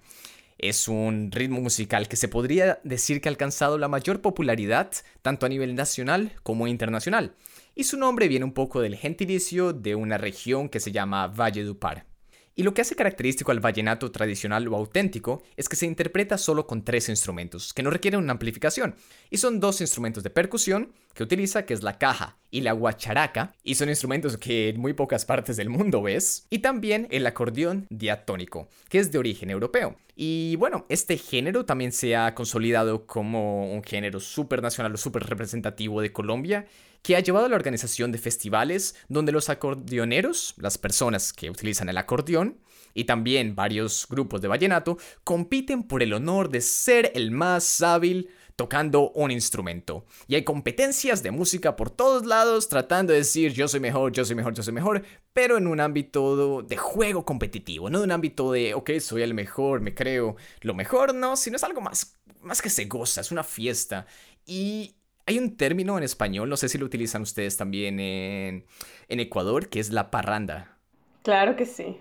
Es 0.59 0.89
un 0.89 1.31
ritmo 1.33 1.61
musical 1.61 2.09
que 2.09 2.17
se 2.17 2.29
podría 2.29 2.81
decir 2.85 3.21
que 3.21 3.29
ha 3.29 3.33
alcanzado 3.33 3.79
la 3.79 3.89
mayor 3.89 4.21
popularidad 4.21 4.91
tanto 5.21 5.45
a 5.45 5.49
nivel 5.49 5.75
nacional 5.75 6.33
como 6.43 6.67
internacional. 6.67 7.35
Y 7.75 7.85
su 7.85 7.97
nombre 7.97 8.29
viene 8.29 8.45
un 8.45 8.53
poco 8.53 8.81
del 8.81 8.97
gentilicio 8.97 9.73
de 9.73 9.95
una 9.95 10.19
región 10.19 10.69
que 10.69 10.81
se 10.81 10.93
llama 10.93 11.27
Valle 11.27 11.65
du 11.65 11.79
Par. 11.79 12.12
Y 12.55 12.65
lo 12.65 12.75
que 12.75 12.83
hace 12.83 12.97
característico 12.97 13.51
al 13.51 13.61
vallenato 13.61 14.11
tradicional 14.11 14.69
o 14.69 14.77
auténtico 14.77 15.43
es 15.57 15.69
que 15.69 15.77
se 15.77 15.87
interpreta 15.87 16.37
solo 16.37 16.67
con 16.67 16.85
tres 16.85 17.09
instrumentos, 17.09 17.73
que 17.73 17.83
no 17.83 17.91
requieren 17.91 18.21
una 18.21 18.33
amplificación, 18.33 18.95
y 19.31 19.39
son 19.39 19.59
dos 19.59 19.81
instrumentos 19.81 20.23
de 20.23 20.31
percusión 20.31 20.93
que 21.15 21.23
utiliza, 21.23 21.65
que 21.65 21.75
es 21.75 21.83
la 21.83 21.99
caja 21.99 22.37
y 22.51 22.61
la 22.61 22.73
guacharaca, 22.73 23.55
y 23.63 23.77
son 23.77 23.89
instrumentos 23.89 24.37
que 24.37 24.71
en 24.71 24.81
muy 24.81 24.93
pocas 24.93 25.25
partes 25.25 25.57
del 25.57 25.71
mundo 25.71 26.03
ves, 26.03 26.47
y 26.51 26.59
también 26.59 27.09
el 27.11 27.27
acordeón 27.27 27.87
diatónico, 27.89 28.69
que 28.91 28.99
es 28.99 29.11
de 29.13 29.19
origen 29.19 29.51
europeo. 29.51 29.97
Y 30.15 30.57
bueno, 30.57 30.85
este 30.91 31.17
género 31.17 31.65
también 31.65 31.93
se 31.93 32.17
ha 32.17 32.35
consolidado 32.35 33.07
como 33.07 33.73
un 33.73 33.83
género 33.83 34.21
súper 34.21 34.63
nacional 34.63 34.93
o 34.93 34.99
súper 34.99 35.25
representativo 35.25 36.03
de 36.03 36.13
Colombia, 36.13 36.67
que 37.03 37.17
ha 37.17 37.21
llevado 37.21 37.47
a 37.47 37.49
la 37.49 37.57
organización 37.57 38.13
de 38.13 38.19
festivales 38.19 38.95
donde 39.09 39.33
los 39.33 39.49
acordeoneros, 39.49 40.55
las 40.57 40.79
personas 40.79 41.33
que 41.33 41.51
utilizan 41.51 41.89
el 41.89 41.99
acordeón, 41.99 42.59
y 42.95 43.05
también 43.05 43.55
varios 43.55 44.07
grupos 44.09 44.41
de 44.41 44.49
vallenato, 44.49 44.99
compiten 45.25 45.83
por 45.83 46.03
el 46.03 46.13
honor 46.13 46.51
de 46.51 46.61
ser 46.61 47.11
el 47.15 47.31
más 47.31 47.81
hábil 47.81 48.29
tocando 48.57 49.11
un 49.13 49.31
instrumento. 49.31 50.05
Y 50.29 50.35
hay 50.35 50.45
competencias 50.45 51.23
de 51.23 51.31
música 51.31 51.75
por 51.75 51.91
todos 51.91 52.27
lados 52.27 52.69
tratando 52.69 53.13
de 53.13 53.21
decir 53.21 53.53
yo 53.53 53.67
soy 53.67 53.81
mejor, 53.81 54.13
yo 54.13 54.25
soy 54.25 54.37
mejor, 54.37 54.55
yo 54.55 54.63
soy 54.63 54.75
mejor, 54.75 55.03
pero 55.33 55.57
en 55.57 55.67
un 55.67 55.81
ámbito 55.81 56.63
de 56.63 56.77
juego 56.77 57.25
competitivo, 57.25 57.89
no 57.89 57.99
en 57.99 58.05
un 58.05 58.13
ámbito 58.13 58.53
de, 58.53 58.75
ok, 58.75 58.91
soy 59.01 59.23
el 59.23 59.35
mejor, 59.35 59.81
me 59.81 59.95
creo 59.95 60.37
lo 60.61 60.75
mejor, 60.75 61.15
no, 61.15 61.37
sino 61.37 61.57
es 61.57 61.65
algo 61.65 61.81
más, 61.81 62.19
más 62.43 62.61
que 62.61 62.71
se 62.71 62.85
goza, 62.85 63.23
es 63.23 63.33
una 63.33 63.43
fiesta. 63.43 64.07
Y 64.45 64.97
hay 65.27 65.39
un 65.39 65.57
término 65.57 65.97
en 65.99 66.05
español, 66.05 66.49
no 66.49 66.57
sé 66.57 66.69
si 66.69 66.79
lo 66.79 66.87
utilizan 66.87 67.23
ustedes 67.23 67.57
también 67.57 68.01
en, 68.01 68.65
Ecuador, 69.09 69.69
que 69.69 69.81
es 69.81 69.91
la 69.91 70.11
parranda. 70.11 70.77
Claro 71.23 71.57
que 71.57 71.67
sí. 71.67 71.99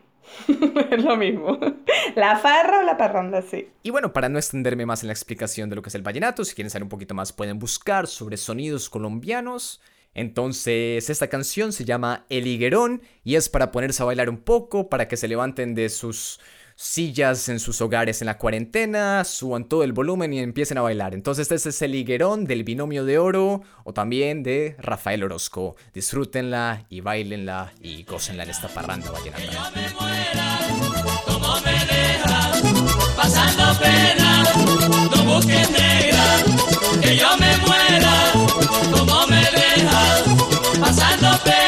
es 0.91 1.03
lo 1.03 1.17
mismo. 1.17 1.59
La 2.15 2.37
farra 2.37 2.79
o 2.79 2.83
la 2.83 2.97
parranda, 2.97 3.41
sí. 3.41 3.69
Y 3.83 3.89
bueno, 3.89 4.13
para 4.13 4.29
no 4.29 4.37
extenderme 4.37 4.85
más 4.85 5.03
en 5.03 5.07
la 5.07 5.13
explicación 5.13 5.69
de 5.69 5.75
lo 5.75 5.81
que 5.81 5.89
es 5.89 5.95
el 5.95 6.03
vallenato, 6.03 6.45
si 6.45 6.55
quieren 6.55 6.69
saber 6.69 6.83
un 6.83 6.89
poquito 6.89 7.13
más 7.13 7.33
pueden 7.33 7.59
buscar 7.59 8.07
sobre 8.07 8.37
sonidos 8.37 8.89
colombianos. 8.89 9.81
Entonces, 10.13 11.09
esta 11.09 11.27
canción 11.27 11.71
se 11.71 11.85
llama 11.85 12.25
El 12.29 12.45
Higuerón 12.47 13.01
y 13.23 13.35
es 13.35 13.49
para 13.49 13.71
ponerse 13.71 14.03
a 14.03 14.05
bailar 14.05 14.29
un 14.29 14.39
poco, 14.39 14.89
para 14.89 15.07
que 15.07 15.15
se 15.15 15.27
levanten 15.27 15.73
de 15.73 15.89
sus 15.89 16.39
sillas 16.81 17.47
en 17.47 17.59
sus 17.59 17.79
hogares 17.79 18.21
en 18.21 18.25
la 18.25 18.39
cuarentena, 18.39 19.23
suban 19.23 19.65
todo 19.65 19.83
el 19.83 19.93
volumen 19.93 20.33
y 20.33 20.39
empiecen 20.39 20.79
a 20.79 20.81
bailar. 20.81 21.13
Entonces 21.13 21.51
este 21.51 21.69
es 21.69 21.81
el 21.83 21.93
higuerón 21.93 22.45
del 22.45 22.63
binomio 22.63 23.05
de 23.05 23.19
oro 23.19 23.61
o 23.83 23.93
también 23.93 24.41
de 24.41 24.75
Rafael 24.79 25.23
Orozco. 25.23 25.75
Disfrútenla 25.93 26.87
y 26.89 27.01
bailenla 27.01 27.71
y 27.81 28.01
gócenla 28.03 28.43
en 28.43 28.49
esta 28.49 28.67
parranda 28.67 29.11
vallenata. 29.11 29.43
Yo 29.43 29.61
me 29.75 29.89
muera, 29.93 30.59
como 31.27 31.61
me 31.61 31.85
dejas, 31.85 32.61
pasando 33.15 33.79
pena, 33.79 34.43
no 35.15 35.23
busques 35.35 35.69
negra. 35.69 36.37
Que 36.99 37.15
yo 37.15 37.37
me 37.37 37.57
muera, 37.57 38.33
como 38.91 39.27
me 39.27 39.41
dejas, 39.41 40.23
pasando 40.79 41.29
pena. 41.43 41.61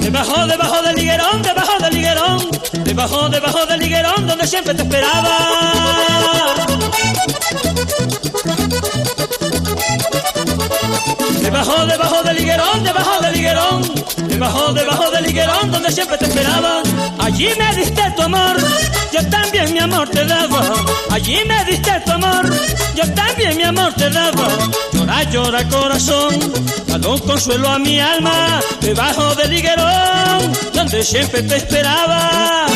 Debajo, 0.00 0.46
debajo 0.46 0.82
del 0.82 0.96
liguerón, 0.96 1.42
debajo 1.42 1.78
del 1.80 1.94
liguerón, 1.94 2.50
debajo, 2.84 3.28
debajo 3.28 3.66
del 3.66 3.80
liguerón 3.80 4.26
donde 4.26 4.46
siempre 4.46 4.74
te 4.74 4.82
esperaba. 4.82 6.56
Debajo, 11.40 11.86
debajo 11.86 12.22
del 12.22 12.36
liguerón, 12.36 12.84
debajo 12.84 13.20
del 13.22 13.32
liguerón, 13.32 13.82
debajo, 14.28 14.72
debajo 14.72 15.10
del 15.10 15.24
liguerón 15.24 15.70
donde 15.70 15.92
siempre 15.92 16.18
te 16.18 16.26
esperaba. 16.26 16.82
Allí 17.18 17.48
me 17.58 17.74
diste 17.76 18.02
tu 18.16 18.22
amor, 18.22 18.56
yo 19.12 19.28
también 19.30 19.72
mi 19.72 19.78
amor 19.78 20.08
te 20.08 20.24
daba. 20.24 20.62
Allí 21.10 21.38
me 21.46 21.64
diste 21.64 22.00
tu 22.04 22.12
amor, 22.12 22.50
yo 22.94 23.14
también 23.14 23.56
mi 23.56 23.62
amor 23.64 23.92
te 23.94 24.10
daba. 24.10 24.48
Llora, 24.92 25.22
llora 25.24 25.68
corazón, 25.68 26.52
dale 26.86 27.06
un 27.08 27.18
consuelo 27.20 27.68
a 27.68 27.78
mi 27.78 28.00
alma, 28.00 28.60
debajo 28.80 29.34
del 29.36 29.50
liguerón 29.50 30.52
donde 30.72 31.02
siempre 31.02 31.42
te 31.42 31.56
esperaba. 31.56 32.66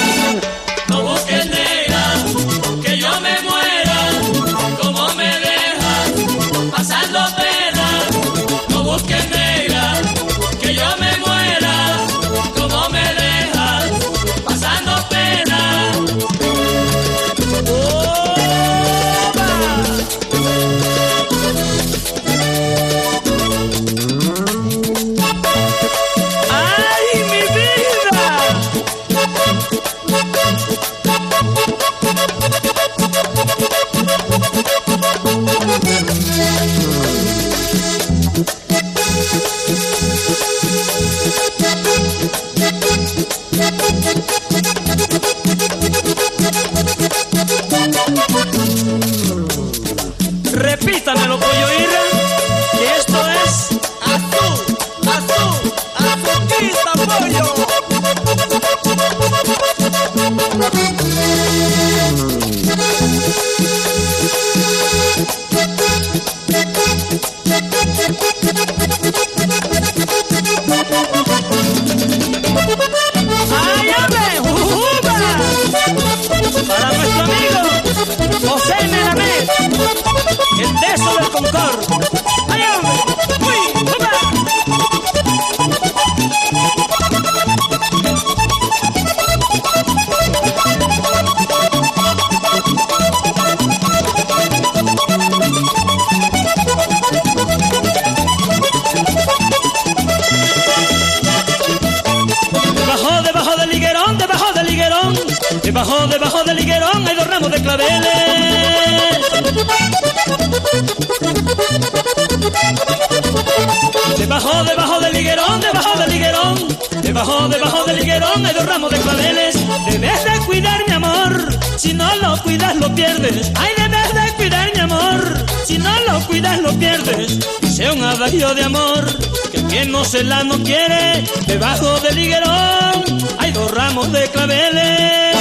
Adagio 128.23 128.55
de 128.55 128.64
amor, 128.64 129.07
que 129.51 129.64
quien 129.64 129.91
no 129.91 130.05
se 130.05 130.23
la 130.23 130.45
no 130.45 130.62
quiere. 130.62 131.25
Debajo 131.47 131.99
del 132.01 132.18
higuerón 132.18 133.03
hay 133.39 133.51
dos 133.51 133.71
ramos 133.71 134.12
de 134.12 134.29
claveles. 134.29 135.37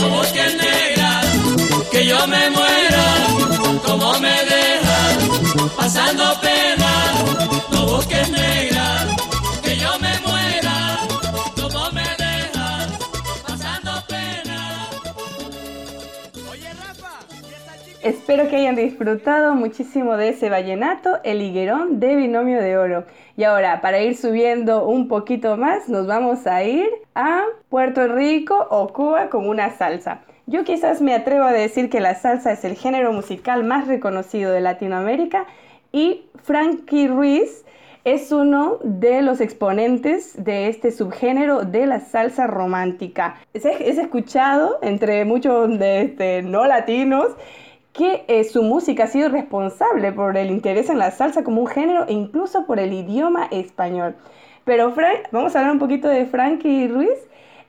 No 0.00 0.08
busques 0.08 0.56
negra, 0.56 1.20
que 1.92 2.04
yo 2.04 2.26
me 2.26 2.50
muera, 2.50 3.04
como 3.84 4.18
me 4.18 4.34
dejas, 4.52 5.70
pasando 5.76 6.24
pena. 6.40 7.12
No 7.70 7.86
busques 7.86 8.30
negra, 8.30 8.75
Espero 18.28 18.48
que 18.50 18.56
hayan 18.56 18.74
disfrutado 18.74 19.54
muchísimo 19.54 20.16
de 20.16 20.30
ese 20.30 20.50
vallenato, 20.50 21.20
el 21.22 21.40
higuerón 21.42 22.00
de 22.00 22.16
binomio 22.16 22.60
de 22.60 22.76
oro. 22.76 23.04
Y 23.36 23.44
ahora, 23.44 23.80
para 23.80 24.02
ir 24.02 24.16
subiendo 24.16 24.84
un 24.84 25.06
poquito 25.06 25.56
más, 25.56 25.88
nos 25.88 26.08
vamos 26.08 26.44
a 26.48 26.64
ir 26.64 26.88
a 27.14 27.44
Puerto 27.68 28.08
Rico 28.08 28.66
o 28.68 28.92
Cuba 28.92 29.30
con 29.30 29.48
una 29.48 29.70
salsa. 29.76 30.22
Yo 30.46 30.64
quizás 30.64 31.00
me 31.00 31.14
atrevo 31.14 31.44
a 31.44 31.52
decir 31.52 31.88
que 31.88 32.00
la 32.00 32.16
salsa 32.16 32.50
es 32.50 32.64
el 32.64 32.74
género 32.74 33.12
musical 33.12 33.62
más 33.62 33.86
reconocido 33.86 34.50
de 34.50 34.60
Latinoamérica 34.60 35.46
y 35.92 36.24
Frankie 36.42 37.06
Ruiz 37.06 37.64
es 38.02 38.32
uno 38.32 38.78
de 38.82 39.22
los 39.22 39.40
exponentes 39.40 40.32
de 40.42 40.66
este 40.66 40.90
subgénero 40.90 41.62
de 41.62 41.86
la 41.86 42.00
salsa 42.00 42.48
romántica. 42.48 43.36
Es, 43.54 43.64
es 43.64 43.98
escuchado 43.98 44.80
entre 44.82 45.24
muchos 45.24 45.70
este, 45.80 46.42
no 46.42 46.66
latinos 46.66 47.36
que 47.96 48.26
eh, 48.28 48.44
su 48.44 48.62
música 48.62 49.04
ha 49.04 49.06
sido 49.06 49.30
responsable 49.30 50.12
por 50.12 50.36
el 50.36 50.50
interés 50.50 50.90
en 50.90 50.98
la 50.98 51.10
salsa 51.10 51.42
como 51.42 51.62
un 51.62 51.66
género 51.66 52.06
e 52.06 52.12
incluso 52.12 52.66
por 52.66 52.78
el 52.78 52.92
idioma 52.92 53.48
español. 53.50 54.14
Pero 54.64 54.92
Frank, 54.92 55.28
vamos 55.32 55.56
a 55.56 55.60
hablar 55.60 55.72
un 55.72 55.78
poquito 55.78 56.08
de 56.08 56.26
Frankie 56.26 56.88
Ruiz. 56.88 57.18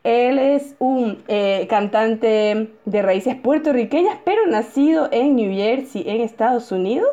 Él 0.03 0.37
es 0.37 0.75
un 0.79 1.23
eh, 1.27 1.65
cantante 1.69 2.71
de 2.83 3.01
raíces 3.01 3.35
puertorriqueñas, 3.35 4.19
pero 4.25 4.45
nacido 4.47 5.07
en 5.11 5.35
New 5.37 5.53
Jersey, 5.53 6.03
en 6.05 6.21
Estados 6.21 6.71
Unidos. 6.73 7.09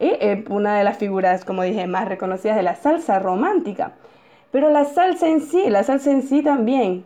Eh, 0.00 0.44
una 0.48 0.76
de 0.76 0.84
las 0.84 0.98
figuras, 0.98 1.44
como 1.44 1.62
dije, 1.62 1.86
más 1.86 2.08
reconocidas 2.08 2.56
de 2.56 2.64
la 2.64 2.74
salsa 2.74 3.20
romántica. 3.20 3.92
Pero 4.50 4.68
la 4.70 4.84
salsa 4.84 5.28
en 5.28 5.40
sí, 5.40 5.70
la 5.70 5.84
salsa 5.84 6.10
en 6.10 6.22
sí 6.22 6.42
también 6.42 7.04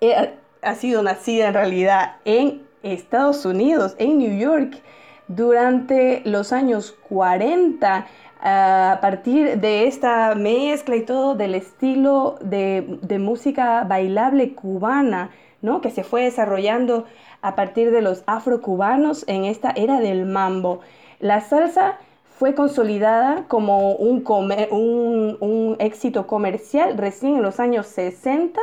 eh, 0.00 0.32
ha 0.62 0.74
sido 0.74 1.02
nacida 1.02 1.48
en 1.48 1.54
realidad 1.54 2.16
en 2.24 2.67
Estados 2.82 3.44
Unidos, 3.44 3.94
en 3.98 4.18
New 4.18 4.38
York, 4.38 4.80
durante 5.28 6.22
los 6.24 6.52
años 6.52 6.96
40, 7.08 8.06
a 8.40 8.98
partir 9.00 9.60
de 9.60 9.86
esta 9.86 10.34
mezcla 10.34 10.96
y 10.96 11.02
todo 11.02 11.34
del 11.34 11.54
estilo 11.54 12.38
de, 12.40 12.98
de 13.02 13.18
música 13.18 13.84
bailable 13.84 14.54
cubana, 14.54 15.30
¿no? 15.60 15.80
que 15.80 15.90
se 15.90 16.04
fue 16.04 16.22
desarrollando 16.22 17.04
a 17.42 17.54
partir 17.56 17.90
de 17.90 18.02
los 18.02 18.22
afrocubanos 18.26 19.24
en 19.26 19.44
esta 19.44 19.72
era 19.74 20.00
del 20.00 20.24
mambo. 20.24 20.80
La 21.18 21.40
salsa 21.40 21.98
fue 22.38 22.54
consolidada 22.54 23.44
como 23.48 23.92
un, 23.94 24.24
un, 24.70 25.36
un 25.40 25.76
éxito 25.80 26.26
comercial 26.28 26.96
recién 26.96 27.36
en 27.36 27.42
los 27.42 27.58
años 27.58 27.86
60 27.88 28.60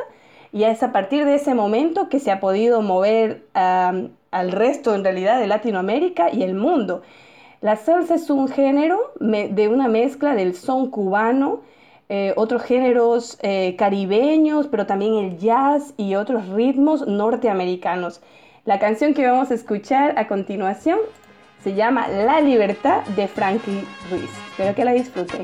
y 0.55 0.63
es 0.63 0.83
a 0.83 0.93
partir 0.93 1.25
de 1.25 1.35
ese 1.35 1.53
momento 1.53 2.07
que 2.07 2.21
se 2.21 2.31
ha 2.31 2.39
podido 2.39 2.81
mover 2.81 3.43
al 3.53 4.51
resto 4.53 4.95
en 4.95 5.03
realidad 5.03 5.37
de 5.37 5.47
Latinoamérica 5.47 6.33
y 6.33 6.43
el 6.43 6.55
mundo. 6.55 7.01
La 7.59 7.75
salsa 7.75 8.15
es 8.15 8.29
un 8.29 8.47
género 8.47 9.11
de 9.19 9.67
una 9.67 9.89
mezcla 9.89 10.33
del 10.33 10.55
son 10.55 10.89
cubano, 10.89 11.59
eh, 12.07 12.31
otros 12.37 12.63
géneros 12.63 13.37
eh, 13.41 13.75
caribeños, 13.77 14.67
pero 14.67 14.85
también 14.85 15.15
el 15.15 15.37
jazz 15.39 15.93
y 15.97 16.15
otros 16.15 16.47
ritmos 16.47 17.05
norteamericanos. 17.05 18.21
La 18.63 18.79
canción 18.79 19.13
que 19.13 19.27
vamos 19.27 19.51
a 19.51 19.55
escuchar 19.55 20.17
a 20.17 20.29
continuación 20.29 20.99
se 21.65 21.73
llama 21.73 22.07
La 22.07 22.39
Libertad 22.39 23.03
de 23.17 23.27
Frankie 23.27 23.83
Ruiz. 24.09 24.31
Espero 24.51 24.73
que 24.73 24.85
la 24.85 24.93
disfruten. 24.93 25.43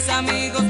Mis 0.00 0.08
amigos 0.08 0.69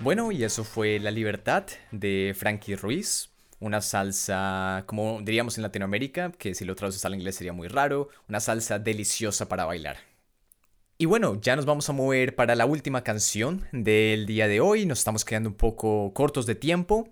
Bueno, 0.00 0.30
y 0.30 0.44
eso 0.44 0.62
fue 0.62 0.98
La 1.00 1.10
Libertad 1.10 1.64
de 1.90 2.34
Frankie 2.36 2.76
Ruiz. 2.76 3.30
Una 3.60 3.80
salsa, 3.80 4.84
como 4.86 5.22
diríamos 5.22 5.56
en 5.56 5.62
Latinoamérica, 5.62 6.32
que 6.32 6.54
si 6.54 6.66
lo 6.66 6.74
traduces 6.74 7.04
al 7.06 7.14
inglés 7.14 7.36
sería 7.36 7.54
muy 7.54 7.68
raro, 7.68 8.10
una 8.28 8.40
salsa 8.40 8.78
deliciosa 8.78 9.48
para 9.48 9.64
bailar. 9.64 9.96
Y 10.98 11.06
bueno, 11.06 11.40
ya 11.40 11.56
nos 11.56 11.64
vamos 11.64 11.88
a 11.88 11.94
mover 11.94 12.34
para 12.34 12.54
la 12.54 12.66
última 12.66 13.02
canción 13.02 13.66
del 13.72 14.26
día 14.26 14.48
de 14.48 14.60
hoy. 14.60 14.84
Nos 14.84 14.98
estamos 14.98 15.24
quedando 15.24 15.48
un 15.48 15.56
poco 15.56 16.12
cortos 16.12 16.44
de 16.44 16.54
tiempo, 16.54 17.08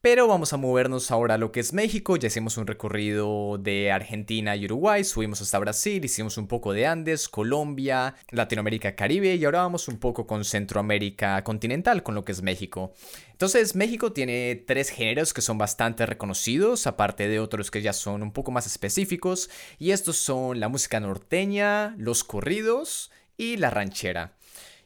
pero 0.00 0.28
vamos 0.28 0.52
a 0.52 0.56
movernos 0.56 1.10
ahora 1.10 1.34
a 1.34 1.38
lo 1.38 1.50
que 1.50 1.60
es 1.60 1.72
México. 1.72 2.16
Ya 2.16 2.28
hicimos 2.28 2.56
un 2.56 2.66
recorrido 2.66 3.58
de 3.58 3.90
Argentina 3.90 4.54
y 4.54 4.64
Uruguay, 4.64 5.02
subimos 5.02 5.40
hasta 5.40 5.58
Brasil, 5.58 6.04
hicimos 6.04 6.38
un 6.38 6.46
poco 6.46 6.72
de 6.72 6.86
Andes, 6.86 7.28
Colombia, 7.28 8.14
Latinoamérica, 8.30 8.94
Caribe 8.94 9.34
y 9.34 9.44
ahora 9.44 9.62
vamos 9.62 9.88
un 9.88 9.98
poco 9.98 10.26
con 10.26 10.44
Centroamérica 10.44 11.42
continental, 11.42 12.02
con 12.02 12.14
lo 12.14 12.24
que 12.24 12.32
es 12.32 12.42
México. 12.42 12.94
Entonces, 13.32 13.74
México 13.74 14.12
tiene 14.12 14.64
tres 14.66 14.90
géneros 14.90 15.34
que 15.34 15.42
son 15.42 15.58
bastante 15.58 16.06
reconocidos, 16.06 16.86
aparte 16.86 17.28
de 17.28 17.40
otros 17.40 17.70
que 17.70 17.82
ya 17.82 17.92
son 17.92 18.22
un 18.22 18.32
poco 18.32 18.50
más 18.50 18.66
específicos, 18.66 19.50
y 19.78 19.90
estos 19.90 20.16
son 20.16 20.60
la 20.60 20.68
música 20.68 21.00
norteña, 21.00 21.94
los 21.98 22.24
corridos 22.24 23.10
y 23.36 23.56
la 23.56 23.70
ranchera. 23.70 24.37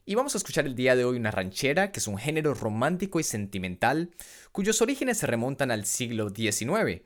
Y 0.04 0.16
vamos 0.16 0.34
a 0.34 0.38
escuchar 0.38 0.66
el 0.66 0.74
día 0.74 0.96
de 0.96 1.04
hoy 1.04 1.16
una 1.16 1.30
ranchera, 1.30 1.92
que 1.92 2.00
es 2.00 2.08
un 2.08 2.18
género 2.18 2.54
romántico 2.54 3.20
y 3.20 3.22
sentimental, 3.22 4.10
cuyos 4.50 4.82
orígenes 4.82 5.18
se 5.18 5.28
remontan 5.28 5.70
al 5.70 5.84
siglo 5.84 6.30
XIX, 6.30 7.02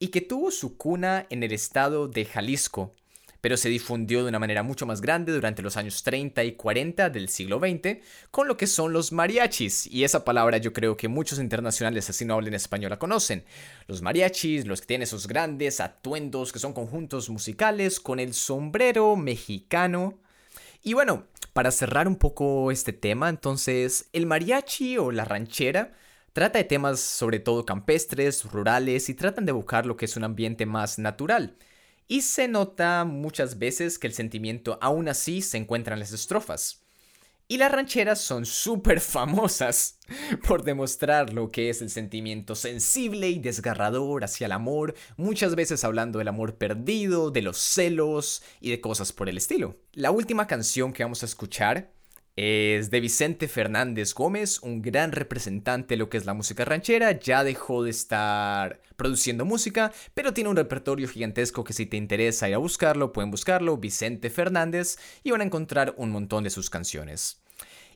y 0.00 0.08
que 0.08 0.20
tuvo 0.20 0.50
su 0.50 0.76
cuna 0.76 1.26
en 1.30 1.44
el 1.44 1.52
estado 1.52 2.08
de 2.08 2.24
Jalisco, 2.24 2.92
pero 3.40 3.56
se 3.56 3.68
difundió 3.68 4.24
de 4.24 4.30
una 4.30 4.40
manera 4.40 4.64
mucho 4.64 4.84
más 4.84 5.00
grande 5.00 5.30
durante 5.30 5.62
los 5.62 5.76
años 5.76 6.02
30 6.02 6.42
y 6.42 6.52
40 6.54 7.08
del 7.10 7.28
siglo 7.28 7.60
XX, 7.60 7.98
con 8.32 8.48
lo 8.48 8.56
que 8.56 8.66
son 8.66 8.92
los 8.92 9.12
mariachis, 9.12 9.86
y 9.86 10.02
esa 10.02 10.24
palabra 10.24 10.58
yo 10.58 10.72
creo 10.72 10.96
que 10.96 11.06
muchos 11.06 11.38
internacionales 11.38 12.10
así 12.10 12.24
no 12.24 12.34
hablen 12.34 12.54
español 12.54 12.90
la 12.90 12.98
conocen. 12.98 13.44
Los 13.86 14.02
mariachis, 14.02 14.66
los 14.66 14.80
que 14.80 14.88
tienen 14.88 15.04
esos 15.04 15.28
grandes 15.28 15.78
atuendos 15.78 16.50
que 16.50 16.58
son 16.58 16.72
conjuntos 16.72 17.30
musicales 17.30 18.00
con 18.00 18.18
el 18.18 18.34
sombrero 18.34 19.14
mexicano. 19.14 20.18
Y 20.86 20.92
bueno, 20.92 21.24
para 21.54 21.70
cerrar 21.70 22.08
un 22.08 22.16
poco 22.16 22.70
este 22.72 22.92
tema, 22.92 23.30
entonces, 23.30 24.10
el 24.12 24.26
mariachi 24.26 24.98
o 24.98 25.12
la 25.12 25.24
ranchera 25.24 25.94
trata 26.34 26.58
de 26.58 26.64
temas 26.64 27.00
sobre 27.00 27.38
todo 27.40 27.64
campestres, 27.64 28.44
rurales 28.44 29.08
y 29.08 29.14
tratan 29.14 29.46
de 29.46 29.52
buscar 29.52 29.86
lo 29.86 29.96
que 29.96 30.06
es 30.06 30.16
un 30.16 30.24
ambiente 30.24 30.66
más 30.66 30.98
natural. 30.98 31.56
Y 32.08 32.22
se 32.22 32.48
nota 32.48 33.04
muchas 33.04 33.58
veces 33.58 33.98
que 33.98 34.08
el 34.08 34.14
sentimiento 34.14 34.78
aún 34.82 35.08
así 35.08 35.42
se 35.42 35.58
encuentra 35.58 35.94
en 35.94 36.00
las 36.00 36.12
estrofas. 36.12 36.83
Y 37.46 37.58
las 37.58 37.70
rancheras 37.70 38.22
son 38.22 38.46
súper 38.46 39.00
famosas 39.00 39.98
por 40.48 40.64
demostrar 40.64 41.34
lo 41.34 41.50
que 41.50 41.68
es 41.68 41.82
el 41.82 41.90
sentimiento 41.90 42.54
sensible 42.54 43.28
y 43.28 43.38
desgarrador 43.38 44.24
hacia 44.24 44.46
el 44.46 44.52
amor, 44.52 44.94
muchas 45.18 45.54
veces 45.54 45.84
hablando 45.84 46.18
del 46.18 46.28
amor 46.28 46.56
perdido, 46.56 47.30
de 47.30 47.42
los 47.42 47.58
celos 47.58 48.42
y 48.60 48.70
de 48.70 48.80
cosas 48.80 49.12
por 49.12 49.28
el 49.28 49.36
estilo. 49.36 49.76
La 49.92 50.10
última 50.10 50.46
canción 50.46 50.94
que 50.94 51.02
vamos 51.02 51.22
a 51.22 51.26
escuchar 51.26 51.93
es 52.36 52.90
de 52.90 53.00
Vicente 53.00 53.46
Fernández 53.46 54.12
Gómez, 54.12 54.60
un 54.60 54.82
gran 54.82 55.12
representante 55.12 55.94
de 55.94 55.98
lo 55.98 56.08
que 56.08 56.16
es 56.16 56.24
la 56.24 56.34
música 56.34 56.64
ranchera. 56.64 57.12
Ya 57.12 57.44
dejó 57.44 57.84
de 57.84 57.90
estar 57.90 58.80
produciendo 58.96 59.44
música, 59.44 59.92
pero 60.14 60.34
tiene 60.34 60.50
un 60.50 60.56
repertorio 60.56 61.08
gigantesco 61.08 61.64
que 61.64 61.72
si 61.72 61.86
te 61.86 61.96
interesa 61.96 62.48
ir 62.48 62.54
a 62.54 62.58
buscarlo, 62.58 63.12
pueden 63.12 63.30
buscarlo, 63.30 63.76
Vicente 63.76 64.30
Fernández, 64.30 64.98
y 65.22 65.30
van 65.30 65.42
a 65.42 65.44
encontrar 65.44 65.94
un 65.96 66.10
montón 66.10 66.44
de 66.44 66.50
sus 66.50 66.70
canciones. 66.70 67.40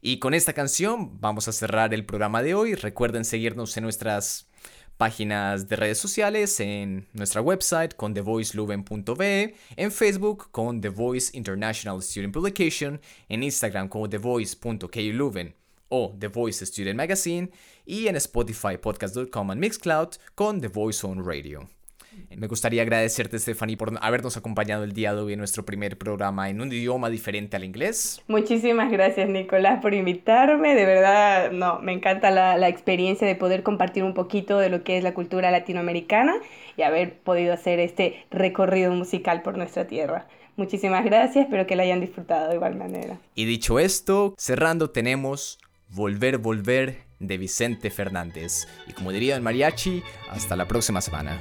Y 0.01 0.21
con 0.21 0.35
esta 0.35 0.53
canción 0.53 1.21
vamos 1.21 1.49
a 1.49 1.53
cerrar 1.53 1.93
el 1.93 2.07
programa 2.07 2.43
de 2.43 2.55
hoy. 2.55 2.75
Recuerden 2.75 3.25
seguirnos 3.25 3.77
en 3.77 3.83
nuestras 3.83 4.48
páginas 4.99 5.69
de 5.69 5.77
redes 5.77 5.99
sociales, 5.99 6.61
en 6.61 7.07
nuestra 7.15 7.41
website 7.41 7.95
con 7.95 8.13
thevoiceluven.be, 8.13 9.55
en 9.77 9.93
Facebook 9.93 10.51
con 10.51 10.81
The 10.81 10.91
Voice 10.91 11.35
International 11.35 12.03
Student 12.03 12.35
Publication, 12.35 13.01
en 13.29 13.43
Instagram 13.43 13.89
como 13.89 14.09
thevoice.kluven 14.09 15.55
o 15.89 16.15
The 16.19 16.29
Voice 16.29 16.67
Student 16.67 16.97
Magazine 16.97 17.51
y 17.87 18.09
en 18.09 18.17
Spotify, 18.17 18.77
podcast.com 18.77 19.53
y 19.53 19.57
Mixcloud 19.57 20.09
con 20.35 20.61
The 20.61 20.71
On 21.05 21.25
Radio. 21.25 21.78
Me 22.37 22.47
gustaría 22.47 22.83
agradecerte, 22.83 23.39
Stephanie, 23.39 23.77
por 23.77 23.99
habernos 24.01 24.37
acompañado 24.37 24.85
el 24.85 24.93
día 24.93 25.15
de 25.15 25.21
hoy 25.21 25.33
en 25.33 25.39
nuestro 25.39 25.65
primer 25.65 25.99
programa 25.99 26.51
en 26.51 26.61
un 26.61 26.73
idioma 26.73 27.11
diferente 27.11 27.57
al 27.57 27.65
inglés. 27.65 28.23
Muchísimas 28.29 28.91
gracias, 28.91 29.29
Nicolás, 29.29 29.81
por 29.81 29.95
invitarme. 29.95 30.75
De 30.75 30.85
verdad, 30.85 31.51
no, 31.53 31.81
me 31.81 31.93
encanta 31.93 32.31
la, 32.31 32.57
la 32.57 32.69
experiencia 32.69 33.27
de 33.27 33.35
poder 33.35 33.63
compartir 33.63 34.05
un 34.05 34.15
poquito 34.15 34.59
de 34.59 34.71
lo 34.71 34.85
que 34.85 34.99
es 34.99 35.05
la 35.05 35.15
cultura 35.15 35.51
latinoamericana 35.51 36.35
y 36.77 36.83
haber 36.83 37.19
podido 37.19 37.53
hacer 37.53 37.81
este 37.81 38.25
recorrido 38.31 38.93
musical 38.93 39.43
por 39.43 39.57
nuestra 39.57 39.87
tierra. 39.87 40.27
Muchísimas 40.57 41.05
gracias, 41.05 41.45
espero 41.45 41.67
que 41.67 41.77
la 41.77 41.85
hayan 41.85 42.01
disfrutado 42.01 42.49
de 42.49 42.57
igual 42.57 42.75
manera. 42.75 43.19
Y 43.35 43.45
dicho 43.45 43.79
esto, 43.79 44.35
cerrando 44.37 44.91
tenemos 44.91 45.61
Volver, 45.89 46.39
Volver 46.39 46.99
de 47.21 47.39
Vicente 47.39 47.91
Fernández. 47.91 48.67
Y 48.89 48.93
como 48.93 49.13
diría 49.13 49.37
el 49.37 49.43
mariachi, 49.43 50.03
hasta 50.31 50.57
la 50.57 50.67
próxima 50.67 51.01
semana. 51.01 51.41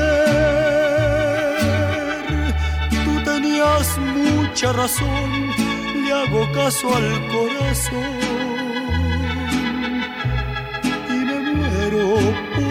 mucha 4.51 4.73
razón, 4.73 5.49
le 6.03 6.11
hago 6.11 6.51
caso 6.51 6.93
al 6.93 7.27
corazón. 7.27 8.19
Y 11.07 11.13
me 11.13 11.39
muero 11.53 12.15
por 12.53 12.70